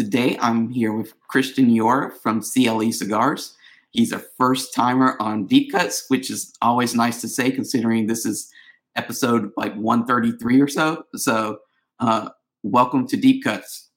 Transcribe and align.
today 0.00 0.38
I'm 0.40 0.70
here 0.70 0.94
with 0.94 1.12
Christian 1.28 1.68
Eiroa 1.68 2.10
from 2.10 2.40
CLE 2.40 2.90
Cigars. 2.90 3.54
He's 3.90 4.12
a 4.12 4.18
first 4.38 4.74
timer 4.74 5.14
on 5.20 5.44
Deep 5.44 5.72
Cuts, 5.72 6.06
which 6.08 6.30
is 6.30 6.54
always 6.62 6.94
nice 6.94 7.20
to 7.20 7.28
say 7.28 7.50
considering 7.50 8.06
this 8.06 8.24
is 8.24 8.50
episode 8.96 9.50
like 9.58 9.74
133 9.74 10.58
or 10.58 10.68
so. 10.68 11.04
So, 11.16 11.58
uh, 11.98 12.30
welcome 12.62 13.06
to 13.08 13.16
Deep 13.18 13.44
Cuts. 13.44 13.90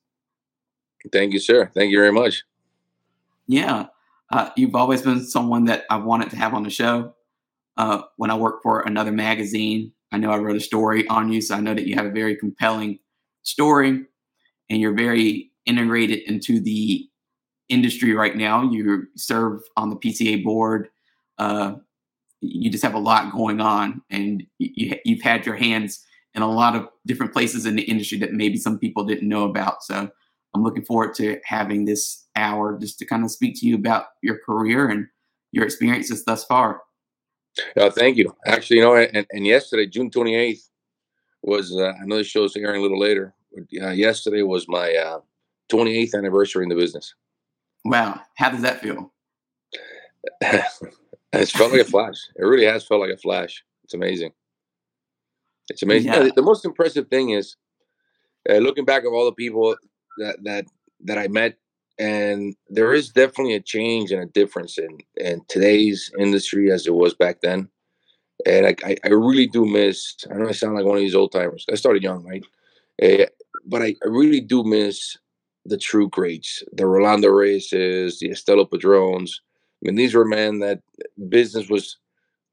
Thank 1.14 1.32
you, 1.32 1.40
sir. 1.40 1.72
Thank 1.74 1.94
you 1.94 2.00
very 2.00 2.12
much. 2.12 2.44
Yeah. 3.48 3.86
Uh, 4.30 4.50
you've 4.58 4.76
always 4.76 5.04
been 5.04 5.24
someone 5.24 5.64
that 5.66 5.86
I 5.90 5.96
wanted 5.96 6.32
to 6.32 6.36
have 6.36 6.54
on 6.54 6.64
the 6.64 6.70
show. 6.70 7.16
Uh, 7.78 8.02
when 8.18 8.30
I 8.30 8.36
worked 8.36 8.62
for 8.62 8.82
another 8.82 9.14
magazine, 9.14 9.94
I 10.12 10.18
know 10.18 10.32
I 10.32 10.38
wrote 10.38 10.58
a 10.58 10.60
story 10.60 11.08
on 11.08 11.32
you, 11.32 11.40
so 11.40 11.56
I 11.56 11.62
know 11.62 11.74
that 11.74 11.88
you 11.88 11.96
have 11.96 12.08
a 12.08 12.12
very 12.12 12.36
compelling 12.36 13.00
story 13.44 14.04
and 14.70 14.82
you're 14.82 14.94
very 14.94 15.53
integrated 15.66 16.20
into 16.20 16.60
the 16.60 17.10
industry 17.70 18.14
right 18.14 18.36
now. 18.36 18.64
You 18.70 19.08
serve 19.16 19.62
on 19.78 19.90
the 19.90 19.96
PCA 19.96 20.44
board. 20.44 20.90
Uh, 21.38 21.76
you 22.42 22.70
just 22.70 22.84
have 22.84 22.94
a 22.94 23.00
lot 23.00 23.32
going 23.32 23.62
on, 23.62 24.02
and 24.10 24.44
you, 24.60 24.96
you've 25.06 25.22
had 25.22 25.46
your 25.46 25.56
hands 25.56 26.06
in 26.36 26.42
a 26.42 26.50
lot 26.50 26.76
of 26.76 26.90
different 27.06 27.32
places 27.32 27.66
in 27.66 27.76
the 27.76 27.84
industry 27.84 28.18
that 28.18 28.34
maybe 28.34 28.58
some 28.58 28.78
people 28.78 29.06
didn't 29.06 29.30
know 29.30 29.46
about. 29.46 29.84
So 29.84 30.10
I'm 30.54 30.64
looking 30.64 30.84
forward 30.84 31.14
to 31.16 31.40
having 31.46 31.86
this 31.86 32.26
hour 32.36 32.78
just 32.78 33.00
to 33.00 33.06
kind 33.06 33.24
of 33.24 33.32
speak 33.32 33.60
to 33.60 33.68
you 33.68 33.76
about 33.76 34.08
your 34.22 34.40
career 34.46 34.90
and 34.90 35.08
your 35.52 35.64
experiences 35.64 36.26
thus 36.26 36.44
far. 36.46 36.82
Uh, 37.78 37.90
thank 37.90 38.18
you. 38.18 38.36
Actually, 38.46 38.78
you 38.78 38.84
know, 38.84 38.96
and, 38.96 39.26
and 39.32 39.46
yesterday, 39.46 39.86
June 39.86 40.10
28th, 40.10 40.70
was 41.44 41.76
uh, 41.76 41.94
I 42.02 42.06
know 42.06 42.24
show's 42.24 42.56
airing 42.56 42.80
a 42.80 42.82
little 42.82 43.00
later. 43.00 43.34
But, 43.54 43.86
uh, 43.86 43.92
yesterday 43.92 44.42
was 44.42 44.68
my 44.68 44.96
uh, 44.96 45.20
28th 45.72 46.16
anniversary 46.16 46.64
in 46.64 46.70
the 46.70 46.76
business. 46.76 47.14
Wow, 47.86 48.22
how 48.36 48.50
does 48.50 48.62
that 48.62 48.82
feel? 48.82 49.12
it's 51.34 51.52
felt 51.52 51.72
like 51.72 51.82
a 51.82 51.86
flash. 51.86 52.16
It 52.36 52.44
really 52.44 52.66
has 52.66 52.86
felt 52.86 53.02
like 53.02 53.12
a 53.12 53.18
flash. 53.18 53.64
It's 53.84 53.94
amazing. 53.94 54.32
It's 55.70 55.84
amazing. 55.84 56.12
Yeah. 56.12 56.30
the 56.36 56.42
most 56.42 56.66
impressive 56.66 57.08
thing 57.08 57.32
is 57.32 57.56
uh, 58.50 58.58
looking 58.58 58.86
back 58.86 59.06
of 59.06 59.14
all 59.14 59.26
the 59.26 59.34
people 59.34 59.76
that 60.18 60.44
that 60.44 60.66
that 61.02 61.18
I 61.18 61.28
met, 61.28 61.58
and 62.00 62.56
there 62.70 62.94
is 62.94 63.10
definitely 63.10 63.56
a 63.56 63.62
change 63.62 64.12
and 64.12 64.22
a 64.22 64.26
difference 64.28 64.78
in 64.78 64.98
in 65.18 65.42
today's 65.48 66.12
industry 66.20 66.72
as 66.72 66.88
it 66.88 66.94
was 66.94 67.14
back 67.14 67.42
then. 67.42 67.70
And 68.46 68.66
I, 68.84 68.98
I, 69.06 69.10
really 69.10 69.48
do 69.48 69.66
miss. 69.66 70.16
I 70.30 70.34
know 70.34 70.50
I 70.50 70.52
sound 70.52 70.76
like 70.76 70.84
one 70.84 70.98
of 70.98 71.02
these 71.02 71.16
old 71.16 71.32
timers. 71.32 71.66
I 71.72 71.76
started 71.76 72.04
young, 72.04 72.26
right? 72.26 72.44
Uh, 73.02 73.28
but 73.66 73.82
I, 73.82 73.96
I 74.04 74.08
really 74.08 74.42
do 74.42 74.64
miss 74.64 75.18
the 75.66 75.78
true 75.78 76.10
greats, 76.10 76.64
the 76.74 76.86
Rolando 76.86 77.30
Reyes, 77.30 77.70
the 77.70 78.12
Estelo 78.24 78.70
Padrones. 78.70 79.42
I 79.82 79.88
mean, 79.88 79.96
these 79.96 80.14
were 80.14 80.26
men 80.26 80.60
that 80.60 80.82
business 81.30 81.70
was, 81.70 81.98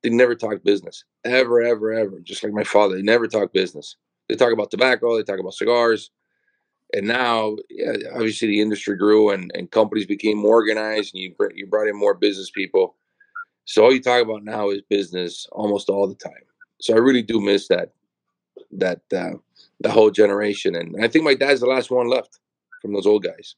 they 0.02 0.10
never 0.10 0.34
talked 0.34 0.64
business. 0.64 1.04
Ever, 1.24 1.60
ever, 1.62 1.92
ever. 1.92 2.20
Just 2.20 2.42
like 2.42 2.52
my 2.52 2.64
father, 2.64 2.96
they 2.96 3.02
never 3.02 3.26
talked 3.26 3.52
business. 3.52 3.96
They 4.28 4.36
talk 4.36 4.52
about 4.52 4.70
tobacco, 4.70 5.16
they 5.16 5.24
talk 5.24 5.40
about 5.40 5.54
cigars. 5.54 6.10
And 6.92 7.06
now, 7.06 7.56
yeah, 7.68 7.92
obviously 8.14 8.48
the 8.48 8.60
industry 8.60 8.96
grew 8.96 9.30
and, 9.30 9.50
and 9.54 9.70
companies 9.70 10.06
became 10.06 10.38
more 10.38 10.56
organized 10.56 11.14
and 11.14 11.22
you, 11.22 11.34
you 11.54 11.66
brought 11.66 11.88
in 11.88 11.96
more 11.96 12.14
business 12.14 12.50
people. 12.50 12.96
So 13.64 13.84
all 13.84 13.92
you 13.92 14.02
talk 14.02 14.22
about 14.22 14.44
now 14.44 14.70
is 14.70 14.82
business 14.82 15.46
almost 15.52 15.88
all 15.88 16.08
the 16.08 16.16
time. 16.16 16.32
So 16.80 16.94
I 16.94 16.98
really 16.98 17.22
do 17.22 17.40
miss 17.40 17.68
that, 17.68 17.92
that, 18.72 19.00
uh, 19.12 19.34
the 19.80 19.90
whole 19.90 20.10
generation. 20.10 20.74
And 20.74 21.02
I 21.02 21.08
think 21.08 21.24
my 21.24 21.34
dad's 21.34 21.60
the 21.60 21.66
last 21.66 21.90
one 21.90 22.08
left 22.08 22.40
from 22.80 22.92
those 22.92 23.06
old 23.06 23.24
guys. 23.24 23.54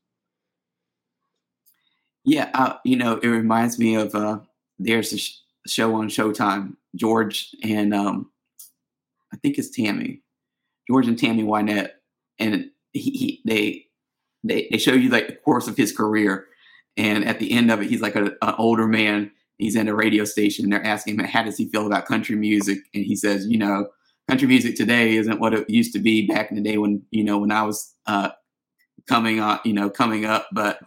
Yeah, 2.25 2.51
uh, 2.55 2.75
you 2.85 2.97
know, 2.97 3.17
it 3.17 3.29
reminds 3.29 3.79
me 3.79 3.97
of 3.97 4.15
uh, 4.15 4.39
there's 4.79 5.13
a 5.13 5.19
sh- 5.19 5.39
show 5.67 5.95
on 5.95 6.09
Showtime, 6.09 6.77
George 6.95 7.55
and 7.65 7.93
um, 7.95 8.31
I 9.33 9.37
think 9.39 9.59
it's 9.59 9.71
Tammy, 9.71 10.23
George 10.89 11.09
and 11.09 11.19
Tammy 11.19 11.43
Wynette, 11.43 11.91
and 12.39 12.71
he, 12.93 13.11
he 13.11 13.43
they 13.45 13.87
they 14.45 14.69
they 14.71 14.79
show 14.79 14.93
you 14.93 15.09
like 15.09 15.27
the 15.29 15.37
course 15.37 15.67
of 15.67 15.77
his 15.77 15.97
career, 15.97 16.47
and 16.97 17.25
at 17.25 17.39
the 17.39 17.51
end 17.53 17.71
of 17.71 17.81
it, 17.81 17.91
he's 17.91 18.03
like 18.03 18.15
an 18.15 18.37
older 18.59 18.87
man. 18.87 19.31
He's 19.59 19.77
in 19.77 19.89
a 19.89 19.95
radio 19.95 20.25
station. 20.25 20.65
And 20.65 20.73
they're 20.73 20.85
asking 20.85 21.19
him 21.19 21.27
how 21.27 21.45
does 21.45 21.57
he 21.57 21.69
feel 21.69 21.87
about 21.87 22.07
country 22.07 22.37
music, 22.37 22.79
and 22.95 23.05
he 23.05 23.17
says, 23.17 23.47
you 23.47 23.59
know, 23.59 23.89
country 24.29 24.49
music 24.49 24.77
today 24.77 25.17
isn't 25.17 25.41
what 25.41 25.55
it 25.55 25.69
used 25.69 25.93
to 25.95 25.99
be 25.99 26.27
back 26.27 26.51
in 26.51 26.57
the 26.57 26.63
day 26.63 26.79
when 26.79 27.03
you 27.11 27.25
know 27.25 27.39
when 27.39 27.51
I 27.51 27.63
was 27.63 27.95
uh, 28.07 28.31
coming 29.09 29.41
on, 29.41 29.61
you 29.65 29.73
know, 29.73 29.91
coming 29.91 30.25
up. 30.25 30.49
But 30.53 30.81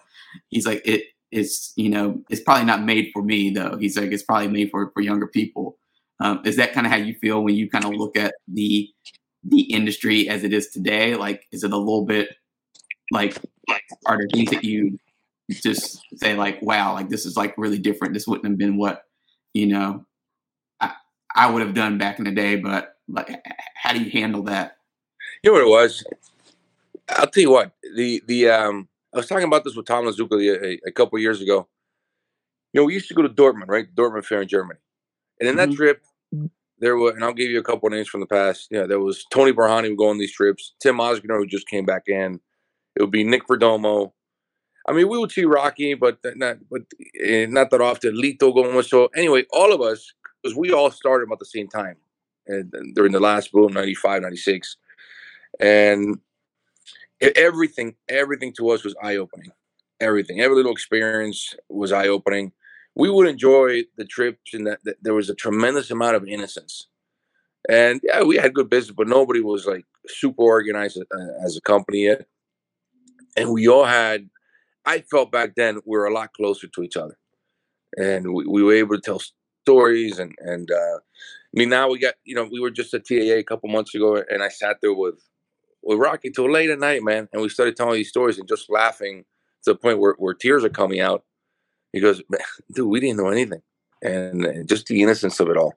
he's 0.50 0.66
like, 0.66 0.82
it 0.86 1.04
is, 1.32 1.74
you 1.76 1.90
know, 1.90 2.22
it's 2.30 2.42
probably 2.42 2.66
not 2.66 2.84
made 2.84 3.12
for 3.14 3.22
me 3.22 3.50
though. 3.50 3.78
He's 3.78 3.98
like, 3.98 4.12
it's 4.12 4.24
probably 4.24 4.48
made 4.48 4.72
for 4.72 4.92
for 4.92 5.02
younger 5.02 5.28
people. 5.28 5.78
Um, 6.20 6.42
is 6.46 6.56
that 6.56 6.74
kind 6.74 6.88
of 6.88 6.92
how 6.92 6.98
you 6.98 7.16
feel 7.16 7.44
when 7.44 7.56
you 7.56 7.70
kind 7.70 7.86
of 7.86 7.94
look 7.94 8.18
at 8.18 8.36
the 8.48 8.90
the 9.44 9.62
industry 9.62 10.30
as 10.30 10.44
it 10.44 10.54
is 10.54 10.70
today? 10.70 11.16
Like, 11.16 11.46
is 11.52 11.64
it 11.64 11.74
a 11.74 11.78
little 11.78 12.06
bit 12.06 12.36
like 13.12 13.38
like 13.68 13.84
are 14.06 14.18
there 14.18 14.28
things 14.34 14.52
that 14.52 14.64
you 14.64 14.98
just 15.50 16.02
say 16.16 16.36
like, 16.36 16.62
wow, 16.62 16.94
like 16.94 17.10
this 17.10 17.26
is 17.26 17.38
like 17.38 17.58
really 17.58 17.78
different. 17.78 18.14
This 18.14 18.28
wouldn't 18.28 18.48
have 18.48 18.58
been 18.58 18.78
what 18.78 19.04
you 19.54 19.68
know 19.68 20.06
I 20.80 20.94
I 21.36 21.50
would 21.50 21.62
have 21.62 21.76
done 21.76 21.98
back 21.98 22.20
in 22.20 22.26
the 22.26 22.32
day. 22.32 22.56
But 22.56 22.96
like, 23.08 23.30
how 23.76 23.94
do 23.94 24.02
you 24.02 24.10
handle 24.10 24.44
that? 24.44 24.78
You 25.44 25.52
know 25.52 25.54
what 25.54 25.68
it 25.68 25.84
was? 25.84 26.04
I'll 27.10 27.28
tell 27.28 27.42
you 27.42 27.52
what. 27.52 27.72
The 27.96 28.22
the 28.28 28.50
um, 28.50 28.88
I 29.14 29.18
was 29.18 29.28
talking 29.28 29.46
about 29.46 29.64
this 29.64 29.76
with 29.76 29.86
Tom 29.86 30.06
Lazuka 30.06 30.40
a, 30.40 30.80
a 30.88 30.92
couple 30.92 31.20
years 31.20 31.42
ago. 31.42 31.68
You 32.74 32.82
know, 32.82 32.86
we 32.86 32.94
used 32.94 33.08
to 33.08 33.14
go 33.14 33.22
to 33.22 33.30
Dortmund, 33.30 33.68
right? 33.68 33.88
Dortmund 33.96 34.26
Fair 34.26 34.42
in 34.42 34.48
Germany, 34.48 34.80
and 35.40 35.48
in 35.48 35.56
that 35.58 35.70
mm-hmm. 35.70 35.78
trip, 35.78 36.04
there 36.80 36.98
were, 36.98 37.12
and 37.12 37.24
I'll 37.24 37.34
give 37.34 37.50
you 37.50 37.60
a 37.60 37.64
couple 37.64 37.90
names 37.90 38.08
from 38.08 38.20
the 38.20 38.28
past. 38.28 38.68
Yeah, 38.72 38.86
there 38.86 39.00
was 39.00 39.26
Tony 39.32 39.54
Borhani 39.54 39.90
would 39.90 39.98
go 39.98 40.10
on 40.10 40.18
these 40.18 40.34
trips. 40.34 40.74
Tim 40.82 40.98
Ozgener 40.98 41.38
who 41.38 41.46
just 41.46 41.68
came 41.68 41.86
back 41.86 42.04
in. 42.08 42.40
It 42.96 43.02
would 43.02 43.12
be 43.12 43.24
Nick 43.24 43.48
Perdomo. 43.48 44.12
I 44.88 44.94
mean, 44.94 45.10
we 45.10 45.18
would 45.18 45.32
see 45.32 45.46
Rocky, 45.46 45.96
but 45.96 46.20
not, 46.36 46.58
but 46.70 46.82
eh, 47.20 47.48
not 47.48 47.72
that 47.72 47.82
often. 47.82 48.16
Lito 48.16 48.54
going. 48.54 48.76
With 48.76 48.88
so 48.88 49.08
anyway, 49.16 49.46
all 49.52 49.74
of 49.74 49.82
us, 49.82 50.14
because 50.42 50.56
we 50.56 50.72
all 50.72 50.92
started 50.92 51.26
about 51.26 51.40
the 51.40 51.46
same 51.46 51.68
time, 51.68 51.96
and, 52.48 52.74
and 52.74 52.94
during 52.94 53.12
the 53.12 53.20
last 53.20 53.52
boom, 53.52 53.74
95, 53.74 54.22
96. 54.22 54.78
and 55.60 56.20
everything, 57.22 57.96
everything 58.10 58.54
to 58.58 58.70
us 58.70 58.84
was 58.84 58.96
eye 59.02 59.18
opening. 59.18 59.52
Everything, 60.00 60.42
every 60.42 60.58
little 60.58 60.74
experience 60.74 61.56
was 61.70 61.92
eye 61.92 62.08
opening. 62.08 62.52
We 62.96 63.10
would 63.10 63.28
enjoy 63.28 63.84
the 63.98 64.06
trips, 64.06 64.54
and 64.54 64.68
that, 64.68 64.80
that, 64.84 64.98
there 65.02 65.14
was 65.14 65.30
a 65.30 65.36
tremendous 65.36 65.90
amount 65.90 66.16
of 66.16 66.28
innocence. 66.28 66.88
And 67.70 68.02
yeah, 68.04 68.24
we 68.24 68.36
had 68.36 68.54
good 68.54 68.70
business, 68.70 68.96
but 68.96 69.08
nobody 69.08 69.42
was 69.42 69.66
like 69.66 69.86
super 70.08 70.44
organized 70.44 70.98
uh, 70.98 71.46
as 71.46 71.58
a 71.58 71.62
company 71.62 72.06
yet. 72.06 72.26
And 73.38 73.52
we 73.52 73.68
all 73.68 73.86
had, 73.86 74.30
I 74.86 75.00
felt 75.00 75.32
back 75.32 75.56
then 75.56 75.80
we 75.86 75.98
were 75.98 76.06
a 76.06 76.14
lot 76.14 76.34
closer 76.34 76.68
to 76.68 76.84
each 76.84 76.98
other, 76.98 77.18
and 77.98 78.34
we, 78.34 78.46
we 78.46 78.64
were 78.64 78.74
able 78.74 78.96
to 78.96 79.02
tell 79.02 79.22
stories. 79.64 80.20
And 80.20 80.36
and 80.40 80.70
uh, 80.70 80.98
I 80.98 81.54
mean, 81.54 81.70
now 81.70 81.90
we 81.90 82.00
got 82.00 82.16
you 82.24 82.36
know 82.36 82.48
we 82.52 82.60
were 82.60 82.72
just 82.72 82.94
at 82.94 83.06
TAA 83.06 83.40
a 83.40 83.44
couple 83.44 83.70
months 83.70 83.96
ago, 83.96 84.22
and 84.30 84.44
I 84.44 84.50
sat 84.50 84.78
there 84.82 84.94
with 84.94 85.16
with 85.86 86.00
Rocky 86.00 86.32
till 86.32 86.52
late 86.52 86.70
at 86.70 86.80
night, 86.80 87.04
man. 87.04 87.30
And 87.32 87.42
we 87.42 87.50
started 87.50 87.78
telling 87.78 87.96
these 87.96 88.10
stories 88.10 88.38
and 88.38 88.48
just 88.48 88.70
laughing 88.70 89.24
to 89.64 89.74
the 89.74 89.76
point 89.76 90.00
where, 90.00 90.16
where 90.18 90.34
tears 90.34 90.64
are 90.64 90.70
coming 90.70 91.00
out. 91.00 91.24
He 91.94 92.00
goes, 92.02 92.22
dude, 92.74 92.90
we 92.90 93.00
didn't 93.00 93.18
know 93.18 93.30
anything. 93.30 93.62
And 94.02 94.68
just 94.68 94.88
the 94.88 95.02
innocence 95.02 95.40
of 95.40 95.50
it 95.50 95.58
all 95.58 95.76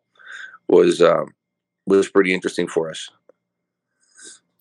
was 0.68 1.00
um, 1.00 1.34
was 1.86 2.08
pretty 2.08 2.34
interesting 2.34 2.66
for 2.66 2.90
us. 2.90 3.08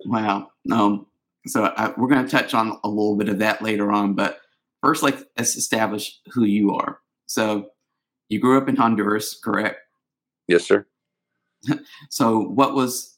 Wow. 0.06 0.52
Um, 0.72 1.08
so 1.48 1.66
I, 1.66 1.94
we're 1.98 2.08
going 2.08 2.26
to 2.26 2.32
touch 2.32 2.54
on 2.54 2.80
a 2.84 2.88
little 2.88 3.16
bit 3.16 3.30
of 3.30 3.40
that 3.40 3.62
later 3.62 3.92
on, 3.92 4.14
but 4.14 4.40
first, 4.82 5.04
like, 5.04 5.18
let's 5.38 5.56
establish 5.56 6.20
who 6.34 6.44
you 6.44 6.74
are. 6.74 7.00
So 7.26 7.70
you 8.30 8.40
grew 8.40 8.58
up 8.58 8.70
in 8.70 8.76
Honduras, 8.76 9.38
correct? 9.44 9.80
Yes, 10.48 10.66
sir. 10.66 10.86
so 12.10 12.40
what 12.40 12.74
was 12.74 13.17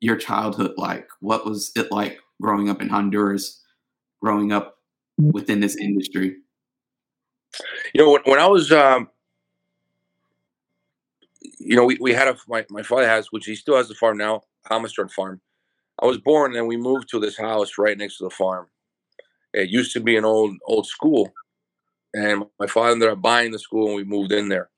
your 0.00 0.16
childhood 0.16 0.72
like? 0.76 1.08
What 1.20 1.44
was 1.44 1.72
it 1.76 1.90
like 1.90 2.18
growing 2.40 2.68
up 2.68 2.80
in 2.80 2.88
Honduras, 2.88 3.62
growing 4.22 4.52
up 4.52 4.78
within 5.18 5.60
this 5.60 5.76
industry? 5.76 6.36
You 7.92 8.04
know, 8.04 8.12
when, 8.12 8.22
when 8.24 8.38
I 8.38 8.46
was, 8.46 8.70
um, 8.72 9.08
you 11.40 11.76
know, 11.76 11.84
we, 11.84 11.98
we 12.00 12.12
had 12.12 12.28
a, 12.28 12.36
my, 12.46 12.64
my 12.70 12.82
father 12.82 13.08
has, 13.08 13.32
which 13.32 13.46
he 13.46 13.54
still 13.54 13.76
has 13.76 13.88
the 13.88 13.94
farm 13.94 14.18
now, 14.18 14.42
Jamastran 14.70 15.10
Farm. 15.10 15.40
I 16.00 16.06
was 16.06 16.18
born 16.18 16.54
and 16.54 16.68
we 16.68 16.76
moved 16.76 17.08
to 17.10 17.20
this 17.20 17.36
house 17.36 17.72
right 17.78 17.98
next 17.98 18.18
to 18.18 18.24
the 18.24 18.30
farm. 18.30 18.68
It 19.52 19.70
used 19.70 19.92
to 19.94 20.00
be 20.00 20.16
an 20.16 20.24
old, 20.24 20.56
old 20.66 20.86
school. 20.86 21.32
And 22.14 22.44
my 22.60 22.66
father 22.66 22.92
ended 22.92 23.08
up 23.08 23.20
buying 23.20 23.50
the 23.50 23.58
school 23.58 23.88
and 23.88 23.96
we 23.96 24.04
moved 24.04 24.32
in 24.32 24.48
there. 24.48 24.70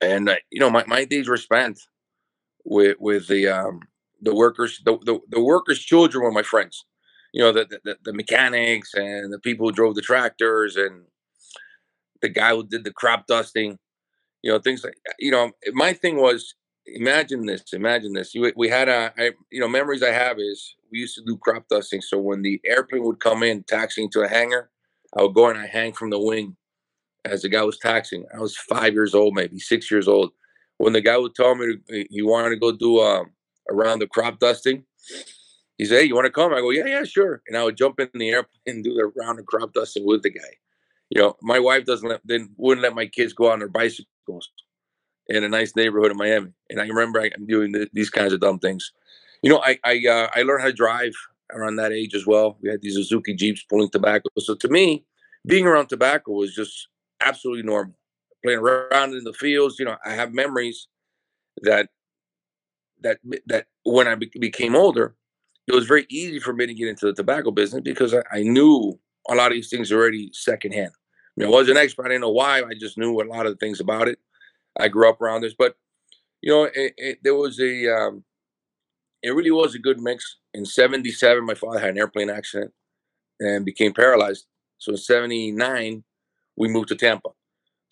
And, 0.00 0.28
uh, 0.28 0.36
you 0.50 0.60
know, 0.60 0.70
my, 0.70 0.84
my 0.86 1.04
days 1.04 1.28
were 1.28 1.36
spent 1.36 1.80
with 2.64 2.96
with 3.00 3.28
the 3.28 3.48
um, 3.48 3.80
the 4.22 4.34
workers. 4.34 4.80
The, 4.84 4.98
the, 5.04 5.20
the 5.30 5.42
workers' 5.42 5.80
children 5.80 6.24
were 6.24 6.32
my 6.32 6.42
friends. 6.42 6.84
you 7.34 7.42
know, 7.42 7.50
the, 7.50 7.66
the, 7.82 7.96
the 8.04 8.12
mechanics 8.12 8.94
and 8.94 9.32
the 9.32 9.40
people 9.40 9.66
who 9.66 9.72
drove 9.72 9.96
the 9.96 10.00
tractors 10.00 10.76
and 10.76 11.02
the 12.22 12.28
guy 12.28 12.50
who 12.50 12.64
did 12.64 12.84
the 12.84 12.92
crop 12.92 13.26
dusting, 13.26 13.76
you 14.42 14.52
know, 14.52 14.60
things 14.60 14.84
like, 14.84 14.94
you 15.18 15.32
know, 15.32 15.50
my 15.72 15.92
thing 15.92 16.16
was, 16.16 16.54
imagine 16.86 17.44
this, 17.44 17.72
imagine 17.72 18.12
this. 18.12 18.36
We 18.56 18.68
had 18.68 18.88
a, 18.88 19.12
I, 19.18 19.32
you 19.50 19.58
know, 19.58 19.66
memories 19.66 20.04
I 20.04 20.12
have 20.12 20.38
is 20.38 20.76
we 20.92 21.00
used 21.00 21.16
to 21.16 21.24
do 21.24 21.36
crop 21.36 21.66
dusting. 21.68 22.02
So 22.02 22.18
when 22.18 22.42
the 22.42 22.60
airplane 22.64 23.02
would 23.02 23.18
come 23.18 23.42
in 23.42 23.64
taxiing 23.64 24.10
to 24.12 24.20
a 24.20 24.28
hangar, 24.28 24.70
I 25.16 25.22
would 25.22 25.34
go 25.34 25.48
and 25.48 25.58
I 25.58 25.66
hang 25.66 25.92
from 25.92 26.10
the 26.10 26.20
wing 26.20 26.56
as 27.24 27.42
the 27.42 27.48
guy 27.48 27.64
was 27.64 27.78
taxiing. 27.78 28.26
I 28.32 28.38
was 28.38 28.56
five 28.56 28.92
years 28.92 29.12
old, 29.12 29.34
maybe 29.34 29.58
six 29.58 29.90
years 29.90 30.06
old. 30.06 30.30
When 30.78 30.92
the 30.92 31.00
guy 31.00 31.16
would 31.16 31.34
tell 31.34 31.54
me 31.54 31.76
he 31.88 32.22
wanted 32.22 32.50
to 32.50 32.56
go 32.56 32.72
do 32.72 33.00
um, 33.00 33.30
around 33.70 34.00
the 34.00 34.06
crop 34.06 34.38
dusting, 34.38 34.84
he 35.78 35.84
said, 35.84 36.00
"Hey, 36.00 36.04
you 36.04 36.14
want 36.14 36.26
to 36.26 36.32
come?" 36.32 36.52
I 36.52 36.60
go, 36.60 36.70
"Yeah, 36.70 36.86
yeah, 36.86 37.04
sure." 37.04 37.42
And 37.46 37.56
I 37.56 37.64
would 37.64 37.76
jump 37.76 38.00
in 38.00 38.08
the 38.14 38.30
airplane 38.30 38.60
and 38.66 38.84
do 38.84 38.94
the 38.94 39.12
round 39.20 39.38
of 39.38 39.46
crop 39.46 39.72
dusting 39.72 40.04
with 40.06 40.22
the 40.22 40.30
guy. 40.30 40.58
You 41.10 41.22
know, 41.22 41.36
my 41.42 41.58
wife 41.58 41.84
doesn't 41.84 42.08
let, 42.08 42.20
then 42.24 42.50
wouldn't 42.56 42.82
let 42.82 42.94
my 42.94 43.06
kids 43.06 43.32
go 43.32 43.50
on 43.50 43.60
their 43.60 43.68
bicycles 43.68 44.50
in 45.28 45.44
a 45.44 45.48
nice 45.48 45.74
neighborhood 45.76 46.10
in 46.10 46.16
Miami. 46.16 46.50
And 46.70 46.80
I 46.80 46.86
remember 46.86 47.20
I'm 47.20 47.46
doing 47.46 47.72
the, 47.72 47.88
these 47.92 48.10
kinds 48.10 48.32
of 48.32 48.40
dumb 48.40 48.58
things. 48.58 48.92
You 49.42 49.50
know, 49.50 49.62
I 49.62 49.78
I 49.84 50.02
uh, 50.08 50.28
I 50.34 50.42
learned 50.42 50.62
how 50.62 50.68
to 50.68 50.72
drive 50.72 51.12
around 51.52 51.76
that 51.76 51.92
age 51.92 52.14
as 52.14 52.26
well. 52.26 52.56
We 52.62 52.70
had 52.70 52.80
these 52.82 52.94
Suzuki 52.94 53.34
Jeeps 53.34 53.62
pulling 53.64 53.90
tobacco. 53.90 54.28
So 54.38 54.54
to 54.54 54.68
me, 54.68 55.04
being 55.46 55.66
around 55.66 55.88
tobacco 55.88 56.32
was 56.32 56.54
just 56.54 56.88
absolutely 57.24 57.62
normal. 57.62 57.94
Playing 58.44 58.58
around 58.58 59.14
in 59.14 59.24
the 59.24 59.32
fields, 59.32 59.78
you 59.78 59.86
know, 59.86 59.96
I 60.04 60.12
have 60.12 60.34
memories 60.34 60.86
that 61.62 61.88
that 63.00 63.18
that 63.46 63.66
when 63.84 64.06
I 64.06 64.16
be- 64.16 64.30
became 64.38 64.76
older, 64.76 65.14
it 65.66 65.74
was 65.74 65.86
very 65.86 66.06
easy 66.10 66.38
for 66.40 66.52
me 66.52 66.66
to 66.66 66.74
get 66.74 66.88
into 66.88 67.06
the 67.06 67.14
tobacco 67.14 67.50
business 67.50 67.82
because 67.82 68.12
I, 68.12 68.22
I 68.30 68.42
knew 68.42 68.98
a 69.28 69.34
lot 69.34 69.50
of 69.50 69.54
these 69.54 69.70
things 69.70 69.90
already 69.90 70.30
secondhand. 70.32 70.90
I 70.94 71.40
mean, 71.40 71.48
I 71.48 71.52
wasn't 71.52 71.78
an 71.78 71.84
expert. 71.84 72.06
I 72.06 72.08
didn't 72.10 72.20
know 72.20 72.30
why. 72.30 72.58
I 72.58 72.74
just 72.78 72.98
knew 72.98 73.20
a 73.20 73.24
lot 73.24 73.46
of 73.46 73.58
things 73.58 73.80
about 73.80 74.08
it. 74.08 74.18
I 74.78 74.88
grew 74.88 75.08
up 75.08 75.20
around 75.20 75.40
this, 75.40 75.54
but 75.54 75.76
you 76.42 76.52
know, 76.52 76.64
it, 76.64 76.94
it, 76.98 77.18
there 77.22 77.34
was 77.34 77.58
a, 77.58 77.88
um, 77.88 78.24
it 79.22 79.30
really 79.30 79.50
was 79.50 79.74
a 79.74 79.78
good 79.78 79.98
mix. 79.98 80.36
In 80.52 80.66
'77, 80.66 81.44
my 81.46 81.54
father 81.54 81.78
had 81.78 81.90
an 81.90 81.98
airplane 81.98 82.28
accident 82.28 82.72
and 83.40 83.64
became 83.64 83.94
paralyzed. 83.94 84.44
So 84.78 84.92
in 84.92 84.98
'79, 84.98 86.04
we 86.56 86.68
moved 86.68 86.88
to 86.88 86.96
Tampa. 86.96 87.30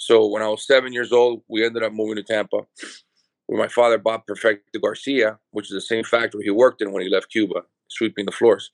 So 0.03 0.27
when 0.27 0.43
I 0.43 0.49
was 0.49 0.67
seven 0.67 0.93
years 0.93 1.13
old, 1.13 1.43
we 1.47 1.65
ended 1.65 1.85
up 1.85 1.93
moving 1.93 2.17
to 2.17 2.25
Tampa, 2.25 2.63
where 3.47 3.61
my 3.61 3.69
father 3.69 3.99
bought 3.99 4.27
Perfecto 4.27 4.81
Garcia, 4.81 5.39
which 5.53 5.67
is 5.67 5.75
the 5.75 5.81
same 5.81 6.03
factory 6.03 6.43
he 6.43 6.51
worked 6.51 6.83
in 6.83 6.91
when 6.91 7.05
he 7.05 7.09
left 7.09 7.31
Cuba, 7.31 7.63
sweeping 7.89 8.27
the 8.27 8.33
floors. 8.33 8.73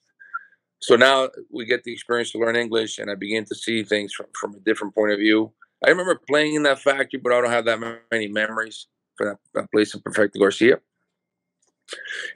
So 0.81 0.97
now 0.97 1.29
we 1.53 1.67
get 1.67 1.85
the 1.85 1.93
experience 1.93 2.31
to 2.31 2.39
learn 2.39 2.57
English, 2.57 2.97
and 2.99 3.11
I 3.11 3.15
begin 3.15 3.45
to 3.45 3.55
see 3.55 3.83
things 3.83 4.15
from, 4.15 4.27
from 4.41 4.55
a 4.55 4.61
different 4.61 4.95
point 4.95 5.13
of 5.13 5.19
view. 5.19 5.53
I 5.85 5.91
remember 5.91 6.19
playing 6.27 6.55
in 6.55 6.63
that 6.63 6.79
factory, 6.79 7.21
but 7.23 7.35
I 7.35 7.43
don't 7.43 7.51
have 7.51 7.67
that 7.67 8.01
many 8.11 8.29
memories 8.29 8.87
for 9.17 9.27
that, 9.27 9.39
that 9.53 9.71
place 9.71 9.95
in 9.95 10.01
Perfecto 10.01 10.39
Garcia. 10.39 10.79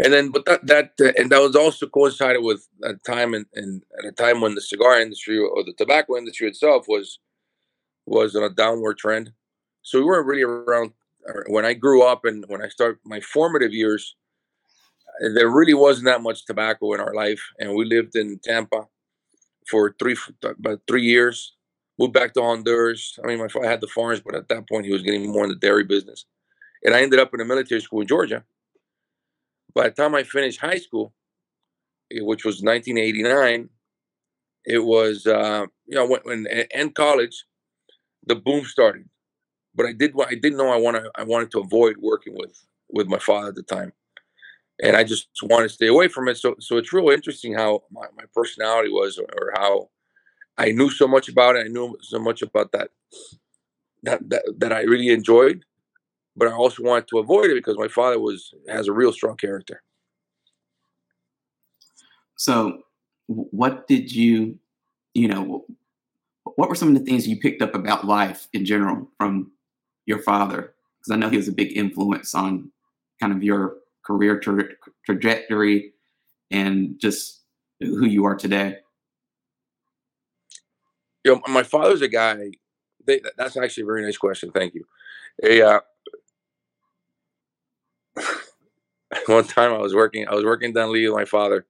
And 0.04 0.12
then, 0.12 0.30
but 0.30 0.44
that 0.44 0.66
that 0.66 0.92
uh, 1.00 1.12
and 1.18 1.30
that 1.30 1.40
was 1.40 1.56
also 1.56 1.86
coincided 1.86 2.42
with 2.42 2.66
a 2.82 2.94
time 3.06 3.32
and 3.34 3.46
and 3.54 3.82
at 3.98 4.06
a 4.06 4.12
time 4.12 4.40
when 4.40 4.54
the 4.54 4.62
cigar 4.62 5.00
industry 5.00 5.38
or 5.38 5.62
the 5.62 5.74
tobacco 5.74 6.16
industry 6.16 6.48
itself 6.48 6.86
was 6.88 7.18
was 8.06 8.34
on 8.34 8.42
a 8.42 8.50
downward 8.50 8.98
trend. 8.98 9.32
So 9.82 9.98
we 9.98 10.04
weren't 10.04 10.26
really 10.26 10.42
around 10.42 10.92
when 11.48 11.64
I 11.64 11.74
grew 11.74 12.02
up 12.02 12.24
and 12.24 12.44
when 12.48 12.62
I 12.62 12.68
started 12.68 12.98
my 13.04 13.20
formative 13.20 13.72
years. 13.72 14.16
There 15.34 15.50
really 15.50 15.74
wasn't 15.74 16.06
that 16.06 16.22
much 16.22 16.46
tobacco 16.46 16.94
in 16.94 17.00
our 17.00 17.14
life, 17.14 17.42
and 17.58 17.74
we 17.74 17.84
lived 17.84 18.16
in 18.16 18.40
Tampa 18.42 18.86
for 19.68 19.94
three 19.98 20.16
about 20.42 20.80
three 20.88 21.02
years. 21.02 21.54
Moved 21.98 22.14
back 22.14 22.32
to 22.34 22.42
Honduras. 22.42 23.18
I 23.22 23.26
mean, 23.26 23.38
my 23.38 23.48
father 23.48 23.68
had 23.68 23.82
the 23.82 23.86
farms, 23.88 24.20
but 24.24 24.34
at 24.34 24.48
that 24.48 24.68
point 24.68 24.86
he 24.86 24.92
was 24.92 25.02
getting 25.02 25.30
more 25.30 25.44
in 25.44 25.50
the 25.50 25.56
dairy 25.56 25.84
business. 25.84 26.24
And 26.84 26.94
I 26.94 27.02
ended 27.02 27.20
up 27.20 27.32
in 27.34 27.40
a 27.40 27.44
military 27.44 27.80
school 27.80 28.00
in 28.00 28.06
Georgia. 28.06 28.42
By 29.74 29.84
the 29.84 29.94
time 29.94 30.14
I 30.14 30.22
finished 30.22 30.60
high 30.60 30.78
school, 30.78 31.12
eh, 32.10 32.20
which 32.22 32.44
was 32.44 32.62
1989, 32.62 33.68
it 34.64 34.78
was 34.78 35.26
uh, 35.26 35.66
you 35.86 35.94
know 35.94 36.06
when, 36.06 36.20
when 36.24 36.46
and 36.74 36.94
college, 36.94 37.44
the 38.26 38.36
boom 38.36 38.64
started. 38.64 39.08
But 39.74 39.86
I 39.86 39.92
did 39.92 40.14
I 40.20 40.34
didn't 40.34 40.58
know 40.58 40.70
I 40.70 40.76
wanted 40.76 41.04
I 41.16 41.22
wanted 41.24 41.50
to 41.52 41.60
avoid 41.60 41.96
working 41.98 42.34
with 42.36 42.64
with 42.90 43.06
my 43.06 43.18
father 43.18 43.48
at 43.48 43.54
the 43.54 43.62
time, 43.62 43.92
and 44.82 44.96
I 44.96 45.04
just 45.04 45.28
wanted 45.42 45.68
to 45.68 45.74
stay 45.74 45.86
away 45.86 46.08
from 46.08 46.28
it. 46.28 46.36
So 46.36 46.56
so 46.60 46.76
it's 46.76 46.92
real 46.92 47.08
interesting 47.08 47.54
how 47.54 47.82
my, 47.90 48.06
my 48.16 48.24
personality 48.34 48.90
was, 48.90 49.18
or, 49.18 49.26
or 49.40 49.52
how 49.56 49.88
I 50.58 50.72
knew 50.72 50.90
so 50.90 51.08
much 51.08 51.28
about 51.28 51.56
it. 51.56 51.66
I 51.66 51.68
knew 51.68 51.96
so 52.02 52.18
much 52.18 52.42
about 52.42 52.72
that 52.72 52.90
that 54.02 54.28
that, 54.28 54.42
that 54.58 54.72
I 54.72 54.82
really 54.82 55.08
enjoyed, 55.08 55.64
but 56.36 56.48
I 56.48 56.52
also 56.52 56.82
wanted 56.82 57.08
to 57.08 57.18
avoid 57.18 57.50
it 57.50 57.54
because 57.54 57.78
my 57.78 57.88
father 57.88 58.20
was 58.20 58.52
has 58.68 58.88
a 58.88 58.92
real 58.92 59.12
strong 59.12 59.36
character. 59.36 59.82
So, 62.36 62.82
what 63.26 63.86
did 63.86 64.12
you, 64.12 64.58
you 65.14 65.28
know, 65.28 65.64
what 66.56 66.68
were 66.68 66.74
some 66.74 66.88
of 66.88 66.94
the 66.94 67.04
things 67.04 67.26
you 67.26 67.38
picked 67.38 67.62
up 67.62 67.74
about 67.74 68.06
life 68.06 68.48
in 68.52 68.64
general 68.64 69.10
from 69.18 69.52
your 70.06 70.18
father? 70.18 70.74
Because 70.98 71.12
I 71.12 71.16
know 71.16 71.28
he 71.28 71.36
was 71.36 71.48
a 71.48 71.52
big 71.52 71.76
influence 71.76 72.34
on 72.34 72.70
kind 73.20 73.32
of 73.32 73.42
your 73.42 73.76
career 74.04 74.38
tra- 74.38 74.68
trajectory 75.06 75.92
and 76.50 76.98
just 77.00 77.42
who 77.80 78.06
you 78.06 78.24
are 78.24 78.36
today. 78.36 78.78
You 81.24 81.34
know, 81.34 81.42
my 81.48 81.62
father's 81.62 82.02
a 82.02 82.08
guy. 82.08 82.36
They, 83.04 83.20
that's 83.36 83.56
actually 83.56 83.84
a 83.84 83.86
very 83.86 84.04
nice 84.04 84.18
question. 84.18 84.50
Thank 84.50 84.74
you. 84.74 84.84
A, 85.44 85.62
uh, 85.62 85.80
one 89.26 89.44
time 89.44 89.72
I 89.72 89.78
was 89.78 89.94
working, 89.94 90.26
I 90.28 90.34
was 90.34 90.44
working 90.44 90.74
Danlí 90.74 91.08
with 91.08 91.16
my 91.16 91.24
father. 91.24 91.66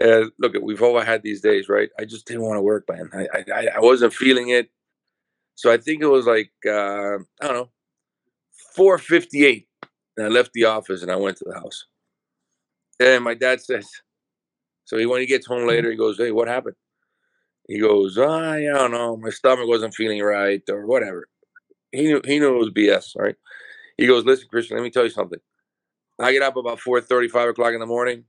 And 0.00 0.30
look, 0.38 0.54
we've 0.62 0.82
all 0.82 1.00
had 1.00 1.22
these 1.22 1.40
days, 1.40 1.68
right? 1.68 1.90
I 1.98 2.04
just 2.04 2.26
didn't 2.26 2.42
want 2.42 2.58
to 2.58 2.62
work, 2.62 2.84
man. 2.88 3.10
I, 3.12 3.44
I, 3.52 3.66
I 3.76 3.80
wasn't 3.80 4.14
feeling 4.14 4.50
it. 4.50 4.70
So 5.54 5.72
I 5.72 5.76
think 5.76 6.02
it 6.02 6.06
was 6.06 6.26
like 6.26 6.52
uh, 6.66 7.18
I 7.42 7.46
don't 7.46 7.54
know, 7.54 7.70
four 8.76 8.98
fifty 8.98 9.44
eight, 9.44 9.68
and 10.16 10.26
I 10.26 10.28
left 10.28 10.52
the 10.52 10.66
office 10.66 11.02
and 11.02 11.10
I 11.10 11.16
went 11.16 11.38
to 11.38 11.44
the 11.46 11.54
house. 11.54 11.86
And 13.00 13.24
my 13.24 13.34
dad 13.34 13.60
says, 13.62 13.88
so 14.84 14.96
he, 14.96 15.06
when 15.06 15.20
he 15.20 15.26
gets 15.26 15.46
home 15.46 15.66
later, 15.66 15.90
he 15.90 15.96
goes, 15.96 16.16
"Hey, 16.18 16.30
what 16.30 16.48
happened?" 16.48 16.76
He 17.68 17.80
goes, 17.80 18.16
oh, 18.18 18.28
"I 18.28 18.62
don't 18.62 18.92
know, 18.92 19.16
my 19.16 19.30
stomach 19.30 19.68
wasn't 19.68 19.94
feeling 19.94 20.22
right 20.22 20.62
or 20.70 20.86
whatever." 20.86 21.28
He 21.92 22.04
knew 22.04 22.20
he 22.24 22.38
knew 22.38 22.54
it 22.54 22.58
was 22.58 22.70
BS, 22.70 23.16
right? 23.16 23.36
He 23.96 24.06
goes, 24.06 24.24
"Listen, 24.24 24.48
Christian, 24.50 24.76
let 24.76 24.84
me 24.84 24.90
tell 24.90 25.04
you 25.04 25.10
something. 25.10 25.40
I 26.18 26.32
get 26.32 26.42
up 26.42 26.56
about 26.56 26.80
4 26.80 27.00
5 27.02 27.32
o'clock 27.48 27.74
in 27.74 27.80
the 27.80 27.86
morning. 27.86 28.24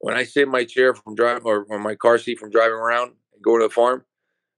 When 0.00 0.16
I 0.16 0.24
sit 0.24 0.44
in 0.44 0.50
my 0.50 0.64
chair 0.64 0.94
from 0.94 1.14
driving 1.14 1.42
or, 1.44 1.66
or 1.68 1.78
my 1.78 1.94
car 1.94 2.18
seat 2.18 2.38
from 2.38 2.50
driving 2.50 2.76
around 2.76 3.12
and 3.34 3.42
go 3.42 3.58
to 3.58 3.64
the 3.64 3.70
farm, 3.70 4.04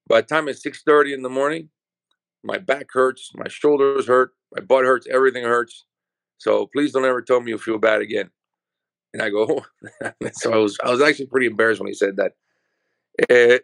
by 0.09 0.20
the 0.20 0.26
time 0.26 0.49
it's 0.49 0.62
6:30 0.62 1.14
in 1.14 1.23
the 1.23 1.30
morning, 1.30 1.70
my 2.42 2.59
back 2.59 2.87
hurts, 2.92 3.30
my 3.35 3.49
shoulders 3.49 4.06
hurt, 4.06 4.32
my 4.54 4.62
butt 4.62 4.85
hurts, 4.85 5.06
everything 5.11 5.44
hurts. 5.44 5.85
So 6.38 6.66
please 6.66 6.92
don't 6.92 7.04
ever 7.04 7.23
tell 7.23 7.40
me 7.40 7.50
you 7.50 7.59
feel 7.59 7.78
bad 7.78 8.00
again. 8.00 8.30
And 9.12 9.23
I 9.23 9.30
go, 9.30 9.64
so 10.32 10.52
I 10.52 10.56
was 10.56 10.78
I 10.85 10.90
was 10.90 11.00
actually 11.00 11.26
pretty 11.26 11.47
embarrassed 11.47 11.80
when 11.80 11.88
he 11.88 11.94
said 11.94 12.16
that. 12.16 12.32
Uh, 13.28 13.59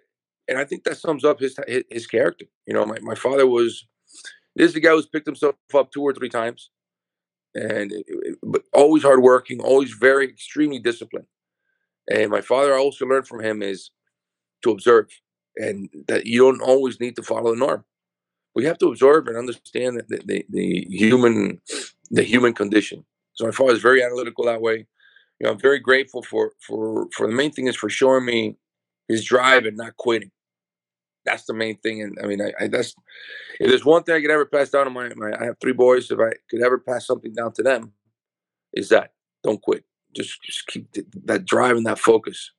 and 0.48 0.58
I 0.58 0.64
think 0.64 0.84
that 0.84 0.98
sums 0.98 1.24
up 1.24 1.40
his 1.40 1.56
his, 1.66 1.84
his 1.90 2.06
character. 2.06 2.46
You 2.66 2.74
know, 2.74 2.84
my, 2.86 2.98
my 3.00 3.14
father 3.14 3.46
was 3.46 3.86
this 4.54 4.68
is 4.68 4.74
the 4.74 4.80
guy 4.80 4.90
who's 4.90 5.06
picked 5.06 5.26
himself 5.26 5.56
up 5.74 5.92
two 5.92 6.02
or 6.02 6.14
three 6.14 6.30
times 6.30 6.70
and 7.56 7.92
but 8.42 8.62
always 8.72 9.02
hardworking, 9.02 9.60
always 9.60 9.92
very 9.92 10.28
extremely 10.28 10.78
disciplined. 10.78 11.26
And 12.10 12.30
my 12.30 12.40
father 12.40 12.74
I 12.74 12.78
also 12.78 13.06
learned 13.06 13.26
from 13.26 13.42
him 13.42 13.62
is 13.62 13.90
to 14.62 14.70
observe, 14.70 15.08
and 15.56 15.88
that 16.08 16.26
you 16.26 16.40
don't 16.40 16.62
always 16.62 17.00
need 17.00 17.16
to 17.16 17.22
follow 17.22 17.52
the 17.52 17.58
norm. 17.58 17.84
We 18.54 18.64
have 18.64 18.78
to 18.78 18.88
observe 18.88 19.26
and 19.26 19.36
understand 19.36 20.02
the, 20.08 20.20
the, 20.24 20.46
the 20.48 20.86
human 20.88 21.60
the 22.10 22.22
human 22.22 22.54
condition. 22.54 23.04
So 23.34 23.44
my 23.44 23.50
father 23.50 23.74
is 23.74 23.82
very 23.82 24.02
analytical 24.02 24.44
that 24.44 24.62
way. 24.62 24.86
You 25.38 25.44
know, 25.44 25.50
I'm 25.50 25.58
very 25.58 25.78
grateful 25.78 26.22
for 26.22 26.52
for 26.66 27.08
for 27.14 27.26
the 27.26 27.34
main 27.34 27.52
thing 27.52 27.66
is 27.66 27.76
for 27.76 27.90
showing 27.90 28.24
me 28.24 28.56
his 29.08 29.24
drive 29.24 29.66
and 29.66 29.76
not 29.76 29.96
quitting. 29.96 30.30
That's 31.24 31.44
the 31.44 31.54
main 31.54 31.76
thing. 31.78 32.02
And 32.02 32.16
I 32.22 32.26
mean, 32.26 32.40
I, 32.40 32.52
I 32.58 32.68
that's 32.68 32.94
if 33.60 33.68
there's 33.68 33.84
one 33.84 34.04
thing 34.04 34.14
I 34.14 34.20
could 34.20 34.30
ever 34.30 34.46
pass 34.46 34.70
down 34.70 34.84
to 34.84 34.90
my, 34.90 35.10
my 35.16 35.32
I 35.38 35.44
have 35.44 35.58
three 35.60 35.72
boys. 35.72 36.10
If 36.10 36.18
I 36.18 36.32
could 36.48 36.62
ever 36.62 36.78
pass 36.78 37.06
something 37.06 37.34
down 37.34 37.52
to 37.54 37.62
them, 37.62 37.92
is 38.72 38.88
that 38.90 39.12
don't 39.42 39.60
quit. 39.60 39.84
Just, 40.16 40.42
just 40.42 40.66
keep 40.66 40.88
that 41.24 41.44
drive 41.44 41.76
and 41.76 41.86
that 41.86 41.98
focus. 41.98 42.50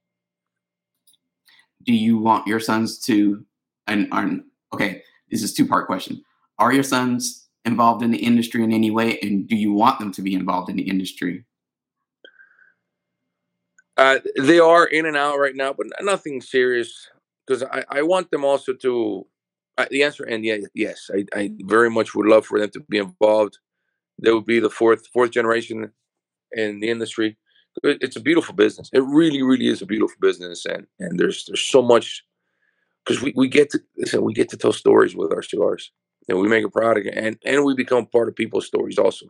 Do 1.83 1.93
you 1.93 2.17
want 2.17 2.47
your 2.47 2.59
sons 2.59 2.99
to 3.01 3.43
and 3.87 4.07
are 4.11 4.29
okay? 4.73 5.01
This 5.31 5.41
is 5.41 5.53
two 5.53 5.65
part 5.65 5.87
question. 5.87 6.23
Are 6.59 6.71
your 6.71 6.83
sons 6.83 7.47
involved 7.65 8.03
in 8.03 8.11
the 8.11 8.17
industry 8.17 8.63
in 8.63 8.71
any 8.71 8.91
way, 8.91 9.19
and 9.21 9.47
do 9.47 9.55
you 9.55 9.73
want 9.73 9.99
them 9.99 10.11
to 10.13 10.21
be 10.21 10.33
involved 10.33 10.69
in 10.69 10.75
the 10.75 10.87
industry? 10.87 11.45
Uh, 13.97 14.19
they 14.37 14.59
are 14.59 14.85
in 14.85 15.05
and 15.05 15.17
out 15.17 15.39
right 15.39 15.55
now, 15.55 15.73
but 15.73 15.87
nothing 16.01 16.41
serious. 16.41 17.09
Because 17.45 17.63
I, 17.63 17.83
I 17.89 18.01
want 18.03 18.29
them 18.31 18.45
also 18.45 18.73
to. 18.73 19.25
Uh, 19.77 19.85
the 19.91 20.01
answer 20.01 20.23
and 20.23 20.43
yeah, 20.43 20.57
yes, 20.73 21.09
I, 21.13 21.25
I 21.39 21.51
very 21.59 21.89
much 21.89 22.15
would 22.15 22.25
love 22.25 22.45
for 22.47 22.59
them 22.59 22.71
to 22.71 22.79
be 22.89 22.97
involved. 22.97 23.59
They 24.19 24.31
would 24.31 24.47
be 24.47 24.59
the 24.59 24.71
fourth 24.71 25.05
fourth 25.13 25.31
generation 25.31 25.91
in 26.51 26.79
the 26.79 26.89
industry. 26.89 27.37
It's 27.83 28.15
a 28.15 28.21
beautiful 28.21 28.55
business. 28.55 28.89
It 28.93 29.03
really, 29.03 29.41
really 29.41 29.67
is 29.67 29.81
a 29.81 29.85
beautiful 29.85 30.17
business, 30.19 30.65
and 30.65 30.87
and 30.99 31.19
there's 31.19 31.45
there's 31.45 31.61
so 31.61 31.81
much 31.81 32.23
because 33.05 33.21
we, 33.21 33.33
we 33.35 33.47
get 33.47 33.69
to 33.71 33.79
listen, 33.97 34.23
we 34.23 34.33
get 34.33 34.49
to 34.49 34.57
tell 34.57 34.73
stories 34.73 35.15
with 35.15 35.31
our 35.31 35.41
cigars, 35.41 35.91
and 36.27 36.39
we 36.39 36.47
make 36.47 36.65
a 36.65 36.69
product, 36.69 37.07
and 37.13 37.37
and 37.45 37.63
we 37.63 37.75
become 37.75 38.05
part 38.05 38.27
of 38.27 38.35
people's 38.35 38.67
stories 38.67 38.97
also. 38.97 39.27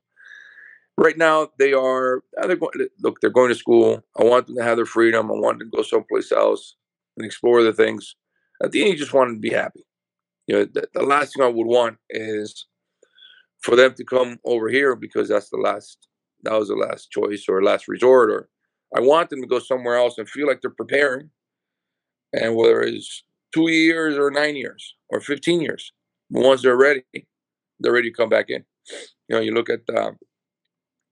Right 0.98 1.18
now 1.18 1.50
they 1.60 1.74
are 1.74 2.24
they're 2.42 2.56
going 2.56 2.88
look 3.01 3.20
they're 3.22 3.30
going 3.30 3.50
to 3.50 3.56
school. 3.56 4.04
I 4.20 4.24
want 4.24 4.48
them 4.48 4.56
to 4.58 4.63
have 4.63 4.77
their 4.77 4.86
freedom. 4.86 5.32
I 5.32 5.36
want 5.36 5.60
them 5.60 5.70
to 5.70 5.77
go 5.77 5.84
someplace 5.84 6.32
else 6.32 6.75
and 7.18 7.25
explore 7.25 7.63
the 7.63 7.74
things. 7.74 8.16
At 8.63 8.72
the 8.72 8.82
end 8.82 8.92
you 8.92 8.98
just 8.98 9.13
want 9.13 9.30
them 9.30 9.38
to 9.38 9.42
be 9.42 9.54
happy. 9.54 9.86
You 10.48 10.56
know 10.56 10.66
the, 10.66 10.88
the 10.94 11.04
last 11.04 11.36
thing 11.36 11.44
i 11.44 11.50
would 11.50 11.68
want 11.68 11.98
is 12.10 12.66
for 13.60 13.75
them 13.75 13.94
to 13.96 14.04
come 14.06 14.39
over 14.46 14.70
here 14.70 14.96
because 14.96 15.27
that's 15.27 15.50
the 15.50 15.58
last 15.58 16.08
that 16.44 16.53
was 16.53 16.67
the 16.67 16.75
last 16.75 17.12
choice 17.12 17.46
or 17.48 17.63
last 17.63 17.88
resort 17.88 18.29
or 18.29 18.50
i 18.96 19.00
want 19.00 19.29
them 19.29 19.41
to 19.41 19.48
go 19.48 19.60
somewhere 19.60 19.96
else 19.96 20.17
and 20.17 20.29
feel 20.29 20.48
like 20.48 20.62
they're 20.62 20.72
preparing 20.72 21.29
and 22.34 22.56
whether 22.56 22.82
it's 22.82 23.24
two 23.53 23.70
years 23.70 24.17
or 24.17 24.29
nine 24.29 24.56
years 24.56 24.96
or 25.10 25.20
15 25.20 25.62
years 25.62 25.91
once 26.29 26.62
they're 26.62 26.77
ready 26.77 27.03
they're 27.79 27.94
ready 27.94 28.10
to 28.10 28.15
come 28.15 28.29
back 28.29 28.50
in 28.50 28.63
you 29.27 29.36
know 29.36 29.39
you 29.39 29.53
look 29.53 29.70
at 29.70 29.82
um, 29.96 30.17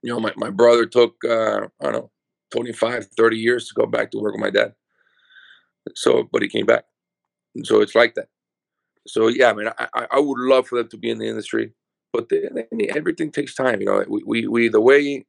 you 0.05 0.13
know, 0.13 0.19
my, 0.19 0.31
my 0.37 0.51
brother 0.51 0.85
took, 0.85 1.15
uh, 1.27 1.61
I 1.81 1.85
don't 1.85 1.93
know, 1.93 2.11
25, 2.51 3.07
30 3.17 3.37
years 3.37 3.67
to 3.67 3.73
go 3.73 3.87
back 3.87 4.11
to 4.11 4.19
work 4.19 4.33
with 4.33 4.41
my 4.41 4.51
dad. 4.51 4.73
So, 5.95 6.29
but 6.31 6.43
he 6.43 6.47
came 6.47 6.67
back. 6.67 6.85
So 7.63 7.81
it's 7.81 7.95
like 7.95 8.13
that. 8.13 8.27
So, 9.07 9.29
yeah, 9.29 9.49
I 9.49 9.53
mean, 9.53 9.67
I, 9.79 10.07
I 10.11 10.19
would 10.19 10.39
love 10.39 10.67
for 10.67 10.77
them 10.77 10.89
to 10.89 10.97
be 10.97 11.09
in 11.09 11.17
the 11.17 11.27
industry, 11.27 11.73
but 12.15 12.29
the, 12.29 12.65
everything 12.95 13.29
takes 13.31 13.53
time. 13.53 13.81
You 13.81 13.87
know, 13.87 14.05
we, 14.07 14.23
we, 14.25 14.47
we, 14.47 14.67
the 14.69 14.79
way 14.79 15.25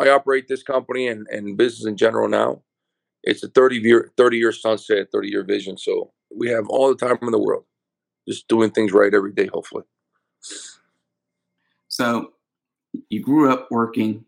I 0.00 0.08
operate 0.08 0.48
this 0.48 0.62
company 0.62 1.06
and, 1.06 1.26
and 1.30 1.56
business 1.56 1.86
in 1.86 1.96
general 1.96 2.28
now, 2.28 2.62
it's 3.22 3.44
a 3.44 3.48
30 3.48 3.76
year, 3.76 4.12
30 4.16 4.36
year 4.36 4.52
sunset, 4.52 5.08
30 5.12 5.28
year 5.28 5.44
vision. 5.44 5.78
So 5.78 6.12
we 6.34 6.48
have 6.48 6.68
all 6.68 6.88
the 6.88 7.06
time 7.06 7.18
in 7.22 7.30
the 7.30 7.38
world, 7.38 7.64
just 8.28 8.48
doing 8.48 8.70
things 8.70 8.92
right 8.92 9.14
every 9.14 9.32
day, 9.32 9.46
hopefully. 9.46 9.84
So 11.88 12.32
you 13.08 13.22
grew 13.22 13.50
up 13.50 13.68
working 13.70 14.24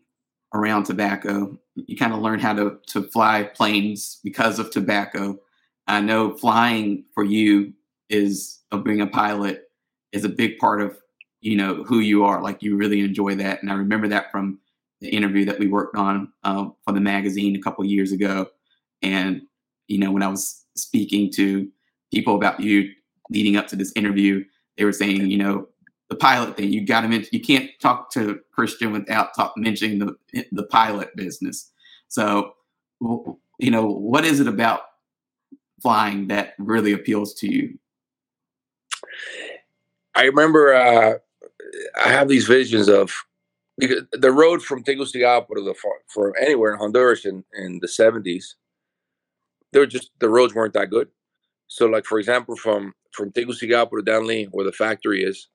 around 0.53 0.85
tobacco. 0.85 1.57
You 1.75 1.97
kind 1.97 2.13
of 2.13 2.19
learned 2.19 2.41
how 2.41 2.53
to, 2.53 2.79
to 2.87 3.03
fly 3.03 3.43
planes 3.43 4.19
because 4.23 4.57
of 4.57 4.71
tobacco. 4.71 5.37
I 5.87 6.01
know 6.01 6.37
flying 6.37 7.03
for 7.13 7.23
you 7.23 7.73
is 8.09 8.59
of 8.71 8.83
being 8.83 9.01
a 9.01 9.07
pilot 9.07 9.69
is 10.11 10.23
a 10.23 10.29
big 10.29 10.57
part 10.57 10.81
of 10.81 10.97
you 11.41 11.55
know 11.55 11.83
who 11.83 11.99
you 11.99 12.23
are. 12.23 12.41
Like 12.41 12.61
you 12.61 12.75
really 12.75 13.01
enjoy 13.01 13.35
that, 13.35 13.61
and 13.61 13.71
I 13.71 13.75
remember 13.75 14.07
that 14.09 14.31
from 14.31 14.59
the 15.01 15.09
interview 15.09 15.45
that 15.45 15.59
we 15.59 15.67
worked 15.67 15.95
on 15.95 16.31
uh, 16.43 16.67
for 16.83 16.93
the 16.93 16.99
magazine 16.99 17.55
a 17.55 17.61
couple 17.61 17.85
years 17.85 18.11
ago. 18.11 18.47
And 19.01 19.41
you 19.87 19.99
know 19.99 20.11
when 20.11 20.23
I 20.23 20.27
was 20.27 20.65
speaking 20.75 21.31
to 21.33 21.69
people 22.11 22.35
about 22.35 22.59
you 22.59 22.91
leading 23.29 23.57
up 23.57 23.67
to 23.67 23.75
this 23.75 23.93
interview, 23.95 24.43
they 24.77 24.85
were 24.85 24.91
saying 24.91 25.29
you 25.29 25.37
know 25.37 25.67
the 26.09 26.15
pilot 26.15 26.57
thing. 26.57 26.73
You 26.73 26.85
got 26.85 27.01
to 27.01 27.07
mention. 27.07 27.29
You 27.31 27.41
can't 27.41 27.69
talk 27.79 28.11
to 28.13 28.39
Christian 28.51 28.91
without 28.91 29.35
talk, 29.35 29.53
mentioning 29.55 29.99
the 29.99 30.45
the 30.51 30.63
pilot 30.63 31.15
business. 31.15 31.71
So, 32.09 32.55
you 32.99 33.71
know, 33.71 33.85
what 33.85 34.25
is 34.25 34.39
it 34.39 34.47
about 34.47 34.81
flying 35.81 36.27
that 36.27 36.55
really 36.57 36.91
appeals 36.91 37.33
to 37.35 37.51
you? 37.51 37.77
I 40.15 40.23
remember 40.23 40.73
uh, 40.73 41.13
I 42.03 42.09
have 42.09 42.27
these 42.27 42.47
visions 42.47 42.87
of 42.87 43.11
the 43.77 44.31
road 44.31 44.61
from 44.61 44.83
Tegucigalpa 44.83 45.55
to 45.55 45.61
the 45.61 45.75
for 46.07 46.37
anywhere 46.37 46.73
in 46.73 46.79
Honduras 46.79 47.25
in, 47.25 47.43
in 47.53 47.79
the 47.79 47.87
seventies. 47.87 48.55
They 49.71 49.79
were 49.79 49.85
just 49.85 50.11
the 50.19 50.29
roads 50.29 50.53
weren't 50.53 50.73
that 50.73 50.89
good. 50.89 51.09
So, 51.67 51.85
like 51.85 52.05
for 52.05 52.19
example, 52.19 52.55
from 52.55 52.93
from 53.11 53.31
Tegucigalpa 53.31 53.95
to 53.95 54.03
Danlí, 54.03 54.47
where 54.51 54.65
the 54.65 54.71
factory 54.71 55.23
is, 55.23 55.47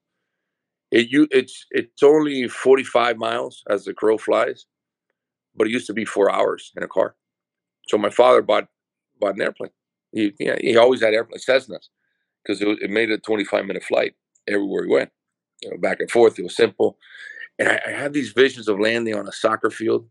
it 0.90 1.10
you 1.10 1.26
it's 1.30 1.66
it's 1.70 2.02
only 2.02 2.48
45 2.48 3.16
miles 3.16 3.62
as 3.68 3.84
the 3.84 3.92
crow 3.92 4.16
flies, 4.16 4.66
but 5.54 5.66
it 5.66 5.70
used 5.72 5.88
to 5.88 5.92
be 5.92 6.04
four 6.04 6.30
hours 6.30 6.72
in 6.76 6.82
a 6.82 6.88
car. 6.88 7.16
So 7.88 7.98
my 7.98 8.10
father 8.10 8.42
bought 8.42 8.68
bought 9.20 9.34
an 9.34 9.42
airplane. 9.42 9.70
He 10.12 10.32
yeah, 10.38 10.56
he 10.60 10.76
always 10.76 11.02
had 11.02 11.14
airplane 11.14 11.40
Cessnas 11.40 11.88
because 12.42 12.60
it, 12.62 12.68
it, 12.80 12.90
made 12.90 13.10
a 13.10 13.18
25 13.18 13.66
minute 13.66 13.82
flight 13.82 14.14
everywhere 14.46 14.84
he 14.84 14.90
went. 14.90 15.10
You 15.62 15.70
know, 15.70 15.76
back 15.78 16.00
and 16.00 16.10
forth. 16.10 16.38
It 16.38 16.42
was 16.44 16.56
simple. 16.56 16.98
And 17.58 17.68
I, 17.68 17.80
I 17.86 17.90
had 17.90 18.12
these 18.12 18.32
visions 18.32 18.68
of 18.68 18.80
landing 18.80 19.14
on 19.14 19.28
a 19.28 19.32
soccer 19.32 19.70
field 19.70 20.08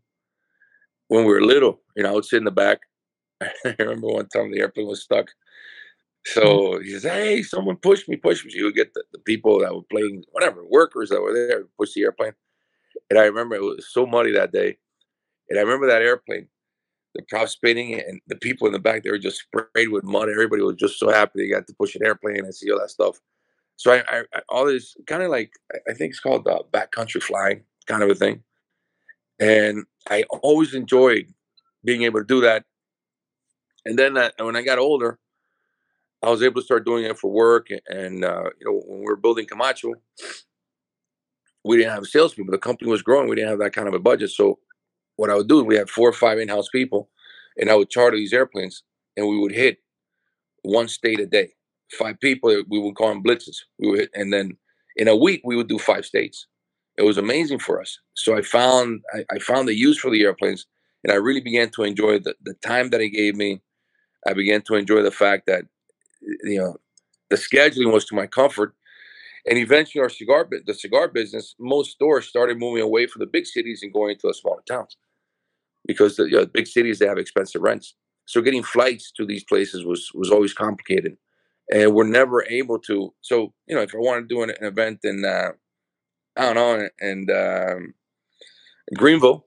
when 1.08 1.24
we 1.24 1.32
were 1.32 1.42
little. 1.42 1.80
You 1.96 2.02
know, 2.02 2.10
I 2.10 2.12
would 2.12 2.24
sit 2.24 2.38
in 2.38 2.44
the 2.44 2.50
back. 2.50 2.80
I 3.40 3.74
remember 3.78 4.08
one 4.08 4.28
time 4.28 4.50
the 4.50 4.60
airplane 4.60 4.86
was 4.86 5.02
stuck 5.02 5.28
Mm-hmm. 6.28 6.40
So 6.40 6.80
he 6.80 6.90
says, 6.90 7.02
"Hey, 7.04 7.42
someone 7.42 7.76
pushed 7.76 8.08
me, 8.08 8.16
pushed 8.16 8.44
me." 8.44 8.50
So 8.50 8.58
you 8.58 8.64
would 8.64 8.74
get 8.74 8.94
the, 8.94 9.04
the 9.12 9.18
people 9.18 9.60
that 9.60 9.74
were 9.74 9.82
playing, 9.90 10.24
whatever, 10.32 10.64
workers 10.64 11.10
that 11.10 11.20
were 11.20 11.32
there, 11.34 11.64
push 11.78 11.92
the 11.94 12.02
airplane. 12.02 12.32
And 13.10 13.18
I 13.18 13.24
remember 13.24 13.56
it 13.56 13.62
was 13.62 13.86
so 13.90 14.06
muddy 14.06 14.32
that 14.32 14.52
day, 14.52 14.78
and 15.50 15.58
I 15.58 15.62
remember 15.62 15.86
that 15.88 16.02
airplane, 16.02 16.48
the 17.14 17.22
prop 17.28 17.48
spinning, 17.48 17.94
and 17.94 18.20
the 18.26 18.36
people 18.36 18.66
in 18.66 18.72
the 18.72 18.78
back 18.78 19.02
they 19.02 19.10
were 19.10 19.18
just 19.18 19.40
sprayed 19.42 19.90
with 19.90 20.04
mud. 20.04 20.28
Everybody 20.28 20.62
was 20.62 20.76
just 20.76 20.98
so 20.98 21.10
happy 21.10 21.40
they 21.40 21.48
got 21.48 21.66
to 21.66 21.74
push 21.74 21.94
an 21.94 22.04
airplane 22.04 22.38
and 22.44 22.54
see 22.54 22.70
all 22.70 22.80
that 22.80 22.90
stuff. 22.90 23.20
So 23.76 23.92
I, 23.92 24.02
I, 24.08 24.22
I 24.34 24.40
all 24.48 24.66
this 24.66 24.96
kind 25.06 25.22
of 25.22 25.30
like 25.30 25.52
I 25.88 25.94
think 25.94 26.10
it's 26.10 26.20
called 26.20 26.46
uh, 26.46 26.60
backcountry 26.72 27.22
flying 27.22 27.64
kind 27.86 28.02
of 28.02 28.10
a 28.10 28.14
thing, 28.14 28.42
and 29.38 29.84
I 30.08 30.24
always 30.42 30.74
enjoyed 30.74 31.26
being 31.84 32.02
able 32.02 32.20
to 32.20 32.26
do 32.26 32.40
that. 32.42 32.64
And 33.84 33.98
then 33.98 34.16
uh, 34.16 34.30
when 34.40 34.56
I 34.56 34.62
got 34.62 34.78
older, 34.78 35.18
I 36.22 36.30
was 36.30 36.42
able 36.42 36.62
to 36.62 36.64
start 36.64 36.86
doing 36.86 37.04
it 37.04 37.18
for 37.18 37.30
work. 37.30 37.68
And, 37.86 38.24
uh, 38.24 38.44
you 38.58 38.66
know, 38.66 38.80
when 38.86 39.00
we 39.00 39.04
were 39.04 39.16
building 39.16 39.46
Camacho, 39.46 39.92
we 41.64 41.76
didn't 41.76 41.92
have 41.92 42.06
salespeople. 42.06 42.52
The 42.52 42.58
company 42.58 42.90
was 42.90 43.02
growing. 43.02 43.28
We 43.28 43.36
didn't 43.36 43.50
have 43.50 43.58
that 43.58 43.74
kind 43.74 43.88
of 43.88 43.94
a 43.94 43.98
budget. 43.98 44.30
So 44.30 44.58
what 45.16 45.28
I 45.28 45.34
would 45.34 45.48
do, 45.48 45.62
we 45.62 45.76
had 45.76 45.90
four 45.90 46.08
or 46.08 46.14
five 46.14 46.38
in-house 46.38 46.68
people, 46.70 47.10
and 47.58 47.70
I 47.70 47.74
would 47.74 47.90
charter 47.90 48.16
these 48.16 48.32
airplanes, 48.32 48.82
and 49.16 49.28
we 49.28 49.38
would 49.38 49.52
hit 49.52 49.78
one 50.62 50.88
state 50.88 51.20
a 51.20 51.26
day. 51.26 51.52
Five 51.98 52.20
people, 52.20 52.62
we 52.68 52.78
would 52.78 52.96
call 52.96 53.08
them 53.08 53.22
blitzes. 53.22 53.56
We 53.78 53.90
would 53.90 54.08
and 54.14 54.32
then 54.32 54.56
in 54.96 55.08
a 55.08 55.16
week 55.16 55.42
we 55.44 55.56
would 55.56 55.68
do 55.68 55.78
five 55.78 56.04
states. 56.04 56.46
It 56.96 57.02
was 57.02 57.18
amazing 57.18 57.58
for 57.58 57.80
us. 57.80 57.98
So 58.14 58.36
I 58.36 58.42
found 58.42 59.02
I, 59.14 59.24
I 59.32 59.38
found 59.38 59.68
the 59.68 59.74
use 59.74 59.98
for 59.98 60.10
the 60.10 60.22
airplanes, 60.22 60.66
and 61.02 61.12
I 61.12 61.16
really 61.16 61.40
began 61.40 61.70
to 61.70 61.82
enjoy 61.82 62.18
the, 62.20 62.34
the 62.42 62.54
time 62.64 62.90
that 62.90 63.00
it 63.00 63.10
gave 63.10 63.36
me. 63.36 63.60
I 64.26 64.32
began 64.32 64.62
to 64.62 64.74
enjoy 64.74 65.02
the 65.02 65.10
fact 65.10 65.46
that 65.46 65.64
you 66.44 66.58
know, 66.58 66.76
the 67.30 67.36
scheduling 67.36 67.92
was 67.92 68.04
to 68.06 68.14
my 68.14 68.26
comfort. 68.26 68.74
And 69.46 69.58
eventually, 69.58 70.00
our 70.00 70.08
cigar, 70.08 70.48
the 70.66 70.72
cigar 70.72 71.08
business, 71.08 71.54
most 71.58 71.90
stores 71.92 72.26
started 72.26 72.58
moving 72.58 72.82
away 72.82 73.06
from 73.06 73.20
the 73.20 73.26
big 73.26 73.46
cities 73.46 73.80
and 73.82 73.92
going 73.92 74.16
to 74.18 74.28
the 74.28 74.34
smaller 74.34 74.62
towns 74.66 74.96
because 75.86 76.16
the 76.16 76.24
you 76.24 76.36
know, 76.36 76.46
big 76.46 76.66
cities 76.66 76.98
they 76.98 77.06
have 77.06 77.18
expensive 77.18 77.60
rents. 77.60 77.94
So 78.26 78.40
getting 78.40 78.62
flights 78.62 79.12
to 79.12 79.26
these 79.26 79.44
places 79.44 79.84
was 79.84 80.10
was 80.14 80.30
always 80.30 80.54
complicated, 80.54 81.18
and 81.72 81.94
we're 81.94 82.04
never 82.08 82.44
able 82.48 82.78
to. 82.80 83.14
So 83.22 83.54
you 83.66 83.76
know, 83.76 83.82
if 83.82 83.94
I 83.94 83.98
want 83.98 84.28
to 84.28 84.34
do 84.34 84.42
an, 84.42 84.50
an 84.50 84.66
event 84.66 85.00
in, 85.04 85.24
uh, 85.24 85.52
I 86.36 86.52
don't 86.52 86.56
know, 86.56 86.88
and 87.00 87.30
um, 87.30 87.94
Greenville, 88.94 89.46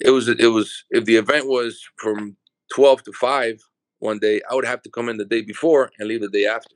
it 0.00 0.10
was 0.10 0.28
it 0.28 0.48
was 0.52 0.84
if 0.90 1.04
the 1.06 1.16
event 1.16 1.46
was 1.48 1.82
from 1.96 2.36
twelve 2.74 3.02
to 3.04 3.12
five, 3.12 3.60
one 4.00 4.18
day, 4.20 4.40
I 4.50 4.54
would 4.54 4.66
have 4.66 4.82
to 4.82 4.90
come 4.90 5.08
in 5.08 5.18
the 5.18 5.24
day 5.26 5.42
before 5.42 5.90
and 5.98 6.08
leave 6.08 6.22
the 6.22 6.28
day 6.30 6.46
after. 6.46 6.74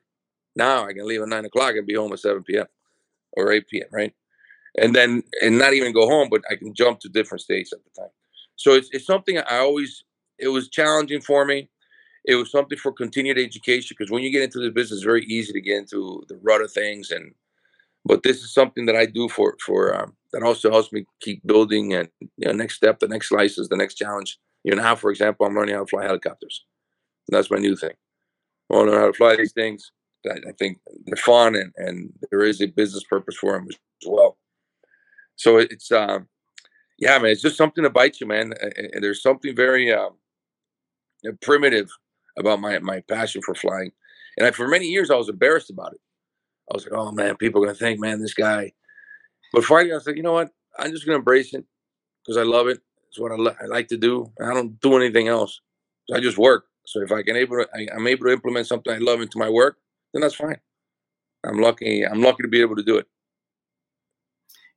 Now 0.56 0.86
I 0.86 0.92
can 0.92 1.06
leave 1.06 1.22
at 1.22 1.28
nine 1.28 1.44
o'clock 1.44 1.74
and 1.76 1.86
be 1.86 1.94
home 1.94 2.12
at 2.12 2.20
7 2.20 2.42
p.m. 2.44 2.66
or 3.32 3.52
8 3.52 3.68
p.m., 3.68 3.88
right? 3.92 4.14
And 4.78 4.94
then, 4.94 5.22
and 5.42 5.58
not 5.58 5.74
even 5.74 5.92
go 5.92 6.06
home, 6.08 6.28
but 6.30 6.42
I 6.50 6.56
can 6.56 6.74
jump 6.74 7.00
to 7.00 7.08
different 7.08 7.42
states 7.42 7.72
at 7.72 7.80
the 7.84 8.02
time. 8.02 8.10
So 8.56 8.72
it's, 8.74 8.88
it's 8.92 9.06
something 9.06 9.38
I 9.38 9.58
always, 9.58 10.04
it 10.38 10.48
was 10.48 10.68
challenging 10.70 11.20
for 11.22 11.44
me. 11.46 11.70
It 12.24 12.36
was 12.36 12.50
something 12.50 12.78
for 12.78 12.92
continued 12.92 13.38
education 13.38 13.94
because 13.98 14.10
when 14.10 14.22
you 14.22 14.32
get 14.32 14.42
into 14.42 14.58
this 14.58 14.72
business, 14.72 14.98
it's 14.98 15.04
very 15.04 15.24
easy 15.26 15.52
to 15.52 15.60
get 15.60 15.76
into 15.76 16.24
the 16.28 16.38
rut 16.42 16.62
of 16.62 16.72
things. 16.72 17.10
And, 17.10 17.34
but 18.04 18.22
this 18.22 18.38
is 18.38 18.52
something 18.52 18.86
that 18.86 18.96
I 18.96 19.06
do 19.06 19.28
for, 19.28 19.56
for, 19.64 19.94
um, 19.94 20.16
that 20.32 20.42
also 20.42 20.70
helps 20.70 20.92
me 20.92 21.04
keep 21.20 21.46
building 21.46 21.92
and, 21.94 22.08
you 22.20 22.46
know, 22.46 22.52
next 22.52 22.76
step, 22.76 22.98
the 22.98 23.08
next 23.08 23.30
license, 23.30 23.68
the 23.68 23.76
next 23.76 23.94
challenge. 23.94 24.38
You 24.64 24.74
know, 24.74 24.82
now, 24.82 24.96
for 24.96 25.10
example, 25.10 25.46
I'm 25.46 25.54
learning 25.54 25.74
how 25.74 25.82
to 25.82 25.86
fly 25.86 26.04
helicopters. 26.04 26.64
That's 27.28 27.50
my 27.50 27.58
new 27.58 27.76
thing. 27.76 27.92
I 28.70 28.76
want 28.76 28.88
to 28.88 28.94
know 28.94 29.00
how 29.00 29.06
to 29.08 29.12
fly 29.12 29.36
these 29.36 29.52
things. 29.52 29.92
I, 30.26 30.36
I 30.48 30.52
think 30.58 30.78
they're 31.06 31.16
fun 31.16 31.54
and, 31.54 31.72
and 31.76 32.12
there 32.30 32.42
is 32.42 32.62
a 32.62 32.66
business 32.66 33.04
purpose 33.04 33.36
for 33.36 33.52
them 33.52 33.66
as 33.70 34.08
well. 34.08 34.38
So 35.36 35.58
it's, 35.58 35.92
um, 35.92 36.28
yeah, 36.98 37.18
man, 37.18 37.32
it's 37.32 37.42
just 37.42 37.58
something 37.58 37.84
to 37.84 37.90
bite 37.90 38.20
you, 38.20 38.26
man. 38.26 38.54
And 38.62 39.02
there's 39.02 39.22
something 39.22 39.54
very, 39.54 39.92
um, 39.92 40.12
primitive 41.42 41.90
about 42.38 42.60
my 42.60 42.78
my 42.80 43.00
passion 43.02 43.42
for 43.42 43.54
flying, 43.54 43.92
and 44.36 44.46
I, 44.46 44.50
for 44.50 44.68
many 44.68 44.86
years 44.86 45.10
I 45.10 45.16
was 45.16 45.28
embarrassed 45.28 45.70
about 45.70 45.92
it. 45.94 46.00
I 46.70 46.74
was 46.74 46.84
like, 46.84 46.98
oh 46.98 47.12
man, 47.12 47.36
people 47.36 47.62
are 47.62 47.66
gonna 47.66 47.76
think, 47.76 48.00
man, 48.00 48.20
this 48.20 48.34
guy. 48.34 48.72
But 49.52 49.64
finally, 49.64 49.92
I 49.92 49.96
was 49.96 50.06
like, 50.06 50.16
you 50.16 50.22
know 50.22 50.32
what? 50.32 50.50
I'm 50.78 50.90
just 50.90 51.06
gonna 51.06 51.18
embrace 51.18 51.54
it 51.54 51.64
because 52.22 52.36
I 52.36 52.42
love 52.42 52.68
it. 52.68 52.80
It's 53.08 53.18
what 53.20 53.32
I, 53.32 53.36
lo- 53.36 53.56
I 53.60 53.66
like 53.66 53.88
to 53.88 53.96
do. 53.96 54.32
I 54.40 54.52
don't 54.52 54.80
do 54.80 54.96
anything 54.96 55.28
else. 55.28 55.60
So 56.08 56.16
I 56.16 56.20
just 56.20 56.38
work. 56.38 56.66
So 56.86 57.00
if 57.00 57.12
I 57.12 57.22
can 57.22 57.36
able 57.36 57.56
to, 57.58 57.68
I, 57.74 57.86
I'm 57.94 58.06
able 58.06 58.26
to 58.26 58.32
implement 58.32 58.66
something 58.66 58.92
I 58.92 58.98
love 58.98 59.20
into 59.20 59.38
my 59.38 59.48
work, 59.48 59.78
then 60.12 60.22
that's 60.22 60.34
fine. 60.34 60.58
I'm 61.44 61.58
lucky. 61.58 62.04
I'm 62.04 62.22
lucky 62.22 62.42
to 62.42 62.48
be 62.48 62.60
able 62.60 62.76
to 62.76 62.82
do 62.82 62.96
it. 62.96 63.06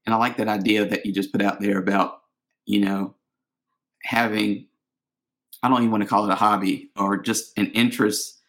And 0.05 0.13
I 0.13 0.17
like 0.17 0.37
that 0.37 0.47
idea 0.47 0.85
that 0.85 1.05
you 1.05 1.13
just 1.13 1.31
put 1.31 1.41
out 1.41 1.59
there 1.59 1.79
about, 1.79 2.21
you 2.65 2.79
know, 2.79 3.15
having, 4.03 4.67
I 5.63 5.69
don't 5.69 5.79
even 5.79 5.91
want 5.91 6.03
to 6.03 6.09
call 6.09 6.25
it 6.25 6.31
a 6.31 6.35
hobby 6.35 6.89
or 6.95 7.17
just 7.17 7.57
an 7.57 7.67
interest 7.67 8.39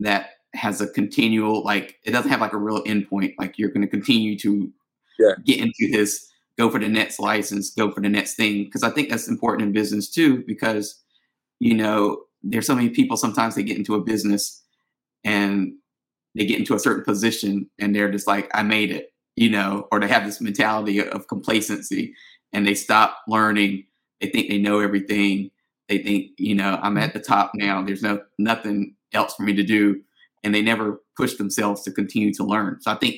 that 0.00 0.30
has 0.54 0.80
a 0.80 0.88
continual, 0.88 1.62
like, 1.62 1.96
it 2.04 2.10
doesn't 2.10 2.30
have 2.30 2.40
like 2.40 2.52
a 2.52 2.58
real 2.58 2.82
endpoint. 2.84 3.34
Like 3.38 3.58
you're 3.58 3.70
going 3.70 3.82
to 3.82 3.90
continue 3.90 4.38
to 4.38 4.72
yeah. 5.18 5.32
get 5.44 5.60
into 5.60 5.90
this, 5.90 6.30
go 6.58 6.70
for 6.70 6.78
the 6.78 6.88
next 6.88 7.18
license, 7.18 7.70
go 7.70 7.90
for 7.90 8.00
the 8.00 8.08
next 8.08 8.34
thing. 8.34 8.70
Cause 8.70 8.82
I 8.82 8.90
think 8.90 9.08
that's 9.08 9.28
important 9.28 9.66
in 9.66 9.72
business 9.72 10.10
too, 10.10 10.42
because, 10.46 11.02
you 11.60 11.74
know, 11.74 12.22
there's 12.42 12.66
so 12.66 12.74
many 12.74 12.90
people 12.90 13.16
sometimes 13.16 13.54
they 13.54 13.62
get 13.62 13.76
into 13.76 13.94
a 13.94 14.00
business 14.00 14.62
and 15.24 15.72
they 16.34 16.46
get 16.46 16.58
into 16.58 16.74
a 16.74 16.78
certain 16.78 17.04
position 17.04 17.68
and 17.78 17.94
they're 17.94 18.10
just 18.10 18.26
like, 18.26 18.50
I 18.54 18.62
made 18.62 18.90
it, 18.90 19.12
you 19.36 19.50
know, 19.50 19.88
or 19.90 20.00
they 20.00 20.08
have 20.08 20.24
this 20.24 20.40
mentality 20.40 21.02
of 21.02 21.28
complacency 21.28 22.14
and 22.52 22.66
they 22.66 22.74
stop 22.74 23.18
learning. 23.26 23.84
They 24.20 24.28
think 24.28 24.48
they 24.48 24.58
know 24.58 24.80
everything. 24.80 25.50
They 25.88 25.98
think, 25.98 26.32
you 26.38 26.54
know, 26.54 26.78
I'm 26.82 26.98
at 26.98 27.12
the 27.12 27.20
top 27.20 27.52
now. 27.54 27.82
There's 27.82 28.02
no 28.02 28.20
nothing 28.38 28.96
else 29.12 29.34
for 29.34 29.42
me 29.42 29.54
to 29.54 29.62
do. 29.62 30.00
And 30.42 30.54
they 30.54 30.62
never 30.62 31.00
push 31.16 31.34
themselves 31.34 31.82
to 31.82 31.92
continue 31.92 32.32
to 32.34 32.44
learn. 32.44 32.78
So 32.80 32.90
I 32.92 32.96
think, 32.96 33.16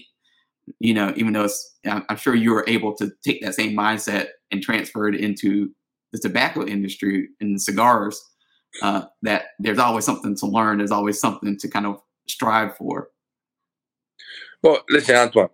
you 0.80 0.94
know, 0.94 1.12
even 1.16 1.32
though 1.32 1.44
it's, 1.44 1.76
I'm 1.87 2.16
sure 2.16 2.34
you 2.34 2.52
were 2.52 2.64
able 2.66 2.94
to 2.96 3.10
take 3.25 3.42
that 3.42 3.54
same 3.54 3.76
mindset 3.76 4.28
and 4.50 4.62
transfer 4.62 5.08
it 5.08 5.14
into 5.14 5.70
the 6.12 6.18
tobacco 6.18 6.64
industry 6.66 7.28
and 7.40 7.60
cigars 7.60 8.22
uh, 8.82 9.02
that 9.22 9.46
there's 9.58 9.78
always 9.78 10.04
something 10.04 10.37
to 10.37 10.46
learn. 10.46 10.78
There's 10.78 10.90
always 10.90 11.20
something 11.20 11.58
to 11.58 11.68
kind 11.68 11.87
of 11.87 12.00
strive 12.28 12.76
for. 12.76 13.08
Well, 14.62 14.82
listen, 14.88 15.16
Antoine, 15.16 15.48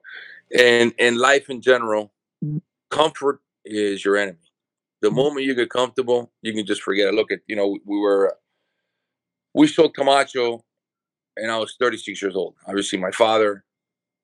and 0.59 0.94
in 0.99 1.18
life 1.18 1.50
in 1.50 1.61
general, 1.61 2.12
comfort 2.90 3.40
is 3.64 4.04
your 4.04 4.16
enemy. 4.16 4.38
The 5.04 5.11
mm-hmm. 5.11 5.16
moment 5.18 5.44
you 5.44 5.54
get 5.54 5.68
comfortable, 5.68 6.32
you 6.40 6.54
can 6.54 6.64
just 6.64 6.80
forget 6.80 7.08
it. 7.08 7.14
Look 7.14 7.30
at 7.30 7.40
you 7.46 7.54
know 7.54 7.78
we 7.84 7.99
were 7.99 8.34
we 9.52 9.66
sold 9.66 9.94
Camacho, 9.94 10.64
and 11.37 11.50
I 11.52 11.58
was 11.58 11.76
36 11.78 12.23
years 12.23 12.34
old. 12.34 12.54
Obviously, 12.66 12.99
my 12.99 13.11
father 13.11 13.64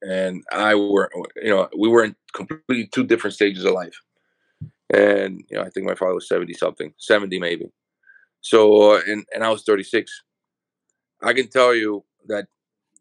and 0.00 0.42
I 0.50 0.75
were 0.75 1.10
you 1.37 1.50
know 1.50 1.68
we 1.78 1.90
were 1.90 2.02
in 2.02 2.16
completely 2.32 2.87
two 2.87 3.04
different 3.04 3.34
stages 3.34 3.66
of 3.66 3.75
life, 3.75 4.00
and 4.88 5.44
you 5.50 5.58
know 5.58 5.64
I 5.64 5.68
think 5.68 5.87
my 5.87 5.94
father 5.94 6.14
was 6.14 6.26
70 6.26 6.54
something, 6.54 6.94
70 6.96 7.38
maybe. 7.38 7.70
So 8.40 8.94
uh, 8.94 9.02
and 9.06 9.26
and 9.34 9.44
I 9.44 9.50
was 9.50 9.64
36. 9.64 10.10
I 11.22 11.34
can 11.34 11.49
tell 11.49 11.75
you 11.75 12.06
that 12.28 12.46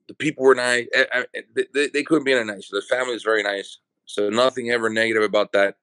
the 0.09 0.15
people 0.15 0.43
were 0.43 0.55
nice. 0.55 0.87
Eh, 0.93 1.05
eh, 1.13 1.41
they, 1.73 1.87
they 1.87 2.03
couldn't 2.03 2.25
be 2.25 2.33
any 2.33 2.43
nicer. 2.43 2.73
The 2.73 2.81
family 2.81 3.13
was 3.13 3.23
very 3.23 3.41
nice. 3.41 3.77
So 4.03 4.29
nothing 4.29 4.69
ever 4.69 4.89
negative 4.89 5.23
about 5.23 5.53
that. 5.53 5.75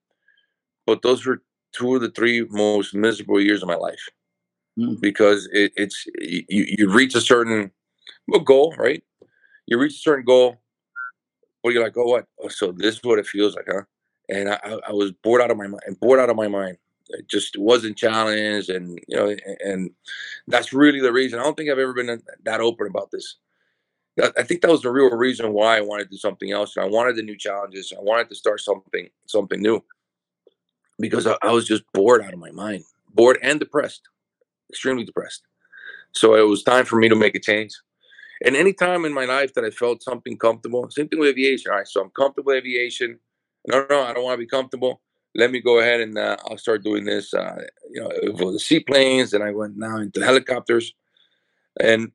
But 0.84 1.00
those 1.00 1.24
were 1.24 1.40
two 1.73 1.94
of 1.94 2.00
the 2.00 2.11
three 2.11 2.46
most 2.50 2.94
miserable 2.94 3.40
years 3.40 3.62
of 3.62 3.68
my 3.68 3.76
life 3.76 4.08
mm. 4.78 5.00
because 5.00 5.49
it, 5.52 5.73
it's 5.76 6.06
you, 6.18 6.44
you 6.49 6.90
reach 6.90 7.14
a 7.14 7.20
certain 7.20 7.70
well, 8.28 8.40
goal, 8.40 8.75
right? 8.78 9.02
You 9.66 9.78
reach 9.78 9.94
a 9.94 9.99
certain 9.99 10.25
goal. 10.25 10.61
but 11.62 11.72
you're 11.72 11.83
like, 11.83 11.96
oh, 11.96 12.05
what? 12.05 12.26
Oh, 12.42 12.48
so 12.48 12.72
this 12.72 12.96
is 12.96 13.00
what 13.02 13.18
it 13.18 13.26
feels 13.26 13.57
like, 13.57 13.66
huh? 13.68 13.83
And 14.29 14.50
I, 14.50 14.79
I 14.88 14.92
was 14.92 15.12
bored 15.12 15.40
out 15.40 15.50
of 15.50 15.57
my 15.57 15.66
mind. 15.66 15.83
Bored 16.00 16.18
out 16.18 16.31
of 16.31 16.37
my 16.37 16.48
mind. 16.48 16.79
It 17.11 17.29
just 17.29 17.57
wasn't 17.57 17.96
challenged, 17.96 18.68
and 18.68 18.98
you 19.07 19.16
know, 19.16 19.37
and 19.64 19.90
that's 20.48 20.72
really 20.72 21.00
the 21.00 21.12
reason. 21.12 21.38
I 21.38 21.44
don't 21.44 21.57
think 21.57 21.70
I've 21.70 21.79
ever 21.79 21.94
been 21.94 22.20
that 22.44 22.61
open 22.61 22.88
about 22.88 23.12
this. 23.12 23.37
I 24.20 24.42
think 24.42 24.62
that 24.62 24.70
was 24.70 24.81
the 24.83 24.90
real 24.90 25.11
reason 25.11 25.52
why 25.52 25.76
I 25.76 25.83
wanted 25.83 26.05
to 26.05 26.11
do 26.11 26.16
something 26.16 26.50
else. 26.50 26.74
And 26.74 26.85
I 26.85 26.88
wanted 26.88 27.16
the 27.16 27.22
new 27.22 27.37
challenges. 27.37 27.92
I 27.96 28.00
wanted 28.00 28.31
to 28.31 28.35
start 28.35 28.61
something, 28.61 29.09
something 29.26 29.61
new, 29.61 29.85
because 30.98 31.26
I, 31.26 31.37
I 31.42 31.52
was 31.52 31.66
just 31.66 31.85
bored 31.92 32.22
out 32.22 32.32
of 32.32 32.38
my 32.38 32.50
mind, 32.50 32.85
bored 33.12 33.38
and 33.42 33.61
depressed, 33.61 34.02
extremely 34.70 35.04
depressed. 35.04 35.42
So 36.12 36.35
it 36.35 36.48
was 36.48 36.62
time 36.62 36.85
for 36.85 36.96
me 36.96 37.09
to 37.09 37.16
make 37.16 37.35
a 37.35 37.40
change. 37.40 37.72
And 38.44 38.54
any 38.54 38.72
time 38.72 39.04
in 39.04 39.14
my 39.14 39.24
life 39.24 39.54
that 39.54 39.64
I 39.64 39.70
felt 39.70 40.02
something 40.02 40.37
comfortable, 40.37 40.88
same 40.90 41.09
thing 41.09 41.20
with 41.20 41.30
aviation. 41.30 41.70
All 41.70 41.78
right, 41.78 41.88
so 41.88 42.02
I'm 42.02 42.11
comfortable 42.11 42.52
with 42.52 42.59
aviation. 42.59 43.18
No, 43.66 43.87
no, 43.88 44.02
I 44.02 44.12
don't 44.12 44.24
want 44.24 44.35
to 44.35 44.44
be 44.44 44.46
comfortable. 44.46 45.00
Let 45.35 45.50
me 45.50 45.61
go 45.61 45.80
ahead 45.80 46.00
and 46.00 46.16
uh, 46.16 46.37
I'll 46.46 46.59
start 46.59 46.85
doing 46.85 47.04
this. 47.04 47.32
Uh, 47.35 47.62
you 47.90 48.00
know, 48.00 48.11
for 48.38 48.52
the 48.52 48.59
seaplanes, 48.59 49.32
and 49.32 49.42
I 49.42 49.50
went 49.50 49.76
now 49.76 49.98
into 49.98 50.24
helicopters, 50.24 50.94
and 51.80 52.11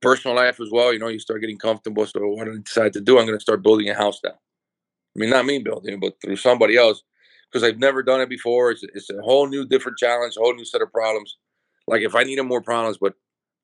personal 0.00 0.36
life 0.36 0.60
as 0.60 0.68
well. 0.70 0.92
You 0.92 0.98
know, 0.98 1.08
you 1.08 1.18
start 1.18 1.40
getting 1.40 1.58
comfortable. 1.58 2.06
So 2.06 2.26
what 2.28 2.48
I 2.48 2.52
decided 2.62 2.92
to 2.94 3.00
do, 3.00 3.18
I'm 3.18 3.26
going 3.26 3.38
to 3.38 3.42
start 3.42 3.62
building 3.62 3.88
a 3.88 3.94
house 3.94 4.20
now. 4.24 4.30
I 4.30 5.18
mean, 5.18 5.30
not 5.30 5.46
me 5.46 5.58
building, 5.58 6.00
but 6.00 6.14
through 6.20 6.36
somebody 6.36 6.76
else, 6.76 7.02
because 7.52 7.66
I've 7.66 7.78
never 7.78 8.02
done 8.02 8.20
it 8.20 8.28
before. 8.28 8.70
It's, 8.70 8.82
it's 8.82 9.10
a 9.10 9.20
whole 9.22 9.46
new, 9.46 9.66
different 9.66 9.98
challenge, 9.98 10.36
a 10.36 10.40
whole 10.40 10.54
new 10.54 10.64
set 10.64 10.82
of 10.82 10.90
problems. 10.90 11.36
Like 11.86 12.02
if 12.02 12.14
I 12.14 12.22
needed 12.22 12.44
more 12.44 12.62
problems, 12.62 12.98
but 13.00 13.14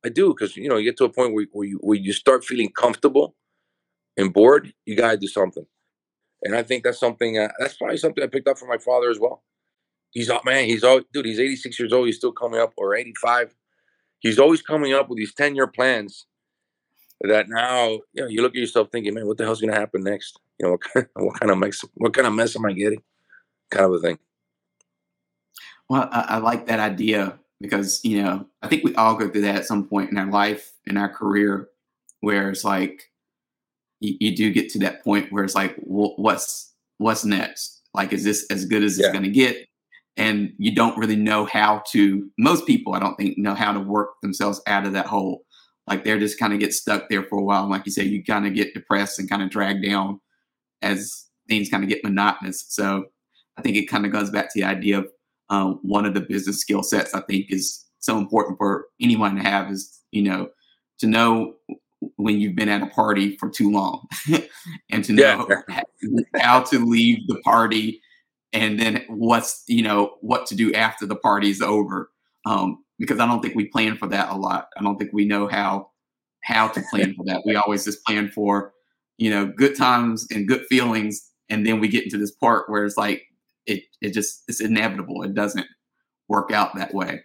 I 0.04 0.10
do, 0.10 0.28
because 0.28 0.56
you 0.56 0.68
know, 0.68 0.76
you 0.76 0.84
get 0.84 0.96
to 0.98 1.04
a 1.04 1.08
point 1.12 1.34
where, 1.34 1.46
where 1.52 1.66
you 1.66 1.78
where 1.82 1.96
you 1.96 2.12
start 2.12 2.44
feeling 2.44 2.70
comfortable 2.70 3.34
and 4.16 4.32
bored. 4.32 4.72
You 4.86 4.96
got 4.96 5.12
to 5.12 5.16
do 5.16 5.26
something, 5.26 5.66
and 6.42 6.54
I 6.54 6.62
think 6.62 6.84
that's 6.84 7.00
something. 7.00 7.38
Uh, 7.38 7.48
that's 7.58 7.76
probably 7.76 7.96
something 7.96 8.22
I 8.22 8.28
picked 8.28 8.48
up 8.48 8.58
from 8.58 8.68
my 8.68 8.78
father 8.78 9.10
as 9.10 9.18
well. 9.18 9.42
He's 10.10 10.30
up, 10.30 10.44
man. 10.44 10.66
He's 10.66 10.84
all, 10.84 11.00
dude. 11.12 11.26
He's 11.26 11.40
86 11.40 11.78
years 11.78 11.92
old. 11.92 12.06
He's 12.06 12.16
still 12.16 12.32
coming 12.32 12.60
up, 12.60 12.72
or 12.76 12.94
85 12.94 13.54
he's 14.20 14.38
always 14.38 14.62
coming 14.62 14.92
up 14.92 15.08
with 15.08 15.18
these 15.18 15.34
10 15.34 15.54
year 15.54 15.66
plans 15.66 16.26
that 17.20 17.48
now 17.48 17.88
you 18.12 18.22
know 18.22 18.26
you 18.26 18.42
look 18.42 18.54
at 18.54 18.60
yourself 18.60 18.88
thinking, 18.92 19.14
man, 19.14 19.26
what 19.26 19.38
the 19.38 19.44
hell's 19.44 19.60
to 19.60 19.66
happen 19.68 20.04
next? 20.04 20.38
You 20.58 20.66
know, 20.66 20.72
what 20.72 20.80
kind, 20.82 21.06
of, 21.06 21.22
what 21.24 21.40
kind 21.40 21.52
of 21.52 21.58
mess, 21.58 21.84
what 21.94 22.14
kind 22.14 22.26
of 22.26 22.32
mess 22.32 22.56
am 22.56 22.66
I 22.66 22.72
getting? 22.72 23.02
Kind 23.70 23.86
of 23.86 23.92
a 23.92 23.98
thing. 24.00 24.18
Well, 25.88 26.08
I, 26.12 26.20
I, 26.28 26.38
like 26.38 26.66
that 26.66 26.80
idea 26.80 27.38
because 27.60 28.00
you 28.04 28.22
know 28.22 28.46
I 28.62 28.68
think 28.68 28.84
we 28.84 28.94
all 28.94 29.14
go 29.14 29.28
through 29.28 29.42
that 29.42 29.56
at 29.56 29.66
some 29.66 29.86
point 29.86 30.10
in 30.10 30.18
our 30.18 30.30
life, 30.30 30.72
in 30.86 30.96
our 30.96 31.08
career, 31.08 31.68
where 32.20 32.50
it's 32.50 32.64
like 32.64 33.10
you, 34.00 34.16
you 34.20 34.36
do 34.36 34.52
get 34.52 34.70
to 34.70 34.78
that 34.80 35.02
point 35.02 35.32
where 35.32 35.44
it's 35.44 35.54
like, 35.54 35.74
well, 35.78 36.14
what's 36.16 36.74
what's 36.98 37.24
next? 37.24 37.82
Like, 37.94 38.12
is 38.12 38.24
this 38.24 38.46
as 38.50 38.66
good 38.66 38.82
as 38.82 38.98
yeah. 38.98 39.06
it's 39.06 39.12
going 39.12 39.24
to 39.24 39.30
get? 39.30 39.66
And 40.16 40.52
you 40.58 40.74
don't 40.74 40.98
really 40.98 41.16
know 41.16 41.46
how 41.46 41.82
to. 41.92 42.28
Most 42.38 42.66
people, 42.66 42.94
I 42.94 42.98
don't 42.98 43.16
think, 43.16 43.38
know 43.38 43.54
how 43.54 43.72
to 43.72 43.80
work 43.80 44.20
themselves 44.20 44.60
out 44.66 44.84
of 44.84 44.92
that 44.92 45.06
hole 45.06 45.44
like 45.88 46.04
they're 46.04 46.18
just 46.18 46.38
kind 46.38 46.52
of 46.52 46.60
get 46.60 46.74
stuck 46.74 47.08
there 47.08 47.22
for 47.24 47.38
a 47.38 47.42
while. 47.42 47.62
And 47.62 47.70
like 47.70 47.86
you 47.86 47.92
say, 47.92 48.04
you 48.04 48.22
kind 48.22 48.46
of 48.46 48.54
get 48.54 48.74
depressed 48.74 49.18
and 49.18 49.28
kind 49.28 49.42
of 49.42 49.50
dragged 49.50 49.84
down 49.84 50.20
as 50.82 51.26
things 51.48 51.70
kind 51.70 51.82
of 51.82 51.88
get 51.88 52.04
monotonous. 52.04 52.66
So 52.68 53.06
I 53.58 53.62
think 53.62 53.76
it 53.76 53.86
kind 53.86 54.06
of 54.06 54.12
goes 54.12 54.30
back 54.30 54.52
to 54.52 54.60
the 54.60 54.64
idea 54.64 54.98
of 54.98 55.08
um, 55.50 55.80
one 55.82 56.06
of 56.06 56.14
the 56.14 56.20
business 56.20 56.60
skill 56.60 56.82
sets 56.82 57.14
I 57.14 57.20
think 57.22 57.46
is 57.50 57.84
so 57.98 58.16
important 58.16 58.56
for 58.56 58.86
anyone 59.00 59.34
to 59.34 59.42
have 59.42 59.70
is, 59.70 60.00
you 60.12 60.22
know, 60.22 60.50
to 61.00 61.06
know 61.06 61.54
when 62.16 62.40
you've 62.40 62.54
been 62.54 62.68
at 62.68 62.82
a 62.82 62.86
party 62.86 63.36
for 63.36 63.50
too 63.50 63.70
long 63.70 64.06
and 64.90 65.04
to 65.04 65.12
know 65.12 65.46
yeah. 65.68 65.80
how 66.36 66.60
to 66.60 66.78
leave 66.78 67.18
the 67.26 67.40
party 67.40 68.00
and 68.52 68.78
then 68.78 69.04
what's, 69.08 69.64
you 69.66 69.82
know, 69.82 70.16
what 70.20 70.46
to 70.46 70.54
do 70.54 70.72
after 70.74 71.04
the 71.04 71.16
party's 71.16 71.60
over. 71.60 72.10
Um, 72.46 72.84
because 72.98 73.18
I 73.18 73.26
don't 73.26 73.40
think 73.40 73.54
we 73.54 73.66
plan 73.66 73.96
for 73.96 74.06
that 74.08 74.30
a 74.30 74.36
lot. 74.36 74.68
I 74.76 74.82
don't 74.82 74.96
think 74.98 75.12
we 75.12 75.24
know 75.24 75.48
how 75.48 75.90
how 76.42 76.68
to 76.68 76.82
plan 76.90 77.14
for 77.14 77.24
that. 77.26 77.42
We 77.44 77.56
always 77.56 77.84
just 77.84 78.04
plan 78.04 78.28
for, 78.28 78.72
you 79.18 79.30
know, 79.30 79.46
good 79.46 79.76
times 79.76 80.26
and 80.30 80.48
good 80.48 80.64
feelings, 80.66 81.30
and 81.48 81.66
then 81.66 81.80
we 81.80 81.88
get 81.88 82.04
into 82.04 82.16
this 82.16 82.30
part 82.30 82.70
where 82.70 82.84
it's 82.84 82.96
like 82.96 83.28
it 83.68 83.84
it 84.00 84.12
just 84.12 84.42
it's 84.48 84.60
inevitable. 84.60 85.22
It 85.22 85.34
doesn't 85.34 85.66
work 86.28 86.50
out 86.50 86.74
that 86.74 86.94
way. 86.94 87.22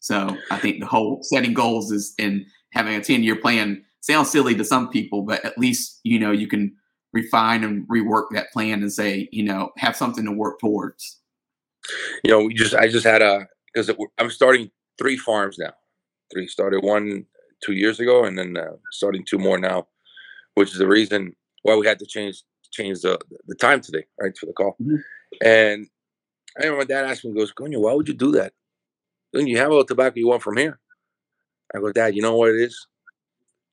So 0.00 0.36
I 0.50 0.58
think 0.58 0.80
the 0.80 0.86
whole 0.86 1.20
setting 1.22 1.52
goals 1.52 1.92
is 1.92 2.14
and 2.18 2.46
having 2.72 2.94
a 2.94 3.02
10 3.02 3.22
year 3.22 3.36
plan 3.36 3.84
sounds 4.00 4.30
silly 4.30 4.54
to 4.54 4.64
some 4.64 4.88
people, 4.88 5.22
but 5.22 5.44
at 5.44 5.58
least 5.58 6.00
you 6.04 6.18
know 6.18 6.30
you 6.30 6.46
can 6.46 6.74
refine 7.12 7.64
and 7.64 7.86
rework 7.88 8.26
that 8.32 8.52
plan 8.52 8.82
and 8.82 8.92
say, 8.92 9.28
you 9.32 9.42
know, 9.42 9.70
have 9.76 9.96
something 9.96 10.24
to 10.24 10.32
work 10.32 10.60
towards. 10.60 11.18
You 12.24 12.30
know, 12.30 12.44
we 12.44 12.54
just 12.54 12.74
I 12.74 12.88
just 12.88 13.06
had 13.06 13.22
a 13.22 13.46
because 13.72 13.90
I'm 14.18 14.30
starting 14.30 14.70
three 14.98 15.16
farms 15.16 15.58
now. 15.58 15.72
Three 16.32 16.46
started 16.46 16.84
one 16.84 17.26
two 17.64 17.72
years 17.72 18.00
ago, 18.00 18.24
and 18.24 18.38
then 18.38 18.56
uh, 18.56 18.76
starting 18.92 19.24
two 19.28 19.38
more 19.38 19.58
now, 19.58 19.88
which 20.54 20.72
is 20.72 20.78
the 20.78 20.86
reason 20.86 21.34
why 21.62 21.74
we 21.76 21.86
had 21.86 21.98
to 21.98 22.06
change 22.06 22.42
change 22.72 23.00
the 23.00 23.18
the 23.46 23.56
time 23.56 23.80
today, 23.80 24.04
right, 24.20 24.36
for 24.38 24.46
the 24.46 24.52
call. 24.52 24.76
Mm-hmm. 24.80 24.96
And 25.42 25.88
I 26.58 26.64
remember 26.64 26.78
my 26.78 26.84
dad 26.84 27.04
asked 27.04 27.24
me, 27.24 27.30
he 27.32 27.38
"Goes, 27.38 27.52
Coño, 27.52 27.80
why 27.80 27.94
would 27.94 28.08
you 28.08 28.14
do 28.14 28.32
that? 28.32 28.52
Then 29.32 29.46
you 29.46 29.58
have 29.58 29.70
all 29.70 29.78
the 29.78 29.84
tobacco 29.84 30.16
you 30.16 30.28
want 30.28 30.42
from 30.42 30.56
here." 30.56 30.78
I 31.74 31.78
go, 31.78 31.92
Dad, 31.92 32.14
you 32.14 32.22
know 32.22 32.36
what 32.36 32.50
it 32.50 32.60
is? 32.60 32.86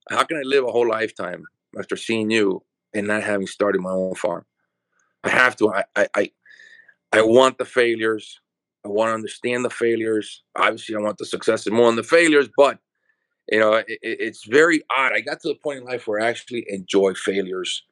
How 0.10 0.24
can 0.24 0.38
I 0.38 0.44
live 0.44 0.64
a 0.64 0.72
whole 0.72 0.88
lifetime 0.88 1.44
after 1.78 1.96
seeing 1.96 2.30
you 2.30 2.64
and 2.94 3.08
not 3.08 3.24
having 3.24 3.48
started 3.48 3.82
my 3.82 3.92
own 3.92 4.16
farm? 4.16 4.46
I 5.24 5.30
have 5.30 5.56
to. 5.58 5.74
I 5.74 5.84
I 5.96 6.08
I, 6.16 6.32
I 7.12 7.22
want 7.24 7.58
the 7.58 7.66
failures. 7.66 8.40
I 8.86 8.90
want 8.90 9.10
to 9.10 9.14
understand 9.14 9.66
the 9.66 9.70
failures. 9.70 10.44
Obviously, 10.56 10.96
I 10.96 11.00
want 11.00 11.18
the 11.18 11.26
successes 11.26 11.72
more 11.72 11.88
than 11.88 11.96
the 11.98 12.04
failures, 12.04 12.48
but 12.56 12.80
you 13.52 13.60
know, 13.60 13.74
it, 13.74 13.88
it's 14.02 14.46
very 14.46 14.82
odd. 14.96 15.14
I 15.14 15.22
got 15.22 15.42
to 15.42 15.50
the 15.50 15.56
point 15.56 15.80
in 15.80 15.86
life 15.86 16.08
where 16.08 16.22
I 16.22 16.28
actually 16.28 16.66
enjoy 16.70 17.14
failures. 17.16 17.84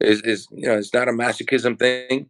Is 0.00 0.20
is 0.22 0.48
you 0.50 0.68
know, 0.68 0.76
it's 0.76 0.94
not 0.94 1.08
a 1.08 1.12
masochism 1.12 1.78
thing. 1.78 2.28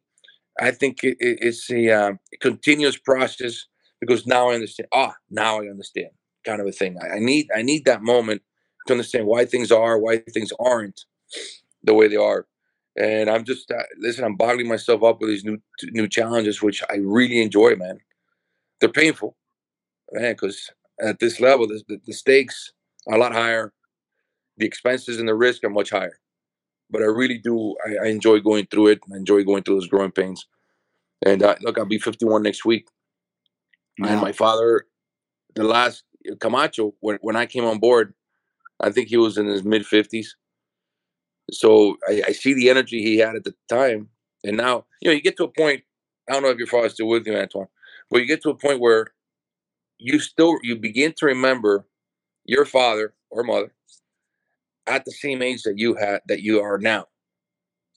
I 0.61 0.71
think 0.71 1.03
it, 1.03 1.17
it's 1.21 1.71
a 1.71 1.91
uh, 1.91 2.13
continuous 2.41 2.97
process 2.97 3.67
because 4.01 4.27
now 4.27 4.51
I 4.51 4.55
understand. 4.55 4.89
Ah, 4.93 5.15
now 5.31 5.61
I 5.61 5.69
understand, 5.69 6.11
kind 6.45 6.61
of 6.61 6.67
a 6.67 6.73
thing. 6.73 6.97
I, 6.99 7.19
need 7.19 7.49
I 7.55 7.63
need 7.63 7.85
that 7.87 8.03
moment 8.03 8.43
to 8.87 8.95
understand 8.95 9.27
why 9.27 9.45
things 9.45 9.71
are, 9.73 9.99
why 9.99 10.19
things 10.19 10.53
aren't 10.59 11.05
the 11.83 11.95
way 11.95 12.09
they 12.09 12.17
are. 12.17 12.47
And 12.97 13.31
I'm 13.31 13.45
just 13.45 13.71
uh, 13.71 13.83
listen. 13.99 14.25
I'm 14.25 14.37
boggling 14.37 14.69
myself 14.69 15.03
up 15.03 15.21
with 15.21 15.31
these 15.31 15.45
new 15.45 15.59
new 15.93 16.07
challenges, 16.09 16.61
which 16.61 16.83
I 16.91 16.97
really 16.97 17.41
enjoy, 17.41 17.75
man. 17.77 18.01
They're 18.81 18.91
painful, 18.91 19.37
man, 20.13 20.35
because 20.35 20.71
at 21.01 21.19
this 21.19 21.41
level, 21.41 21.67
the, 21.67 21.83
the, 21.89 22.01
the 22.07 22.13
stakes 22.13 22.73
are 23.07 23.15
a 23.15 23.19
lot 23.19 23.33
higher. 23.33 23.73
The 24.59 24.67
expenses 24.67 25.19
and 25.19 25.29
the 25.29 25.35
risk 25.35 25.65
are 25.65 25.71
much 25.71 25.91
higher. 25.91 26.19
But 26.93 27.03
I 27.03 27.07
really 27.07 27.39
do. 27.39 27.75
I, 27.85 28.07
I 28.07 28.09
enjoy 28.09 28.41
going 28.41 28.67
through 28.67 28.89
it. 28.89 29.01
I 29.13 29.17
enjoy 29.17 29.43
going 29.43 29.63
through 29.63 29.77
those 29.77 29.89
growing 29.89 30.13
pains. 30.13 30.47
And 31.25 31.43
uh, 31.43 31.57
look, 31.63 31.79
I'll 31.79 31.85
be 31.87 31.99
51 31.99 32.43
next 32.43 32.65
week. 32.65 32.89
Wow. 33.99 34.09
And 34.09 34.21
my 34.21 34.33
father, 34.33 34.87
the 35.55 35.65
last 35.65 36.05
Camacho, 36.41 36.95
when, 37.01 37.19
when 37.23 37.37
I 37.37 37.47
came 37.47 37.65
on 37.65 37.79
board, 37.79 38.15
I 38.81 38.91
think 38.91 39.09
he 39.09 39.17
was 39.17 39.39
in 39.39 39.47
his 39.47 39.65
mid 39.65 39.83
50s. 39.83 40.29
So 41.51 41.97
I, 42.09 42.23
I, 42.29 42.33
see 42.33 42.55
the 42.55 42.71
energy 42.71 43.03
he 43.03 43.19
had 43.19 43.35
at 43.35 43.45
the 43.45 43.55
time. 43.69 44.09
And 44.45 44.57
now, 44.57 44.87
you 45.01 45.11
know, 45.11 45.15
you 45.15 45.21
get 45.21 45.37
to 45.39 45.45
a 45.45 45.49
point, 45.49 45.83
I 46.29 46.33
don't 46.33 46.43
know 46.43 46.51
if 46.51 46.59
your 46.59 46.67
father's 46.67 46.95
still 46.95 47.09
with 47.09 47.27
you, 47.27 47.37
Antoine, 47.37 47.69
but 48.11 48.21
you 48.21 48.27
get 48.27 48.43
to 48.43 48.51
a 48.51 48.55
point 48.55 48.81
where 48.81 49.09
you 49.99 50.19
still 50.19 50.59
you 50.63 50.77
begin 50.77 51.13
to 51.19 51.27
remember 51.27 51.87
your 52.45 52.65
father 52.65 53.15
or 53.31 53.43
mother 53.45 53.73
at 54.87 55.05
the 55.05 55.13
same 55.13 55.43
age 55.43 55.63
that 55.63 55.79
you 55.79 55.95
had 55.95 56.21
that 56.29 56.43
you 56.43 56.61
are 56.61 56.79
now. 56.79 57.07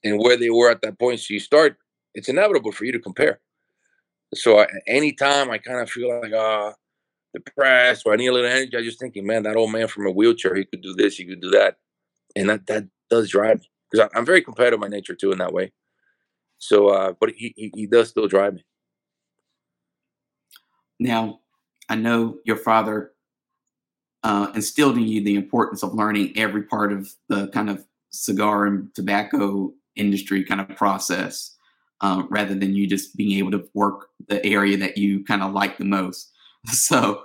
And 0.04 0.20
where 0.20 0.38
they 0.38 0.50
were 0.50 0.70
at 0.70 0.82
that 0.82 1.00
point 1.00 1.20
so 1.20 1.34
you 1.34 1.40
start 1.40 1.78
it's 2.14 2.30
inevitable 2.30 2.72
for 2.72 2.86
you 2.86 2.92
to 2.94 3.00
compare. 3.00 3.40
So 4.34 4.60
I, 4.60 4.68
anytime 4.88 5.50
i 5.50 5.58
kind 5.58 5.80
of 5.80 5.90
feel 5.90 6.20
like 6.22 6.34
uh 6.34 6.74
depressed 7.34 8.04
or 8.06 8.14
i 8.14 8.16
need 8.16 8.28
a 8.28 8.34
little 8.34 8.50
energy 8.50 8.78
i 8.78 8.82
just 8.82 9.00
thinking 9.00 9.26
man 9.26 9.44
that 9.44 9.58
old 9.58 9.72
man 9.72 9.88
from 9.88 10.08
a 10.08 10.12
wheelchair 10.12 10.56
he 10.56 10.64
could 10.66 10.82
do 10.82 10.94
this 10.94 11.18
he 11.18 11.26
could 11.26 11.42
do 11.42 11.52
that. 11.52 11.78
And 12.36 12.50
that 12.50 12.68
that 12.68 12.86
does 13.10 13.30
drive 13.30 13.60
me 13.60 13.70
because 13.90 14.10
i'm 14.14 14.26
very 14.26 14.42
competitive 14.42 14.80
by 14.80 14.88
nature 14.88 15.16
too 15.16 15.32
in 15.32 15.38
that 15.40 15.54
way. 15.54 15.72
So 16.58 16.90
uh 16.90 17.14
but 17.20 17.32
he, 17.32 17.54
he, 17.56 17.72
he 17.74 17.88
does 17.88 18.10
still 18.10 18.28
drive 18.28 18.54
me. 18.54 18.66
Now 21.00 21.40
I 21.90 21.96
know 21.96 22.40
your 22.46 22.58
father 22.58 23.12
uh, 24.26 24.52
instilled 24.56 24.98
in 24.98 25.08
you 25.08 25.24
the 25.24 25.36
importance 25.36 25.84
of 25.84 25.94
learning 25.94 26.34
every 26.36 26.64
part 26.64 26.92
of 26.92 27.14
the 27.30 27.48
kind 27.50 27.70
of 27.70 27.86
cigar 28.10 28.66
and 28.66 28.94
tobacco 28.96 29.72
industry 29.96 30.44
kind 30.44 30.60
of 30.60 30.68
process, 30.76 31.56
uh, 32.02 32.24
rather 32.30 32.56
than 32.56 32.74
you 32.74 32.88
just 32.88 33.16
being 33.16 33.38
able 33.38 33.52
to 33.52 33.70
work 33.76 34.08
the 34.28 34.44
area 34.44 34.78
that 34.78 34.98
you 34.98 35.24
kind 35.26 35.44
of 35.44 35.54
like 35.54 35.78
the 35.78 35.86
most. 35.86 36.32
So, 36.68 37.22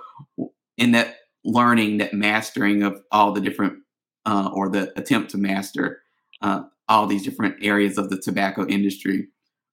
in 0.77 0.91
that 0.91 1.15
learning, 1.43 1.97
that 1.97 2.13
mastering 2.13 2.83
of 2.83 3.01
all 3.11 3.31
the 3.31 3.41
different, 3.41 3.79
uh, 4.27 4.51
or 4.53 4.69
the 4.69 4.93
attempt 4.95 5.31
to 5.31 5.39
master 5.39 6.03
uh, 6.43 6.61
all 6.87 7.07
these 7.07 7.23
different 7.23 7.55
areas 7.63 7.97
of 7.97 8.11
the 8.11 8.21
tobacco 8.21 8.67
industry, 8.67 9.29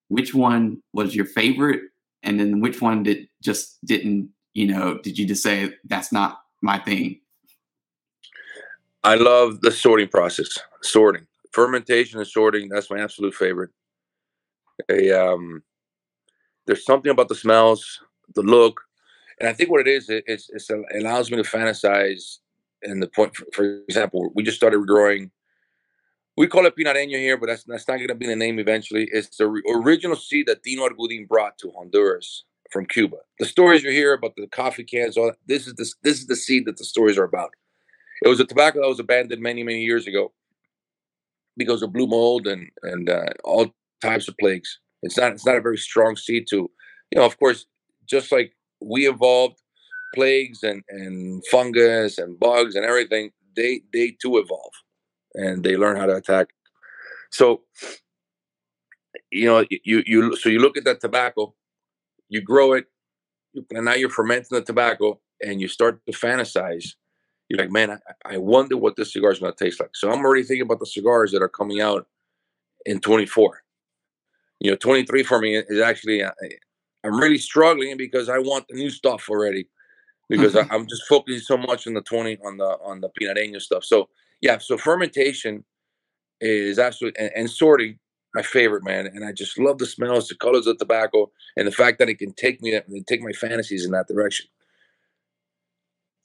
which 0.08 0.32
one 0.32 0.82
was 0.94 1.14
your 1.14 1.26
favorite, 1.26 1.82
and 2.22 2.40
then 2.40 2.60
which 2.60 2.80
one 2.80 3.02
did 3.02 3.28
just 3.42 3.76
didn't 3.84 4.30
you 4.54 4.66
know, 4.66 4.98
did 5.04 5.18
you 5.18 5.26
just 5.26 5.42
say 5.42 5.74
that's 5.84 6.10
not 6.10 6.38
my 6.61 6.79
thing? 6.79 7.21
I 9.05 9.14
love 9.14 9.61
the 9.61 9.71
sorting 9.71 10.09
process. 10.09 10.59
Sorting, 10.83 11.27
fermentation, 11.53 12.18
and 12.18 12.29
sorting. 12.29 12.68
That's 12.68 12.90
my 12.90 13.01
absolute 13.01 13.35
favorite. 13.35 13.71
A 14.90 15.11
um, 15.11 15.62
there's 16.66 16.85
something 16.85 17.11
about 17.11 17.29
the 17.29 17.35
smells, 17.35 18.01
the 18.35 18.42
look, 18.42 18.81
and 19.40 19.49
I 19.49 19.53
think 19.53 19.71
what 19.71 19.81
it 19.81 19.88
is, 19.88 20.09
it, 20.11 20.25
it's 20.27 20.51
it 20.51 20.87
allows 21.01 21.31
me 21.31 21.37
to 21.37 21.42
fantasize. 21.42 22.38
And 22.83 23.03
the 23.03 23.09
point, 23.09 23.35
for, 23.35 23.47
for 23.53 23.64
example, 23.88 24.31
we 24.35 24.44
just 24.44 24.57
started 24.57 24.87
growing. 24.87 25.31
We 26.37 26.47
call 26.47 26.66
it 26.66 26.77
pinareño 26.77 27.18
here, 27.18 27.37
but 27.37 27.47
that's 27.47 27.64
that's 27.64 27.88
not 27.88 27.97
going 27.97 28.09
to 28.09 28.14
be 28.14 28.27
the 28.27 28.37
name 28.37 28.59
eventually. 28.61 29.09
It's 29.11 29.37
the 29.37 29.47
original 29.75 30.16
seed 30.16 30.47
that 30.47 30.62
Dino 30.62 30.88
Argudin 30.88 31.27
brought 31.27 31.59
to 31.59 31.73
Honduras 31.77 32.44
from 32.70 32.87
Cuba. 32.87 33.16
The 33.38 33.46
stories 33.46 33.83
you 33.83 33.90
hear 33.90 34.12
about 34.12 34.35
the 34.37 34.46
coffee 34.48 34.85
cans, 34.85 35.16
all 35.16 35.26
that, 35.26 35.37
this 35.46 35.66
is 35.66 35.74
this 35.74 35.94
this 36.02 36.18
is 36.18 36.26
the 36.26 36.37
seed 36.37 36.66
that 36.66 36.76
the 36.76 36.85
stories 36.85 37.18
are 37.18 37.24
about. 37.24 37.50
It 38.24 38.28
was 38.28 38.40
a 38.40 38.44
tobacco 38.44 38.81
that 38.83 38.88
was 38.88 39.00
abandoned 39.00 39.42
many 39.42 39.62
many 39.62 39.83
years 39.83 40.07
ago 40.07 40.33
because 41.57 41.83
of 41.83 41.92
blue 41.92 42.07
mold 42.07 42.46
and 42.46 42.70
and 42.83 43.11
uh, 43.11 43.26
all 43.44 43.74
types 44.00 44.28
of 44.28 44.37
plagues. 44.38 44.78
It's 45.02 45.16
not 45.16 45.33
it's 45.33 45.46
not 45.46 45.57
a 45.57 45.61
very 45.61 45.78
strong 45.78 46.16
seed 46.16 46.46
to, 46.50 46.70
you 47.11 47.18
know. 47.18 47.24
Of 47.24 47.38
course, 47.38 47.66
just 48.09 48.33
like 48.33 48.52
we 48.81 49.09
evolved, 49.09 49.61
plagues 50.14 50.62
and 50.62 50.83
and 50.88 51.44
fungus 51.50 52.18
and 52.18 52.38
bugs 52.38 52.74
and 52.74 52.85
everything, 52.85 53.31
they 53.57 53.83
they 53.92 54.16
too 54.20 54.38
evolve, 54.38 54.72
and 55.35 55.62
they 55.64 55.76
learn 55.76 55.96
how 55.96 56.07
to 56.07 56.16
attack. 56.16 56.48
So, 57.31 57.62
you 59.31 59.46
know, 59.46 59.64
you 59.70 60.02
you 60.07 60.37
so 60.37 60.48
you 60.48 60.59
look 60.59 60.76
at 60.76 60.85
that 60.85 61.00
tobacco 61.00 61.54
you 62.28 62.40
grow 62.40 62.72
it, 62.72 62.86
and 63.70 63.84
now 63.84 63.94
you're 63.94 64.10
fermenting 64.10 64.58
the 64.58 64.62
tobacco, 64.62 65.20
and 65.40 65.60
you 65.60 65.68
start 65.68 66.00
to 66.06 66.12
fantasize. 66.12 66.94
You're 67.48 67.58
like, 67.58 67.70
man, 67.70 67.90
I, 67.92 68.34
I 68.34 68.36
wonder 68.38 68.76
what 68.76 68.96
this 68.96 69.12
cigar 69.12 69.32
is 69.32 69.38
going 69.38 69.52
to 69.52 69.64
taste 69.64 69.80
like. 69.80 69.90
So 69.94 70.10
I'm 70.10 70.24
already 70.24 70.42
thinking 70.42 70.66
about 70.66 70.80
the 70.80 70.86
cigars 70.86 71.32
that 71.32 71.42
are 71.42 71.48
coming 71.48 71.80
out 71.80 72.06
in 72.84 73.00
24. 73.00 73.62
You 74.60 74.72
know, 74.72 74.76
23 74.76 75.22
for 75.22 75.38
me 75.38 75.56
is 75.56 75.80
actually 75.80 76.22
uh, 76.22 76.32
I'm 77.04 77.18
really 77.18 77.38
struggling 77.38 77.96
because 77.96 78.28
I 78.28 78.38
want 78.38 78.66
the 78.68 78.76
new 78.76 78.90
stuff 78.90 79.28
already 79.28 79.68
because 80.28 80.54
mm-hmm. 80.54 80.72
I, 80.72 80.74
am 80.76 80.86
just 80.86 81.06
focusing 81.08 81.40
so 81.40 81.56
much 81.56 81.86
on 81.86 81.94
the 81.94 82.02
20 82.02 82.38
on 82.44 82.56
the 82.56 82.64
on 82.64 83.00
the 83.00 83.08
pinareño 83.20 83.60
stuff. 83.60 83.84
So 83.84 84.08
yeah, 84.40 84.58
so 84.58 84.76
fermentation 84.76 85.64
is 86.40 86.78
absolutely 86.78 87.20
and, 87.20 87.32
and 87.34 87.50
sorting 87.50 87.98
my 88.34 88.42
favorite, 88.42 88.84
man. 88.84 89.06
And 89.06 89.24
I 89.24 89.32
just 89.32 89.58
love 89.58 89.78
the 89.78 89.86
smells, 89.86 90.28
the 90.28 90.34
colors 90.34 90.66
of 90.66 90.78
tobacco, 90.78 91.30
and 91.56 91.66
the 91.66 91.72
fact 91.72 91.98
that 91.98 92.08
it 92.08 92.18
can 92.18 92.32
take 92.34 92.62
me 92.62 92.74
and 92.74 93.06
take 93.06 93.22
my 93.22 93.32
fantasies 93.32 93.84
in 93.84 93.92
that 93.92 94.08
direction. 94.08 94.46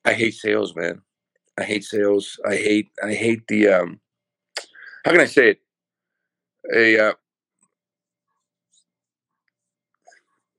I 0.06 0.14
hate 0.14 0.34
sales, 0.34 0.76
man. 0.76 1.02
I 1.58 1.64
hate 1.64 1.84
sales. 1.84 2.40
I 2.46 2.56
hate 2.56 2.92
I 3.04 3.14
hate 3.14 3.48
the 3.48 3.70
um 3.70 4.00
how 5.06 5.12
can 5.12 5.22
I 5.22 5.26
say 5.26 5.52
it? 5.52 5.60
A 6.74 7.10
uh, 7.10 7.14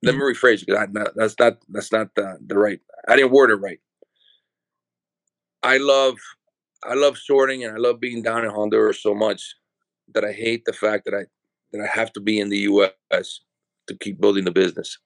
let 0.03 0.15
me 0.15 0.21
rephrase 0.21 0.61
it 0.61 0.67
because 0.67 0.87
that's 1.15 1.35
not 1.39 1.57
that's 1.69 1.91
not 1.91 2.13
the, 2.15 2.37
the 2.45 2.57
right. 2.57 2.79
I 3.07 3.15
didn't 3.15 3.31
word 3.31 3.49
it 3.49 3.55
right. 3.55 3.79
I 5.63 5.77
love 5.77 6.17
I 6.83 6.93
love 6.93 7.17
sorting 7.17 7.63
and 7.63 7.73
I 7.73 7.77
love 7.77 7.99
being 7.99 8.21
down 8.21 8.45
in 8.45 8.51
Honduras 8.51 9.01
so 9.01 9.15
much 9.15 9.55
that 10.13 10.23
I 10.23 10.31
hate 10.31 10.65
the 10.65 10.73
fact 10.73 11.05
that 11.05 11.13
I 11.13 11.25
that 11.71 11.81
I 11.81 11.87
have 11.87 12.13
to 12.13 12.19
be 12.19 12.39
in 12.39 12.49
the 12.49 12.59
U.S. 12.59 13.41
to 13.87 13.97
keep 13.97 14.19
building 14.19 14.45
the 14.45 14.51
business. 14.51 14.97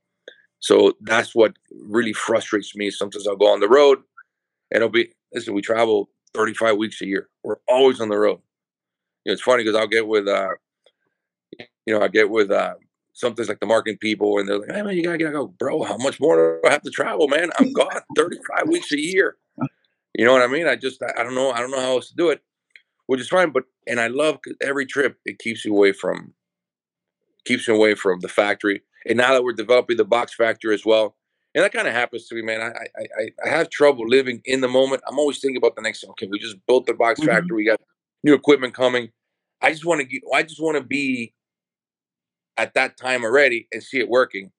So 0.60 0.94
that's 1.02 1.34
what 1.34 1.54
really 1.72 2.14
frustrates 2.14 2.76
me. 2.76 2.92
Sometimes 2.92 3.28
I'll 3.28 3.36
go 3.36 3.52
on 3.52 3.60
the 3.60 3.70
road, 3.70 4.00
and 4.72 4.78
it'll 4.78 4.90
be 4.90 5.14
listen. 5.34 5.54
We 5.54 5.62
travel 5.62 6.10
35 6.34 6.78
weeks 6.78 7.02
a 7.02 7.06
year. 7.06 7.30
We're 7.44 7.58
always 7.68 8.00
on 8.00 8.10
the 8.10 8.18
road. 8.18 8.40
You 9.26 9.32
know, 9.32 9.34
it's 9.34 9.42
funny 9.42 9.64
because 9.64 9.80
I'll 9.80 9.88
get 9.88 10.08
with, 10.08 10.28
uh, 10.28 10.50
you 11.86 11.94
know, 11.94 12.02
I 12.02 12.08
get 12.08 12.30
with 12.30 12.52
uh, 12.52 12.76
like 13.24 13.60
the 13.60 13.66
marketing 13.66 13.98
people, 14.00 14.38
and 14.38 14.48
they're 14.48 14.60
like, 14.60 14.72
"Hey 14.72 14.82
man, 14.82 14.96
you 14.96 15.04
gotta 15.04 15.18
get 15.18 15.34
go, 15.34 15.48
bro. 15.48 15.84
How 15.84 15.98
much 15.98 16.20
more 16.20 16.60
do 16.62 16.68
I 16.68 16.72
have 16.72 16.84
to 16.84 16.92
travel, 16.92 17.28
man? 17.28 17.50
I'm 17.58 17.74
gone 17.74 18.02
35 18.16 18.68
weeks 18.68 18.92
a 18.92 19.00
year. 19.00 19.38
You 20.18 20.26
know 20.26 20.34
what 20.34 20.42
I 20.42 20.48
mean? 20.48 20.68
I 20.68 20.76
just, 20.76 21.02
I 21.04 21.24
don't 21.24 21.36
know, 21.36 21.52
I 21.52 21.60
don't 21.60 21.72
know 21.72 21.80
how 21.80 21.92
else 21.92 22.10
to 22.10 22.16
do 22.16 22.30
it, 22.30 22.42
which 23.10 23.19
is 23.19 23.28
fine. 23.28 23.50
But 23.50 23.63
and 23.88 24.00
I 24.00 24.06
love 24.06 24.38
every 24.62 24.86
trip. 24.86 25.17
It 25.26 25.39
keeps 25.39 25.65
you 25.65 25.76
away 25.76 25.93
from 25.93 26.32
keeps 27.43 27.67
you 27.67 27.74
away 27.74 27.95
from 27.95 28.19
the 28.19 28.28
factory. 28.28 28.84
And 29.08 29.17
now 29.17 29.34
that 29.34 29.43
we're 29.43 29.54
developing 29.54 29.98
the 29.98 30.06
box 30.06 30.36
factory 30.36 30.76
as 30.76 30.86
well, 30.86 31.15
and 31.56 31.63
that 31.63 31.74
kind 31.74 31.88
of 31.88 31.93
happens 31.95 32.28
to 32.28 32.36
me, 32.36 32.43
man. 32.43 32.62
I, 32.62 32.69
I 32.69 33.30
I 33.43 33.50
have 33.50 33.72
trouble 33.72 34.08
living 34.08 34.41
in 34.45 34.62
the 34.62 34.67
moment. 34.67 35.02
I'm 35.08 35.17
always 35.17 35.39
thinking 35.39 35.58
about 35.58 35.76
the 35.76 35.82
next. 35.82 36.04
Okay, 36.04 36.28
we 36.30 36.38
just 36.38 36.58
built 36.67 36.86
the 36.86 36.93
box 36.93 37.19
mm-hmm. 37.19 37.30
factory. 37.30 37.58
We 37.58 37.65
got 37.65 37.82
new 38.24 38.36
equipment 38.36 38.76
coming. 38.76 39.10
I 39.60 39.72
just 39.72 39.86
want 39.86 40.02
to 40.02 40.06
get. 40.06 40.22
I 40.32 40.43
just 40.43 40.62
want 40.62 40.78
to 40.78 40.84
be 40.84 41.34
at 42.58 42.76
that 42.76 42.95
time 42.95 43.24
already 43.24 43.67
and 43.72 43.82
see 43.82 43.98
it 43.98 44.08
working. 44.08 44.52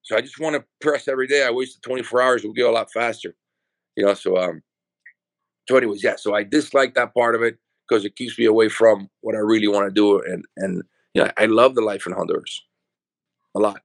So 0.00 0.16
I 0.16 0.22
just 0.22 0.40
want 0.40 0.56
to 0.56 0.64
press 0.80 1.06
every 1.06 1.26
day. 1.26 1.44
I 1.44 1.50
wasted 1.50 1.82
24 1.82 2.22
hours. 2.22 2.44
We'll 2.44 2.54
go 2.54 2.70
a 2.70 2.72
lot 2.72 2.90
faster, 2.90 3.34
you 3.94 4.06
know. 4.06 4.14
So 4.14 4.38
um, 4.38 4.62
so, 5.68 5.76
anyways, 5.76 6.02
yeah. 6.02 6.16
So 6.16 6.34
I 6.34 6.44
dislike 6.44 6.94
that 6.94 7.12
part 7.12 7.34
of 7.34 7.42
it 7.42 7.58
because 7.88 8.04
it 8.04 8.16
keeps 8.16 8.38
me 8.38 8.44
away 8.44 8.68
from 8.68 9.08
what 9.20 9.34
I 9.34 9.38
really 9.38 9.68
want 9.68 9.86
to 9.86 9.92
do. 9.92 10.20
And 10.20 10.44
and 10.56 10.82
yeah, 11.14 11.30
I 11.38 11.46
love 11.46 11.74
the 11.74 11.80
life 11.80 12.06
in 12.06 12.12
Honduras 12.12 12.62
a 13.54 13.60
lot. 13.60 13.80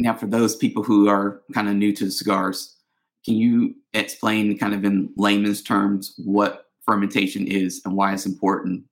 Now, 0.00 0.14
for 0.14 0.26
those 0.26 0.56
people 0.56 0.82
who 0.82 1.08
are 1.08 1.42
kind 1.52 1.68
of 1.68 1.74
new 1.76 1.92
to 1.94 2.10
cigars, 2.10 2.76
can 3.24 3.34
you 3.36 3.74
explain, 3.92 4.58
kind 4.58 4.74
of 4.74 4.84
in 4.84 5.10
layman's 5.16 5.62
terms, 5.62 6.14
what 6.18 6.66
fermentation 6.84 7.46
is 7.46 7.80
and 7.84 7.94
why 7.94 8.12
it's 8.12 8.26
important 8.26 8.84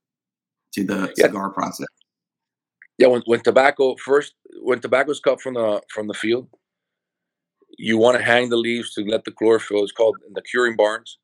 to 0.75 0.85
the 0.85 1.13
yeah. 1.17 1.27
cigar 1.27 1.51
process? 1.51 1.89
Yeah, 2.99 3.09
when, 3.09 3.23
when 3.27 3.41
tobacco 3.41 3.97
first, 3.97 4.35
when 4.61 4.81
tobacco 4.81 5.11
is 5.11 5.21
cut 5.21 5.41
from 5.41 5.55
the 5.55 5.83
from 5.89 6.07
the 6.07 6.15
field, 6.15 6.49
you 7.79 7.99
want 7.99 8.17
to 8.17 8.23
hang 8.23 8.49
the 8.49 8.57
leaves 8.57 8.95
to 8.95 9.05
let 9.05 9.25
the 9.25 9.33
chlorophyll. 9.33 9.83
It's 9.83 9.93
called 9.93 10.19
in 10.27 10.35
the 10.35 10.43
curing 10.43 10.77
barns, 10.77 11.19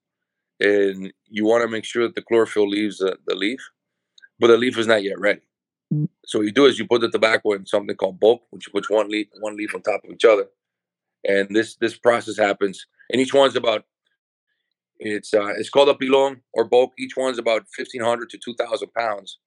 and 0.61 1.13
you 1.27 1.45
want 1.45 1.63
to 1.63 1.69
make 1.69 1.85
sure 1.85 2.05
that 2.05 2.15
the 2.15 2.23
chlorophyll 2.23 2.69
leaves 2.69 2.99
the, 2.99 3.17
the 3.27 3.35
leaf, 3.35 3.61
but 4.39 4.49
the 4.49 4.57
leaf 4.57 4.77
is 4.79 4.87
not 4.87 5.03
yet 5.03 5.19
ready. 5.19 5.41
Mm. 5.93 6.09
So 6.25 6.39
what 6.39 6.47
you 6.47 6.53
do 6.53 6.67
is 6.67 6.79
you 6.79 6.87
put 6.87 7.01
the 7.01 7.11
tobacco 7.11 7.53
in 7.53 7.67
something 7.67 7.97
called 7.97 8.21
bulk, 8.21 8.43
which 8.51 8.67
you 8.67 8.73
put 8.73 8.91
one 8.91 9.09
leaf 9.09 9.29
one 9.41 9.57
leaf 9.57 9.75
on 9.75 9.83
top 9.83 10.03
of 10.05 10.11
each 10.11 10.25
other, 10.25 10.47
and 11.27 11.49
this 11.55 11.77
this 11.77 11.97
process 11.97 12.37
happens. 12.37 12.87
And 13.11 13.21
each 13.21 13.33
one's 13.33 13.57
about 13.57 13.85
it's 14.99 15.33
uh, 15.33 15.55
it's 15.59 15.71
called 15.71 15.89
a 15.89 15.95
pilon 15.95 16.43
or 16.53 16.65
bulk. 16.65 16.93
Each 16.99 17.17
one's 17.17 17.39
about 17.39 17.67
fifteen 17.73 18.03
hundred 18.03 18.31
to 18.31 18.39
two 18.39 18.55
thousand 18.55 18.93
pounds, 18.95 19.39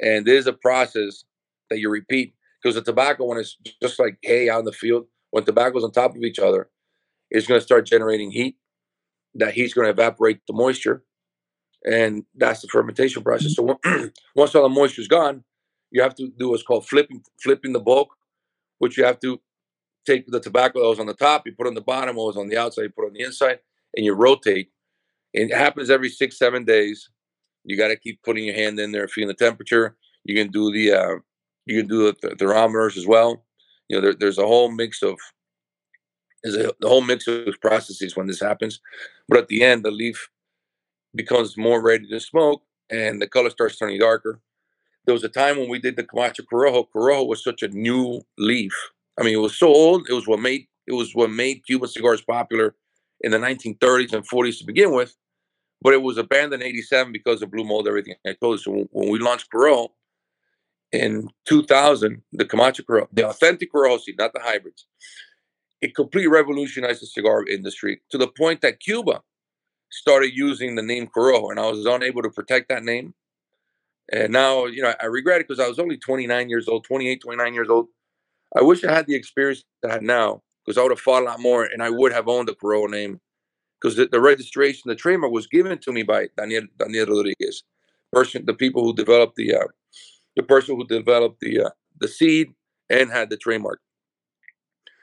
and 0.00 0.26
there's 0.26 0.46
a 0.46 0.52
process 0.52 1.24
that 1.70 1.78
you 1.78 1.90
repeat 1.90 2.34
because 2.62 2.74
the 2.74 2.82
tobacco 2.82 3.24
when 3.24 3.38
it's 3.38 3.56
just 3.82 3.98
like 3.98 4.18
hay 4.22 4.48
out 4.48 4.60
in 4.60 4.64
the 4.66 4.72
field 4.72 5.06
when 5.32 5.44
tobacco's 5.44 5.82
on 5.82 5.90
top 5.90 6.14
of 6.14 6.22
each 6.22 6.38
other, 6.38 6.68
it's 7.30 7.46
going 7.46 7.58
to 7.58 7.64
start 7.64 7.86
generating 7.86 8.30
heat. 8.30 8.56
That 9.34 9.54
heat's 9.54 9.74
going 9.74 9.86
to 9.86 9.90
evaporate 9.90 10.40
the 10.46 10.52
moisture, 10.52 11.02
and 11.84 12.24
that's 12.34 12.60
the 12.60 12.68
fermentation 12.68 13.22
process. 13.22 13.54
So 13.54 13.78
once 14.36 14.54
all 14.54 14.62
the 14.62 14.68
moisture 14.68 15.00
is 15.00 15.08
gone, 15.08 15.44
you 15.90 16.02
have 16.02 16.14
to 16.16 16.28
do 16.38 16.50
what's 16.50 16.62
called 16.62 16.86
flipping 16.86 17.22
flipping 17.42 17.72
the 17.72 17.80
bulk, 17.80 18.14
which 18.78 18.98
you 18.98 19.04
have 19.04 19.20
to 19.20 19.40
take 20.06 20.26
the 20.26 20.40
tobacco 20.40 20.80
that 20.80 20.88
was 20.88 21.00
on 21.00 21.06
the 21.06 21.14
top, 21.14 21.46
you 21.46 21.52
put 21.56 21.66
on 21.66 21.74
the 21.74 21.80
bottom, 21.80 22.16
what 22.16 22.26
was 22.26 22.36
on 22.36 22.48
the 22.48 22.58
outside, 22.58 22.82
you 22.82 22.90
put 22.90 23.06
on 23.06 23.12
the 23.12 23.22
inside, 23.22 23.60
and 23.96 24.04
you 24.04 24.14
rotate. 24.14 24.70
And 25.34 25.50
it 25.50 25.56
happens 25.56 25.88
every 25.88 26.10
six, 26.10 26.38
seven 26.38 26.64
days. 26.64 27.08
You 27.64 27.76
got 27.78 27.88
to 27.88 27.96
keep 27.96 28.22
putting 28.22 28.44
your 28.44 28.56
hand 28.56 28.78
in 28.78 28.92
there, 28.92 29.08
feeling 29.08 29.28
the 29.28 29.34
temperature. 29.34 29.96
You 30.24 30.34
can 30.34 30.50
do 30.50 30.72
the 30.72 30.92
uh, 30.92 31.14
you 31.64 31.80
can 31.80 31.88
do 31.88 32.12
the 32.12 32.36
thermometers 32.36 32.98
as 32.98 33.06
well 33.06 33.44
you 33.92 33.98
know, 33.98 34.06
there, 34.06 34.14
there's 34.14 34.38
a 34.38 34.46
whole 34.46 34.70
mix 34.70 35.02
of 35.02 35.18
there's 36.42 36.56
a 36.56 36.72
the 36.80 36.88
whole 36.88 37.02
mix 37.02 37.26
of 37.26 37.60
processes 37.60 38.16
when 38.16 38.26
this 38.26 38.40
happens. 38.40 38.80
But 39.28 39.38
at 39.38 39.48
the 39.48 39.62
end, 39.62 39.84
the 39.84 39.90
leaf 39.90 40.30
becomes 41.14 41.56
more 41.56 41.82
ready 41.82 42.06
to 42.08 42.20
smoke, 42.20 42.62
and 42.90 43.20
the 43.20 43.28
color 43.28 43.50
starts 43.50 43.78
turning 43.78 43.98
darker. 43.98 44.40
There 45.04 45.12
was 45.12 45.24
a 45.24 45.28
time 45.28 45.58
when 45.58 45.68
we 45.68 45.78
did 45.78 45.96
the 45.96 46.04
Camacho 46.04 46.44
Corojo. 46.44 46.86
Corojo 46.94 47.26
was 47.26 47.42
such 47.42 47.62
a 47.62 47.68
new 47.68 48.22
leaf. 48.38 48.72
I 49.18 49.24
mean, 49.24 49.34
it 49.34 49.38
was 49.38 49.56
so 49.56 49.68
old. 49.68 50.06
It 50.08 50.14
was 50.14 50.26
what 50.26 50.40
made 50.40 50.66
it 50.86 50.92
was 50.92 51.14
what 51.14 51.30
made 51.30 51.64
Cuban 51.66 51.88
cigars 51.88 52.22
popular 52.22 52.74
in 53.20 53.30
the 53.30 53.38
1930s 53.38 54.12
and 54.12 54.28
40s 54.28 54.58
to 54.58 54.66
begin 54.66 54.92
with. 54.92 55.16
But 55.80 55.94
it 55.94 56.02
was 56.02 56.18
abandoned 56.18 56.62
in 56.62 56.68
'87 56.68 57.12
because 57.12 57.42
of 57.42 57.50
blue 57.50 57.64
mold. 57.64 57.88
Everything 57.88 58.14
I 58.26 58.34
told 58.34 58.58
you. 58.58 58.62
So 58.62 58.88
when 58.90 59.10
we 59.10 59.18
launched 59.18 59.50
Corojo, 59.52 59.90
in 60.92 61.28
2000, 61.46 62.22
the 62.32 62.44
Camacho 62.44 62.82
Corojo, 62.82 63.08
the 63.12 63.28
authentic 63.28 63.72
Corojo 63.72 64.00
seed, 64.00 64.18
not 64.18 64.32
the 64.32 64.40
hybrids, 64.40 64.86
it 65.82 65.96
completely 65.96 66.28
revolutionized 66.28 67.02
the 67.02 67.06
cigar 67.06 67.44
industry 67.46 68.00
to 68.10 68.16
the 68.16 68.28
point 68.28 68.60
that 68.62 68.80
Cuba 68.80 69.20
started 69.90 70.30
using 70.32 70.76
the 70.76 70.82
name 70.82 71.08
Corojo, 71.08 71.50
and 71.50 71.60
I 71.60 71.68
was 71.68 71.84
unable 71.84 72.22
to 72.22 72.30
protect 72.30 72.68
that 72.68 72.84
name. 72.84 73.14
And 74.12 74.32
now, 74.32 74.66
you 74.66 74.82
know, 74.82 74.94
I 75.00 75.06
regret 75.06 75.40
it 75.40 75.48
because 75.48 75.62
I 75.62 75.68
was 75.68 75.78
only 75.78 75.96
29 75.96 76.48
years 76.48 76.68
old, 76.68 76.84
28, 76.84 77.20
29 77.20 77.54
years 77.54 77.68
old. 77.68 77.88
I 78.56 78.62
wish 78.62 78.84
I 78.84 78.92
had 78.92 79.06
the 79.06 79.14
experience 79.14 79.64
that 79.82 79.90
I 79.90 79.94
had 79.94 80.02
now 80.02 80.42
because 80.64 80.78
I 80.78 80.82
would 80.82 80.92
have 80.92 81.00
fought 81.00 81.22
a 81.22 81.26
lot 81.26 81.40
more 81.40 81.64
and 81.64 81.82
I 81.82 81.90
would 81.90 82.12
have 82.12 82.28
owned 82.28 82.48
the 82.48 82.54
Corojo 82.54 82.88
name 82.90 83.20
because 83.80 83.96
the, 83.96 84.06
the, 84.06 84.20
registration, 84.20 84.88
the 84.88 84.94
trademark 84.94 85.32
was 85.32 85.46
given 85.46 85.78
to 85.78 85.92
me 85.92 86.02
by 86.02 86.28
Daniel 86.36 86.64
Daniel 86.78 87.06
Rodriguez, 87.06 87.64
person, 88.12 88.44
the 88.46 88.54
people 88.54 88.84
who 88.84 88.94
developed 88.94 89.36
the 89.36 89.54
uh, 89.54 89.66
the 90.36 90.42
person 90.42 90.76
who 90.76 90.86
developed 90.86 91.40
the 91.40 91.62
uh, 91.62 91.70
the 92.00 92.08
seed 92.08 92.52
and 92.88 93.10
had 93.10 93.30
the 93.30 93.36
trademark. 93.36 93.80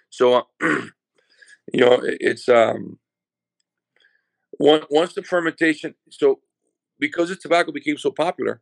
So, 0.10 0.34
uh, 0.34 0.42
you 0.62 1.82
know, 1.82 2.00
it's 2.04 2.50
um, 2.50 3.00
one, 4.58 4.84
once 4.90 5.14
the 5.14 5.24
fermentation. 5.24 5.96
So, 6.10 6.40
because 7.00 7.30
the 7.30 7.36
tobacco 7.36 7.72
became 7.72 7.98
so 7.98 8.12
popular, 8.12 8.62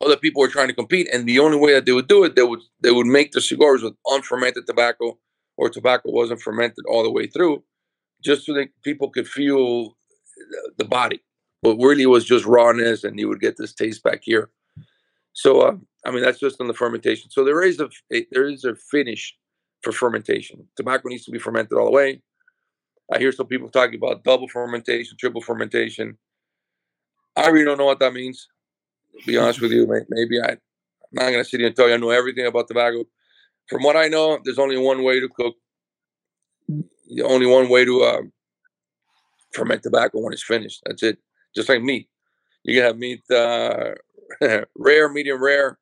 other 0.00 0.16
people 0.16 0.40
were 0.40 0.48
trying 0.48 0.68
to 0.68 0.74
compete, 0.74 1.08
and 1.12 1.26
the 1.28 1.38
only 1.40 1.58
way 1.58 1.72
that 1.72 1.86
they 1.86 1.92
would 1.92 2.08
do 2.08 2.24
it, 2.24 2.36
they 2.36 2.42
would 2.42 2.60
they 2.80 2.90
would 2.90 3.06
make 3.06 3.32
the 3.32 3.40
cigars 3.40 3.82
with 3.82 3.94
unfermented 4.06 4.66
tobacco, 4.66 5.18
or 5.56 5.68
tobacco 5.68 6.10
wasn't 6.10 6.40
fermented 6.40 6.84
all 6.88 7.02
the 7.02 7.10
way 7.10 7.26
through, 7.26 7.62
just 8.22 8.46
so 8.46 8.54
that 8.54 8.68
people 8.84 9.10
could 9.10 9.28
feel 9.28 9.96
the 10.78 10.84
body. 10.84 11.20
But 11.62 11.76
really, 11.76 12.04
it 12.04 12.06
was 12.06 12.24
just 12.24 12.44
rawness, 12.44 13.04
and 13.04 13.18
you 13.18 13.28
would 13.28 13.40
get 13.40 13.56
this 13.56 13.74
taste 13.74 14.02
back 14.04 14.20
here. 14.22 14.50
So 15.32 15.60
uh, 15.60 15.76
I 16.04 16.10
mean 16.10 16.22
that's 16.22 16.40
just 16.40 16.60
on 16.60 16.68
the 16.68 16.74
fermentation. 16.74 17.30
So 17.30 17.44
there 17.44 17.62
is 17.62 17.80
a 17.80 17.88
there 18.30 18.48
is 18.48 18.64
a 18.64 18.74
finish 18.74 19.36
for 19.88 19.92
fermentation. 19.92 20.68
Tobacco 20.76 21.08
needs 21.08 21.24
to 21.24 21.30
be 21.30 21.38
fermented 21.38 21.78
all 21.78 21.86
the 21.86 21.90
way. 21.90 22.20
I 23.10 23.18
hear 23.18 23.32
some 23.32 23.46
people 23.46 23.70
talking 23.70 23.96
about 23.96 24.22
double 24.22 24.46
fermentation, 24.46 25.16
triple 25.18 25.40
fermentation. 25.40 26.18
I 27.34 27.48
really 27.48 27.64
don't 27.64 27.78
know 27.78 27.86
what 27.86 28.00
that 28.00 28.12
means. 28.12 28.48
To 29.20 29.26
be 29.26 29.38
honest 29.38 29.62
with 29.62 29.72
you, 29.72 29.86
maybe 30.10 30.40
I, 30.40 30.50
I'm 30.50 30.58
not 31.12 31.30
going 31.30 31.42
to 31.42 31.44
sit 31.44 31.60
here 31.60 31.68
and 31.68 31.76
tell 31.76 31.88
you 31.88 31.94
I 31.94 31.96
know 31.96 32.10
everything 32.10 32.46
about 32.46 32.68
tobacco. 32.68 33.04
From 33.66 33.82
what 33.82 33.96
I 33.96 34.08
know, 34.08 34.38
there's 34.44 34.58
only 34.58 34.76
one 34.76 35.02
way 35.02 35.20
to 35.20 35.28
cook. 35.28 35.56
The 36.68 37.22
only 37.22 37.46
one 37.46 37.70
way 37.70 37.86
to 37.86 38.02
uh, 38.02 38.22
ferment 39.54 39.82
tobacco 39.82 40.20
when 40.20 40.34
it's 40.34 40.44
finished. 40.44 40.82
That's 40.84 41.02
it. 41.02 41.18
Just 41.54 41.70
like 41.70 41.82
meat, 41.82 42.10
you 42.62 42.74
can 42.74 42.84
have 42.84 42.98
meat 42.98 43.22
uh, 43.30 43.92
rare, 44.76 45.08
medium 45.08 45.42
rare, 45.42 45.78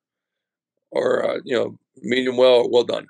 or 0.92 1.29
uh, 1.29 1.38
you 1.45 1.57
know, 1.57 1.77
medium 2.03 2.37
well, 2.37 2.71
well 2.71 2.85
done. 2.85 3.09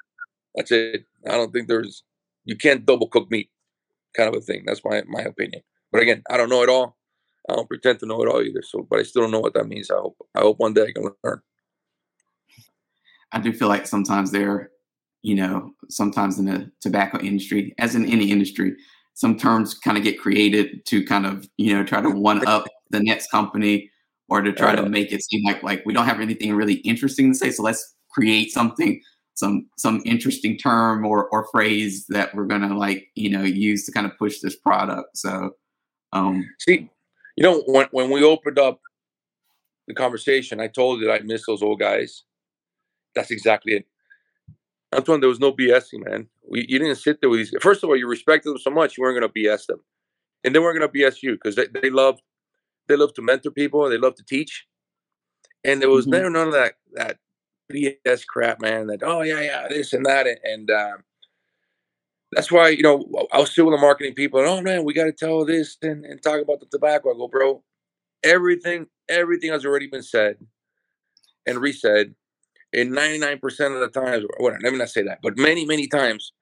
That's 0.57 0.73
it. 0.73 1.05
I 1.29 1.33
don't 1.33 1.53
think 1.53 1.69
there's 1.69 2.03
you 2.45 2.57
can't 2.57 2.87
double 2.87 3.09
cook 3.09 3.31
meat, 3.31 3.51
kind 4.17 4.29
of 4.29 4.41
a 4.41 4.45
thing. 4.45 4.65
That's 4.67 4.85
my 4.85 5.03
my 5.07 5.23
opinion. 5.23 5.63
But 5.93 6.03
again, 6.03 6.23
I 6.31 6.37
don't 6.37 6.49
know 6.49 6.63
it 6.63 6.69
all. 6.69 6.97
I 7.49 7.55
don't 7.55 7.69
pretend 7.69 8.01
to 8.01 8.07
know 8.07 8.23
it 8.23 8.29
all 8.29 8.43
either. 8.43 8.63
So, 8.63 8.87
but 8.89 8.99
I 8.99 9.03
still 9.03 9.23
don't 9.23 9.31
know 9.31 9.41
what 9.41 9.55
that 9.55 9.69
means. 9.69 9.91
I 9.91 9.97
hope 9.97 10.17
I 10.35 10.41
hope 10.41 10.59
one 10.59 10.75
day 10.75 10.87
I 10.87 10.93
can 10.93 11.11
learn. 11.23 11.43
I 13.33 13.41
do 13.41 13.53
feel 13.53 13.69
like 13.69 13.87
sometimes 13.87 14.31
there, 14.31 14.71
you 15.23 15.35
know, 15.35 15.73
sometimes 15.89 16.39
in 16.39 16.47
the 16.47 16.71
tobacco 16.81 17.19
industry, 17.21 17.75
as 17.79 17.95
in 17.95 18.07
any 18.07 18.31
industry, 18.31 18.75
some 19.15 19.37
terms 19.37 19.75
kind 19.75 19.99
of 19.99 20.05
get 20.05 20.21
created 20.21 20.85
to 20.87 21.05
kind 21.05 21.27
of 21.27 21.49
you 21.57 21.75
know 21.75 21.85
try 21.85 22.01
to 22.01 22.11
one 22.31 22.47
up 22.47 22.67
the 22.91 23.01
next 23.01 23.31
company 23.31 23.91
or 24.29 24.41
to 24.41 24.53
try 24.53 24.75
to 24.75 24.89
make 24.89 25.13
it 25.13 25.23
seem 25.23 25.45
like 25.45 25.63
like 25.63 25.83
we 25.87 25.93
don't 25.93 26.07
have 26.07 26.21
anything 26.21 26.55
really 26.55 26.75
interesting 26.75 27.33
to 27.33 27.39
say. 27.39 27.51
So 27.51 27.63
let's 27.63 27.95
create 28.11 28.51
something, 28.51 29.01
some 29.37 29.69
some 29.77 30.03
interesting 30.05 30.57
term 30.59 31.07
or 31.07 31.29
or 31.29 31.47
phrase 31.53 32.07
that 32.09 32.35
we're 32.35 32.47
gonna 32.47 32.77
like 32.77 33.09
you 33.15 33.31
know 33.31 33.43
use 33.43 33.87
to 33.87 33.93
kind 33.93 34.07
of 34.07 34.17
push 34.19 34.41
this 34.41 34.57
product. 34.57 35.17
So 35.17 35.53
um 36.13 36.45
see, 36.59 36.91
you 37.37 37.43
know 37.43 37.63
when 37.67 37.87
when 37.93 38.11
we 38.11 38.25
opened 38.25 38.59
up 38.59 38.81
the 39.87 39.95
conversation, 39.95 40.61
I 40.61 40.67
told 40.67 41.01
you 41.01 41.07
that 41.07 41.21
I 41.21 41.25
miss 41.25 41.47
those 41.47 41.63
old 41.63 41.79
guys. 41.79 42.25
That's 43.15 43.31
exactly 43.31 43.75
it. 43.75 43.87
Antoine, 44.95 45.21
there 45.21 45.29
was 45.29 45.41
no 45.41 45.53
BSing, 45.53 46.05
man. 46.05 46.29
We, 46.49 46.67
you 46.69 46.79
didn't 46.79 46.97
sit 46.97 47.21
there 47.21 47.31
with 47.31 47.41
these. 47.41 47.55
First 47.61 47.83
of 47.83 47.91
all, 47.91 47.97
you 47.97 48.09
respected 48.09 48.51
them 48.51 48.59
so 48.59 48.71
much, 48.71 48.97
you 48.97 49.03
weren't 49.03 49.19
going 49.19 49.31
to 49.31 49.41
BS 49.41 49.67
them, 49.67 49.81
and 50.45 50.55
they 50.55 50.59
weren't 50.59 50.79
going 50.79 50.91
to 50.91 50.99
BS 50.99 51.23
you 51.23 51.33
because 51.33 51.57
they, 51.57 51.67
they 51.83 51.91
loved 51.91 52.23
they 52.89 52.97
love 52.97 53.15
to 53.15 53.23
mentor 53.23 53.51
people. 53.51 53.85
And 53.85 53.93
they 53.93 53.99
love 53.99 54.15
to 54.17 54.25
teach. 54.25 54.67
And 55.65 55.81
there 55.83 55.91
was 55.91 56.07
mm-hmm. 56.07 56.13
never 56.13 56.31
none 56.31 56.49
of 56.49 56.55
that 56.55 56.75
that 56.93 57.19
BS 57.73 58.27
crap, 58.27 58.61
man. 58.61 58.87
That 58.87 59.03
oh 59.03 59.23
yeah 59.23 59.41
yeah 59.41 59.67
this 59.69 59.93
and 59.93 60.07
that 60.07 60.27
and, 60.45 60.71
um, 60.71 61.05
that's 62.33 62.51
why 62.51 62.69
you 62.71 62.83
know 62.83 63.05
I 63.33 63.39
was 63.41 63.51
still 63.51 63.67
with 63.67 63.75
the 63.75 63.81
marketing 63.81 64.15
people. 64.15 64.41
And, 64.41 64.49
oh 64.49 64.61
man, 64.61 64.85
we 64.85 64.95
got 64.95 65.05
to 65.05 65.13
tell 65.13 65.45
this 65.45 65.77
and, 65.83 66.05
and 66.05 66.23
talk 66.23 66.41
about 66.41 66.61
the 66.61 66.67
tobacco. 66.67 67.11
I 67.11 67.17
go, 67.17 67.29
bro, 67.29 67.63
everything 68.25 68.87
everything 69.09 69.53
has 69.53 69.65
already 69.65 69.87
been 69.89 70.03
said 70.03 70.37
and 71.47 71.59
resaid. 71.59 72.15
And 72.73 72.93
99% 72.93 73.43
of 73.75 73.81
the 73.81 73.89
times, 73.89 74.25
let 74.41 74.61
me 74.61 74.79
not 74.79 74.91
say 74.91 75.03
that, 75.05 75.21
but 75.23 75.39
many, 75.39 75.65
many 75.65 75.87
times, 75.87 76.33